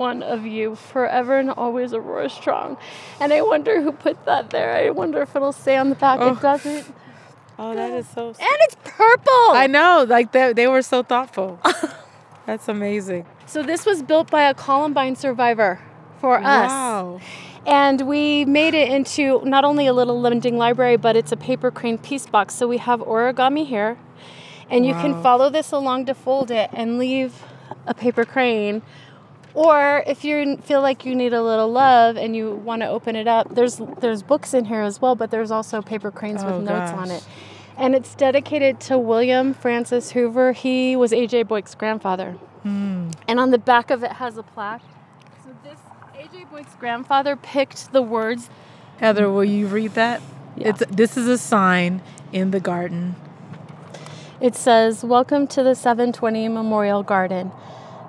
one 0.00 0.22
of 0.22 0.46
you 0.46 0.74
forever 0.74 1.38
and 1.38 1.50
always 1.50 1.92
Aurora 1.92 2.30
Strong. 2.30 2.78
And 3.20 3.34
I 3.34 3.42
wonder 3.42 3.82
who 3.82 3.92
put 3.92 4.24
that 4.24 4.48
there. 4.48 4.72
I 4.74 4.88
wonder 4.90 5.20
if 5.20 5.36
it'll 5.36 5.52
say 5.52 5.76
on 5.76 5.90
the 5.90 5.94
back. 5.94 6.18
Oh. 6.20 6.32
It 6.32 6.40
doesn't. 6.40 6.94
Oh, 7.58 7.74
that 7.74 7.92
is 7.92 8.08
so. 8.08 8.28
And 8.28 8.58
it's 8.66 8.76
purple. 8.82 9.50
I 9.52 9.66
know, 9.66 10.06
like 10.08 10.32
they, 10.32 10.54
they 10.54 10.66
were 10.66 10.80
so 10.80 11.02
thoughtful. 11.02 11.60
That's 12.46 12.66
amazing. 12.66 13.26
So 13.44 13.62
this 13.62 13.84
was 13.84 14.02
built 14.02 14.30
by 14.30 14.48
a 14.48 14.54
Columbine 14.54 15.14
survivor 15.14 15.78
for 16.20 16.38
us. 16.38 16.70
Wow. 16.70 17.20
And 17.66 18.08
we 18.08 18.46
made 18.46 18.72
it 18.72 18.88
into 18.88 19.42
not 19.44 19.66
only 19.66 19.86
a 19.86 19.92
little 19.92 20.18
lending 20.18 20.56
library, 20.56 20.96
but 20.96 21.14
it's 21.14 21.30
a 21.30 21.36
paper 21.36 21.70
crane 21.70 21.98
peace 21.98 22.26
box. 22.26 22.54
So 22.54 22.66
we 22.66 22.78
have 22.78 23.00
origami 23.00 23.66
here, 23.66 23.98
and 24.70 24.86
you 24.86 24.94
can 24.94 25.22
follow 25.22 25.50
this 25.50 25.70
along 25.70 26.06
to 26.06 26.14
fold 26.14 26.50
it 26.50 26.70
and 26.72 26.98
leave 26.98 27.44
a 27.86 27.92
paper 27.92 28.24
crane. 28.24 28.80
Or 29.54 30.04
if 30.06 30.24
you 30.24 30.56
feel 30.58 30.80
like 30.80 31.04
you 31.04 31.14
need 31.14 31.32
a 31.32 31.42
little 31.42 31.70
love 31.70 32.16
and 32.16 32.36
you 32.36 32.52
want 32.52 32.82
to 32.82 32.88
open 32.88 33.16
it 33.16 33.26
up, 33.26 33.54
there's 33.54 33.80
there's 34.00 34.22
books 34.22 34.54
in 34.54 34.64
here 34.64 34.82
as 34.82 35.00
well, 35.00 35.14
but 35.14 35.30
there's 35.30 35.50
also 35.50 35.82
paper 35.82 36.10
cranes 36.10 36.42
oh, 36.42 36.58
with 36.58 36.68
notes 36.68 36.92
on 36.92 37.10
it. 37.10 37.26
And 37.76 37.94
it's 37.94 38.14
dedicated 38.14 38.78
to 38.82 38.98
William 38.98 39.54
Francis 39.54 40.12
Hoover. 40.12 40.52
He 40.52 40.96
was 40.96 41.12
AJ 41.12 41.46
Boik's 41.46 41.74
grandfather. 41.74 42.36
Mm. 42.64 43.14
And 43.26 43.40
on 43.40 43.50
the 43.50 43.58
back 43.58 43.90
of 43.90 44.02
it 44.02 44.12
has 44.12 44.36
a 44.36 44.42
plaque 44.42 44.82
So 45.44 45.56
this 45.64 45.78
AJ 46.14 46.50
Boik's 46.50 46.74
grandfather 46.74 47.36
picked 47.36 47.92
the 47.92 48.02
words. 48.02 48.50
Heather, 48.98 49.30
will 49.30 49.44
you 49.44 49.66
read 49.66 49.94
that? 49.94 50.20
Yeah. 50.56 50.68
It's, 50.68 50.82
this 50.90 51.16
is 51.16 51.26
a 51.26 51.38
sign 51.38 52.02
in 52.32 52.50
the 52.50 52.60
garden. 52.60 53.16
It 54.40 54.54
says, 54.54 55.02
Welcome 55.02 55.46
to 55.48 55.62
the 55.62 55.74
720 55.74 56.48
Memorial 56.48 57.02
Garden. 57.02 57.50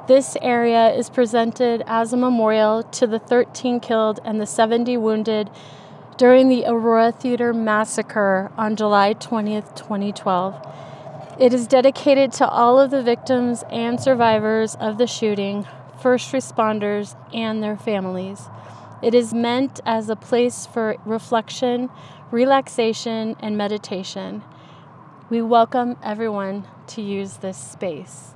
This 0.07 0.35
area 0.41 0.89
is 0.89 1.09
presented 1.09 1.83
as 1.85 2.11
a 2.11 2.17
memorial 2.17 2.83
to 2.83 3.07
the 3.07 3.19
13 3.19 3.79
killed 3.79 4.19
and 4.25 4.41
the 4.41 4.45
70 4.45 4.97
wounded 4.97 5.49
during 6.17 6.49
the 6.49 6.65
Aurora 6.65 7.11
Theater 7.11 7.53
massacre 7.53 8.51
on 8.57 8.75
July 8.75 9.13
20th, 9.13 9.75
2012. 9.75 10.67
It 11.39 11.53
is 11.53 11.67
dedicated 11.67 12.31
to 12.33 12.47
all 12.47 12.79
of 12.79 12.91
the 12.91 13.01
victims 13.01 13.63
and 13.71 13.99
survivors 13.99 14.75
of 14.75 14.97
the 14.97 15.07
shooting 15.07 15.65
first 16.01 16.31
responders, 16.31 17.15
and 17.33 17.61
their 17.61 17.77
families. 17.77 18.49
It 19.01 19.13
is 19.13 19.33
meant 19.33 19.79
as 19.85 20.09
a 20.09 20.15
place 20.15 20.65
for 20.65 20.95
reflection, 21.05 21.89
relaxation, 22.31 23.35
and 23.39 23.57
meditation. 23.57 24.43
We 25.29 25.41
welcome 25.41 25.97
everyone 26.03 26.67
to 26.87 27.01
use 27.01 27.37
this 27.37 27.57
space. 27.57 28.33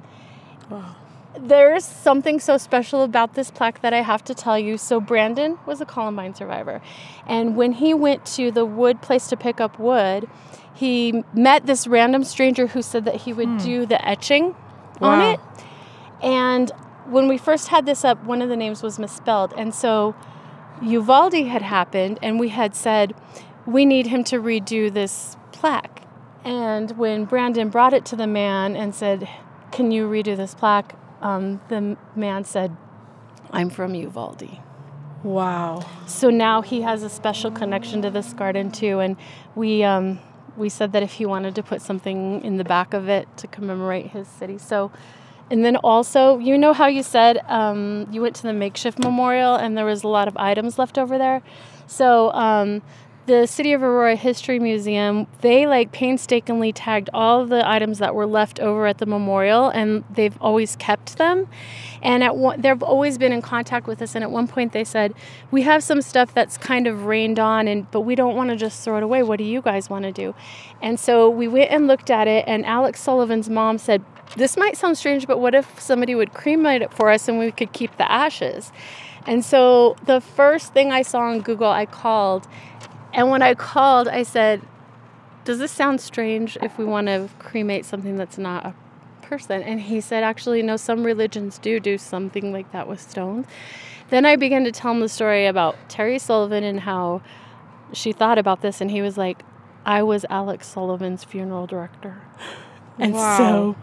Wow. 0.69 0.95
There's 1.39 1.83
something 1.83 2.39
so 2.39 2.57
special 2.57 3.03
about 3.03 3.33
this 3.33 3.51
plaque 3.51 3.81
that 3.81 3.93
I 3.93 4.01
have 4.01 4.23
to 4.25 4.33
tell 4.33 4.57
you. 4.57 4.77
So, 4.77 4.99
Brandon 4.99 5.57
was 5.65 5.81
a 5.81 5.85
Columbine 5.85 6.33
survivor. 6.33 6.81
And 7.27 7.55
when 7.55 7.73
he 7.73 7.93
went 7.93 8.25
to 8.37 8.51
the 8.51 8.65
wood 8.65 9.01
place 9.01 9.27
to 9.27 9.37
pick 9.37 9.59
up 9.59 9.77
wood, 9.79 10.29
he 10.73 11.23
met 11.33 11.65
this 11.65 11.87
random 11.87 12.23
stranger 12.23 12.67
who 12.67 12.81
said 12.81 13.05
that 13.05 13.21
he 13.21 13.33
would 13.33 13.47
hmm. 13.47 13.57
do 13.57 13.85
the 13.85 14.05
etching 14.07 14.55
wow. 14.99 15.09
on 15.09 15.21
it. 15.21 15.39
And 16.21 16.71
when 17.05 17.27
we 17.27 17.37
first 17.37 17.67
had 17.67 17.85
this 17.85 18.03
up, 18.03 18.23
one 18.23 18.41
of 18.41 18.49
the 18.49 18.55
names 18.55 18.81
was 18.81 18.97
misspelled. 18.97 19.53
And 19.57 19.73
so 19.73 20.15
Uvalde 20.81 21.33
had 21.33 21.61
happened, 21.61 22.19
and 22.21 22.39
we 22.39 22.49
had 22.49 22.75
said, 22.75 23.13
we 23.65 23.85
need 23.85 24.07
him 24.07 24.23
to 24.25 24.39
redo 24.39 24.93
this 24.93 25.37
plaque. 25.51 26.03
And 26.43 26.91
when 26.97 27.25
Brandon 27.25 27.69
brought 27.69 27.93
it 27.93 28.05
to 28.05 28.15
the 28.15 28.27
man 28.27 28.75
and 28.75 28.93
said, 28.93 29.27
Can 29.71 29.91
you 29.91 30.07
redo 30.07 30.37
this 30.37 30.53
plaque? 30.53 30.95
Um, 31.25 31.59
the 31.69 31.97
man 32.15 32.43
said, 32.43 32.77
I'm 33.51 33.71
from 33.71 33.95
Uvalde. 33.95 34.59
Wow. 35.23 35.83
So 36.05 36.29
now 36.29 36.61
he 36.61 36.81
has 36.81 37.01
a 37.01 37.09
special 37.09 37.49
connection 37.49 38.03
to 38.03 38.11
this 38.11 38.31
garden 38.33 38.71
too. 38.71 38.99
And 38.99 39.17
we, 39.55 39.83
um, 39.83 40.19
we 40.55 40.69
said 40.69 40.91
that 40.91 41.01
if 41.01 41.13
he 41.13 41.25
wanted 41.25 41.55
to 41.55 41.63
put 41.63 41.81
something 41.81 42.43
in 42.43 42.57
the 42.57 42.63
back 42.63 42.93
of 42.93 43.09
it 43.09 43.27
to 43.37 43.47
commemorate 43.47 44.11
his 44.11 44.27
city. 44.27 44.59
So 44.59 44.91
and 45.49 45.63
then 45.63 45.75
also, 45.77 46.39
you 46.39 46.57
know 46.57 46.73
how 46.73 46.87
you 46.87 47.03
said 47.03 47.37
um, 47.47 48.07
you 48.11 48.21
went 48.21 48.35
to 48.37 48.43
the 48.43 48.53
makeshift 48.53 48.97
memorial 48.97 49.55
and 49.55 49.77
there 49.77 49.85
was 49.85 50.03
a 50.03 50.07
lot 50.07 50.27
of 50.27 50.35
items 50.37 50.79
left 50.79 50.97
over 50.97 51.17
there? 51.17 51.43
So, 51.87 52.31
um, 52.31 52.81
the 53.25 53.47
City 53.47 53.73
of 53.73 53.81
Aurora 53.81 54.15
History 54.15 54.59
Museum, 54.59 55.25
they 55.41 55.65
like 55.65 55.91
painstakingly 55.91 56.71
tagged 56.71 57.09
all 57.13 57.45
the 57.45 57.67
items 57.67 57.97
that 57.99 58.13
were 58.13 58.27
left 58.27 58.59
over 58.59 58.85
at 58.85 58.99
the 58.99 59.05
memorial 59.05 59.69
and 59.69 60.03
they've 60.11 60.37
always 60.39 60.75
kept 60.75 61.17
them. 61.17 61.47
And 62.03 62.23
at 62.23 62.35
one, 62.35 62.61
they've 62.61 62.83
always 62.83 63.17
been 63.17 63.31
in 63.31 63.41
contact 63.41 63.87
with 63.87 64.01
us 64.01 64.13
and 64.13 64.23
at 64.23 64.29
one 64.29 64.47
point 64.47 64.73
they 64.73 64.83
said, 64.83 65.13
"We 65.49 65.63
have 65.63 65.83
some 65.83 66.01
stuff 66.01 66.33
that's 66.33 66.57
kind 66.57 66.85
of 66.85 67.05
rained 67.05 67.39
on 67.39 67.67
and 67.67 67.89
but 67.89 68.01
we 68.01 68.13
don't 68.13 68.35
want 68.35 68.51
to 68.51 68.55
just 68.55 68.83
throw 68.83 68.97
it 68.97 69.03
away. 69.03 69.23
What 69.23 69.37
do 69.37 69.43
you 69.43 69.61
guys 69.61 69.89
want 69.89 70.03
to 70.03 70.11
do?" 70.11 70.35
And 70.81 70.99
so 70.99 71.29
we 71.29 71.47
went 71.47 71.71
and 71.71 71.87
looked 71.87 72.11
at 72.11 72.27
it 72.27 72.45
and 72.47 72.65
Alex 72.65 73.01
Sullivan's 73.01 73.49
mom 73.49 73.79
said, 73.79 74.03
this 74.37 74.57
might 74.57 74.75
sound 74.75 74.97
strange, 74.97 75.27
but 75.27 75.39
what 75.39 75.55
if 75.55 75.79
somebody 75.79 76.15
would 76.15 76.33
cremate 76.33 76.81
it 76.81 76.93
for 76.93 77.09
us 77.09 77.27
and 77.27 77.39
we 77.39 77.51
could 77.51 77.71
keep 77.71 77.95
the 77.97 78.11
ashes? 78.11 78.71
And 79.27 79.43
so 79.43 79.95
the 80.05 80.21
first 80.21 80.73
thing 80.73 80.91
I 80.91 81.01
saw 81.01 81.21
on 81.21 81.41
Google, 81.41 81.69
I 81.69 81.85
called. 81.85 82.47
And 83.15 83.29
when 83.29 83.41
I 83.41 83.55
called, 83.55 84.07
I 84.09 84.23
said, 84.23 84.61
Does 85.45 85.57
this 85.59 85.71
sound 85.71 86.01
strange 86.01 86.57
if 86.61 86.77
we 86.77 86.85
want 86.85 87.07
to 87.07 87.29
cremate 87.39 87.85
something 87.85 88.17
that's 88.17 88.37
not 88.37 88.65
a 88.65 88.75
person? 89.21 89.63
And 89.63 89.81
he 89.81 90.01
said, 90.01 90.23
Actually, 90.23 90.61
no, 90.61 90.75
some 90.75 91.03
religions 91.03 91.57
do 91.57 91.79
do 91.79 91.97
something 91.97 92.51
like 92.51 92.71
that 92.73 92.87
with 92.87 92.99
stones. 92.99 93.47
Then 94.09 94.25
I 94.25 94.35
began 94.35 94.65
to 94.65 94.71
tell 94.71 94.91
him 94.91 94.99
the 94.99 95.09
story 95.09 95.47
about 95.47 95.75
Terry 95.89 96.19
Sullivan 96.19 96.63
and 96.63 96.81
how 96.81 97.21
she 97.93 98.11
thought 98.11 98.37
about 98.37 98.61
this. 98.61 98.81
And 98.81 98.91
he 98.91 99.01
was 99.01 99.17
like, 99.17 99.43
I 99.85 100.03
was 100.03 100.25
Alex 100.29 100.67
Sullivan's 100.67 101.23
funeral 101.23 101.65
director. 101.65 102.21
And 102.97 103.13
wow. 103.13 103.37
so 103.37 103.75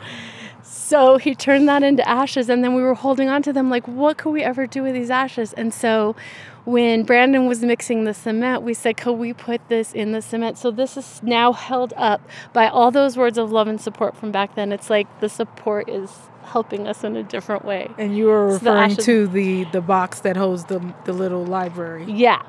So 0.62 1.18
he 1.18 1.34
turned 1.34 1.68
that 1.68 1.82
into 1.82 2.06
ashes, 2.08 2.48
and 2.48 2.64
then 2.64 2.74
we 2.74 2.82
were 2.82 2.94
holding 2.94 3.28
on 3.28 3.42
to 3.42 3.52
them 3.52 3.68
like, 3.68 3.86
what 3.86 4.16
could 4.16 4.30
we 4.30 4.42
ever 4.42 4.66
do 4.66 4.82
with 4.82 4.94
these 4.94 5.10
ashes? 5.10 5.52
And 5.52 5.72
so 5.72 6.16
when 6.64 7.02
Brandon 7.02 7.46
was 7.46 7.62
mixing 7.62 8.04
the 8.04 8.14
cement, 8.14 8.62
we 8.62 8.74
said, 8.74 8.96
could 8.96 9.14
we 9.14 9.32
put 9.32 9.68
this 9.68 9.92
in 9.92 10.12
the 10.12 10.22
cement? 10.22 10.58
So 10.58 10.70
this 10.70 10.96
is 10.96 11.22
now 11.22 11.52
held 11.52 11.92
up 11.96 12.20
by 12.52 12.68
all 12.68 12.90
those 12.90 13.16
words 13.16 13.38
of 13.38 13.50
love 13.50 13.66
and 13.68 13.80
support 13.80 14.16
from 14.16 14.30
back 14.30 14.54
then. 14.54 14.72
It's 14.72 14.88
like 14.88 15.20
the 15.20 15.28
support 15.28 15.88
is 15.88 16.10
helping 16.44 16.86
us 16.86 17.02
in 17.02 17.16
a 17.16 17.22
different 17.22 17.64
way. 17.64 17.88
And 17.98 18.16
you 18.16 18.26
were 18.26 18.52
referring 18.52 18.94
the 18.94 19.02
to 19.02 19.26
the 19.26 19.64
the 19.72 19.80
box 19.80 20.20
that 20.20 20.36
holds 20.36 20.66
the 20.66 20.94
the 21.04 21.12
little 21.12 21.44
library. 21.44 22.04
Yeah, 22.06 22.42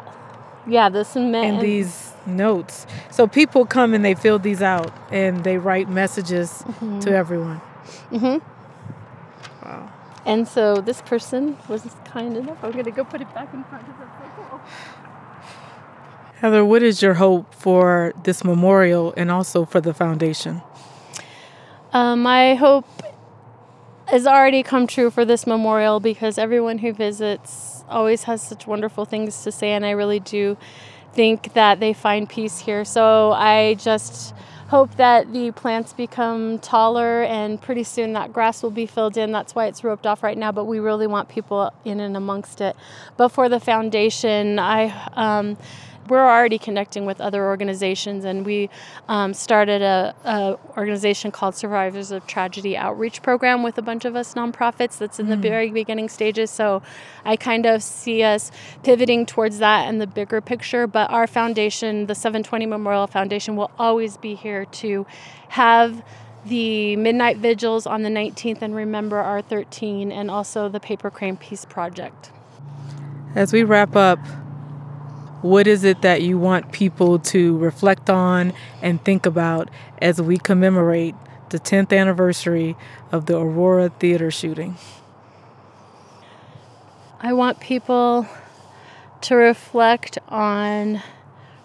yeah, 0.68 0.90
the 0.90 1.04
cement 1.04 1.46
and, 1.46 1.62
these 1.62 2.14
notes. 2.26 2.86
So 3.12 3.28
people 3.28 3.66
come 3.66 3.94
and 3.94 4.04
they 4.04 4.16
fill 4.16 4.40
these 4.40 4.62
out 4.62 4.92
and 5.12 5.44
they 5.44 5.58
write 5.58 5.90
messages 5.90 6.50
mm-hmm. 6.52 7.00
to 7.00 7.12
everyone. 7.12 7.62
Mhm. 8.12 8.42
Wow. 9.64 9.93
And 10.26 10.48
so 10.48 10.76
this 10.76 11.02
person 11.02 11.58
was 11.68 11.84
kind 12.06 12.38
enough. 12.38 12.58
I'm 12.64 12.72
going 12.72 12.86
to 12.86 12.92
go 12.92 13.04
put 13.04 13.22
it 13.22 13.34
back 13.34 13.54
in 13.54 13.64
front 13.66 13.88
of 13.88 13.98
the 14.00 14.06
photo. 14.06 14.62
Heather, 16.40 16.66
what 16.66 16.84
is 16.84 17.02
your 17.02 17.16
hope 17.16 17.54
for 17.54 18.14
this 18.24 18.44
memorial 18.44 19.14
and 19.16 19.32
also 19.32 19.66
for 19.66 19.80
the 19.80 19.94
foundation? 19.94 20.62
Uh, 21.92 22.16
my 22.16 22.56
hope 22.56 22.86
has 24.08 24.28
already 24.28 24.64
come 24.64 24.88
true 24.88 25.10
for 25.10 25.26
this 25.26 25.48
memorial 25.48 26.00
because 26.00 26.38
everyone 26.38 26.80
who 26.80 26.92
visits 26.94 27.84
always 27.90 28.24
has 28.24 28.42
such 28.42 28.68
wonderful 28.68 29.06
things 29.06 29.44
to 29.44 29.52
say, 29.52 29.72
and 29.72 29.86
I 29.86 29.92
really 29.92 30.20
do 30.20 30.58
think 31.14 31.54
that 31.54 31.80
they 31.80 31.94
find 31.94 32.28
peace 32.28 32.60
here. 32.60 32.84
So 32.84 33.32
I 33.34 33.76
just 33.76 34.34
hope 34.74 34.96
that 34.96 35.32
the 35.32 35.52
plants 35.52 35.94
become 35.94 36.58
taller 36.58 37.22
and 37.26 37.62
pretty 37.62 37.84
soon 37.84 38.14
that 38.14 38.34
grass 38.34 38.64
will 38.64 38.72
be 38.72 38.88
filled 38.88 39.16
in. 39.18 39.32
That's 39.32 39.54
why 39.54 39.68
it's 39.68 39.84
roped 39.84 40.08
off 40.08 40.24
right 40.24 40.36
now, 40.36 40.52
but 40.52 40.66
we 40.66 40.80
really 40.80 41.06
want 41.06 41.30
people 41.30 41.72
in 41.86 42.00
and 42.00 42.18
amongst 42.18 42.60
it. 42.60 42.76
But 43.16 43.28
for 43.28 43.50
the 43.50 43.60
foundation, 43.60 44.58
I 44.58 44.92
um, 45.14 45.58
we're 46.08 46.26
already 46.26 46.58
connecting 46.58 47.06
with 47.06 47.22
other 47.22 47.46
organizations, 47.46 48.26
and 48.26 48.46
we 48.46 48.70
um, 49.08 49.34
started 49.34 49.82
a, 49.82 50.16
a, 50.24 50.58
organization 50.78 51.32
called 51.32 51.56
Survivors 51.56 52.12
of 52.12 52.26
Tragedy 52.28 52.76
Outreach 52.76 53.22
Program 53.22 53.64
with 53.64 53.78
a 53.78 53.82
bunch 53.82 54.06
of 54.06 54.16
us 54.16 54.34
nonprofits. 54.34 54.98
That's 54.98 55.20
in 55.20 55.28
mm. 55.28 55.30
the 55.30 55.38
very 55.38 55.70
beginning 55.72 56.10
stages. 56.10 56.52
So 56.52 56.82
I 57.26 57.36
kind 57.36 57.66
of 57.66 57.82
see 57.84 58.24
us 58.24 58.52
pivoting 58.84 59.26
towards 59.26 59.60
that 59.60 59.88
and 59.88 60.02
the 60.02 60.08
bigger 60.08 60.42
picture. 60.42 60.88
But 60.88 61.10
our 61.10 61.28
foundation, 61.28 62.08
the 62.08 62.16
720 62.16 62.66
Memorial 62.66 63.08
Foundation, 63.08 63.56
will 63.56 63.72
always 63.80 64.18
be 64.18 64.36
here 64.36 64.66
to 64.66 65.06
have 65.50 66.04
the 66.46 66.96
midnight 66.98 67.38
vigils 67.38 67.88
on 67.88 68.02
the 68.02 68.10
19th 68.10 68.62
and 68.62 68.76
remember 68.76 69.18
our 69.20 69.42
13 69.42 70.12
and 70.12 70.30
also 70.30 70.68
the 70.68 70.80
paper 70.80 71.10
crane 71.10 71.38
peace 71.38 71.64
project 71.64 72.32
as 73.36 73.54
we 73.54 73.64
wrap 73.64 73.96
up 73.96 74.20
what 75.44 75.68
is 75.68 75.84
it 75.84 76.02
that 76.02 76.22
you 76.22 76.40
want 76.40 76.72
people 76.72 77.20
to 77.20 77.58
reflect 77.58 78.10
on 78.10 78.54
and 78.82 79.04
think 79.04 79.26
about 79.26 79.70
as 80.02 80.22
we 80.22 80.38
commemorate 80.38 81.16
the 81.50 81.60
10th 81.60 81.96
anniversary 81.96 82.78
of 83.12 83.26
the 83.26 83.38
Aurora 83.38 83.90
Theater 83.90 84.32
shooting? 84.32 84.78
I 87.20 87.34
want 87.34 87.60
people 87.60 88.26
to 89.22 89.36
reflect 89.36 90.18
on 90.30 91.02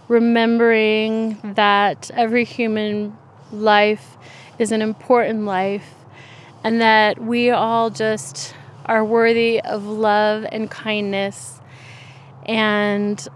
remembering 0.09 1.39
that 1.45 2.11
every 2.14 2.45
human 2.45 3.16
life 3.53 4.16
is 4.59 4.72
an 4.72 4.83
important 4.83 5.45
life 5.45 5.95
and 6.64 6.81
that 6.81 7.22
we 7.22 7.51
all 7.51 7.91
just 7.91 8.55
are 8.87 9.05
worthy 9.05 9.61
of 9.61 9.87
love 9.87 10.45
and 10.51 10.68
kindness 10.68 11.61
and 12.45 13.29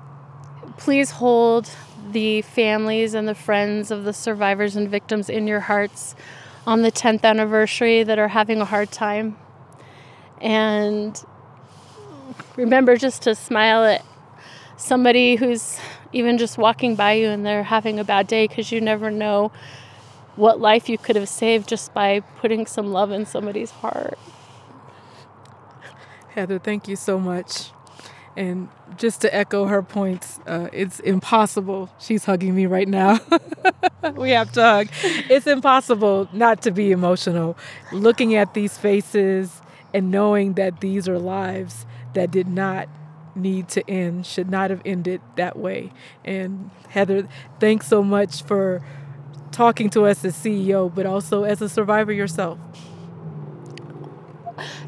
Please 0.82 1.12
hold 1.12 1.70
the 2.10 2.42
families 2.42 3.14
and 3.14 3.28
the 3.28 3.36
friends 3.36 3.92
of 3.92 4.02
the 4.02 4.12
survivors 4.12 4.74
and 4.74 4.88
victims 4.88 5.30
in 5.30 5.46
your 5.46 5.60
hearts 5.60 6.16
on 6.66 6.82
the 6.82 6.90
10th 6.90 7.22
anniversary 7.22 8.02
that 8.02 8.18
are 8.18 8.26
having 8.26 8.60
a 8.60 8.64
hard 8.64 8.90
time. 8.90 9.36
And 10.40 11.24
remember 12.56 12.96
just 12.96 13.22
to 13.22 13.36
smile 13.36 13.84
at 13.84 14.04
somebody 14.76 15.36
who's 15.36 15.78
even 16.12 16.36
just 16.36 16.58
walking 16.58 16.96
by 16.96 17.12
you 17.12 17.28
and 17.28 17.46
they're 17.46 17.62
having 17.62 18.00
a 18.00 18.04
bad 18.04 18.26
day 18.26 18.48
because 18.48 18.72
you 18.72 18.80
never 18.80 19.08
know 19.08 19.52
what 20.34 20.58
life 20.60 20.88
you 20.88 20.98
could 20.98 21.14
have 21.14 21.28
saved 21.28 21.68
just 21.68 21.94
by 21.94 22.18
putting 22.40 22.66
some 22.66 22.90
love 22.90 23.12
in 23.12 23.24
somebody's 23.24 23.70
heart. 23.70 24.18
Heather, 26.30 26.58
thank 26.58 26.88
you 26.88 26.96
so 26.96 27.20
much. 27.20 27.70
And 28.36 28.68
just 28.96 29.20
to 29.22 29.34
echo 29.34 29.66
her 29.66 29.82
points, 29.82 30.40
uh, 30.46 30.68
it's 30.72 31.00
impossible. 31.00 31.90
She's 31.98 32.24
hugging 32.24 32.54
me 32.54 32.66
right 32.66 32.88
now. 32.88 33.20
we 34.14 34.30
have 34.30 34.52
to 34.52 34.62
hug. 34.62 34.88
It's 35.28 35.46
impossible 35.46 36.28
not 36.32 36.62
to 36.62 36.70
be 36.70 36.92
emotional. 36.92 37.56
Looking 37.92 38.34
at 38.34 38.54
these 38.54 38.78
faces 38.78 39.60
and 39.92 40.10
knowing 40.10 40.54
that 40.54 40.80
these 40.80 41.08
are 41.08 41.18
lives 41.18 41.84
that 42.14 42.30
did 42.30 42.48
not 42.48 42.88
need 43.34 43.68
to 43.70 43.88
end, 43.90 44.26
should 44.26 44.50
not 44.50 44.70
have 44.70 44.82
ended 44.84 45.20
that 45.36 45.58
way. 45.58 45.92
And 46.24 46.70
Heather, 46.88 47.28
thanks 47.60 47.86
so 47.86 48.02
much 48.02 48.42
for 48.42 48.82
talking 49.50 49.90
to 49.90 50.06
us 50.06 50.24
as 50.24 50.34
CEO, 50.36 50.92
but 50.94 51.06
also 51.06 51.44
as 51.44 51.60
a 51.62 51.68
survivor 51.68 52.12
yourself. 52.12 52.58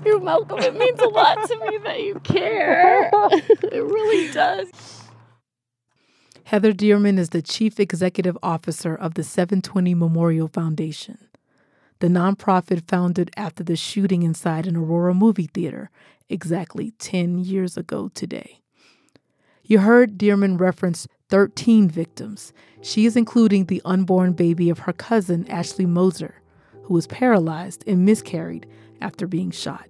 You're 0.05 0.19
welcome. 0.19 0.59
It 0.61 0.77
means 0.77 1.01
a 1.01 1.09
lot 1.09 1.49
to 1.49 1.57
me 1.71 1.79
that 1.85 2.03
you 2.03 2.21
care. 2.21 3.11
it 3.12 3.85
really 3.85 4.33
does. 4.33 4.71
Heather 6.45 6.73
Dearman 6.73 7.19
is 7.19 7.31
the 7.31 7.43
Chief 7.43 7.81
Executive 7.81 8.37
Officer 8.43 8.95
of 8.95 9.15
the 9.15 9.25
720 9.25 9.95
Memorial 9.95 10.47
Foundation, 10.49 11.19
the 12.01 12.09
nonprofit 12.09 12.87
founded 12.87 13.31
after 13.37 13.65
the 13.65 13.77
shooting 13.77 14.23
inside 14.23 14.67
an 14.67 14.77
Aurora 14.77 15.15
movie 15.15 15.49
theater 15.53 15.91
exactly 16.29 16.91
10 16.99 17.39
years 17.39 17.77
ago 17.77 18.11
today. 18.15 18.61
You 19.62 19.79
heard 19.79 20.19
Dearman 20.19 20.61
reference 20.61 21.09
13 21.31 21.89
victims. 21.89 22.53
She 22.83 23.07
is 23.07 23.17
including 23.17 23.65
the 23.65 23.81
unborn 23.87 24.35
baby 24.35 24.69
of 24.69 24.81
her 24.81 24.93
cousin, 24.93 25.49
Ashley 25.49 25.87
Moser, 25.87 26.43
who 26.83 26.93
was 26.95 27.07
paralyzed 27.07 27.83
and 27.87 28.05
miscarried 28.05 28.67
after 29.05 29.27
being 29.27 29.51
shot. 29.51 29.87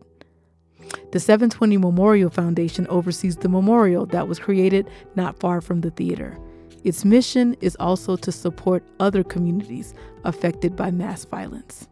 The 1.12 1.20
720 1.20 1.76
Memorial 1.78 2.30
Foundation 2.30 2.86
oversees 2.88 3.36
the 3.36 3.48
memorial 3.48 4.04
that 4.06 4.28
was 4.28 4.38
created 4.38 4.90
not 5.14 5.38
far 5.38 5.60
from 5.60 5.80
the 5.80 5.90
theater. 5.90 6.36
Its 6.82 7.04
mission 7.04 7.56
is 7.60 7.76
also 7.80 8.16
to 8.16 8.32
support 8.32 8.84
other 9.00 9.22
communities 9.22 9.94
affected 10.24 10.76
by 10.76 10.90
mass 10.90 11.24
violence. 11.24 11.88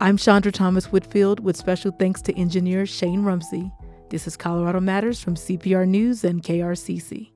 I'm 0.00 0.16
Chandra 0.18 0.52
Thomas 0.52 0.92
Whitfield 0.92 1.40
with 1.40 1.56
special 1.56 1.90
thanks 1.90 2.20
to 2.22 2.38
engineer 2.38 2.84
Shane 2.84 3.22
Rumsey. 3.22 3.72
This 4.10 4.26
is 4.26 4.36
Colorado 4.36 4.78
Matters 4.78 5.18
from 5.18 5.34
CPR 5.34 5.88
News 5.88 6.22
and 6.22 6.42
KRCC. 6.42 7.32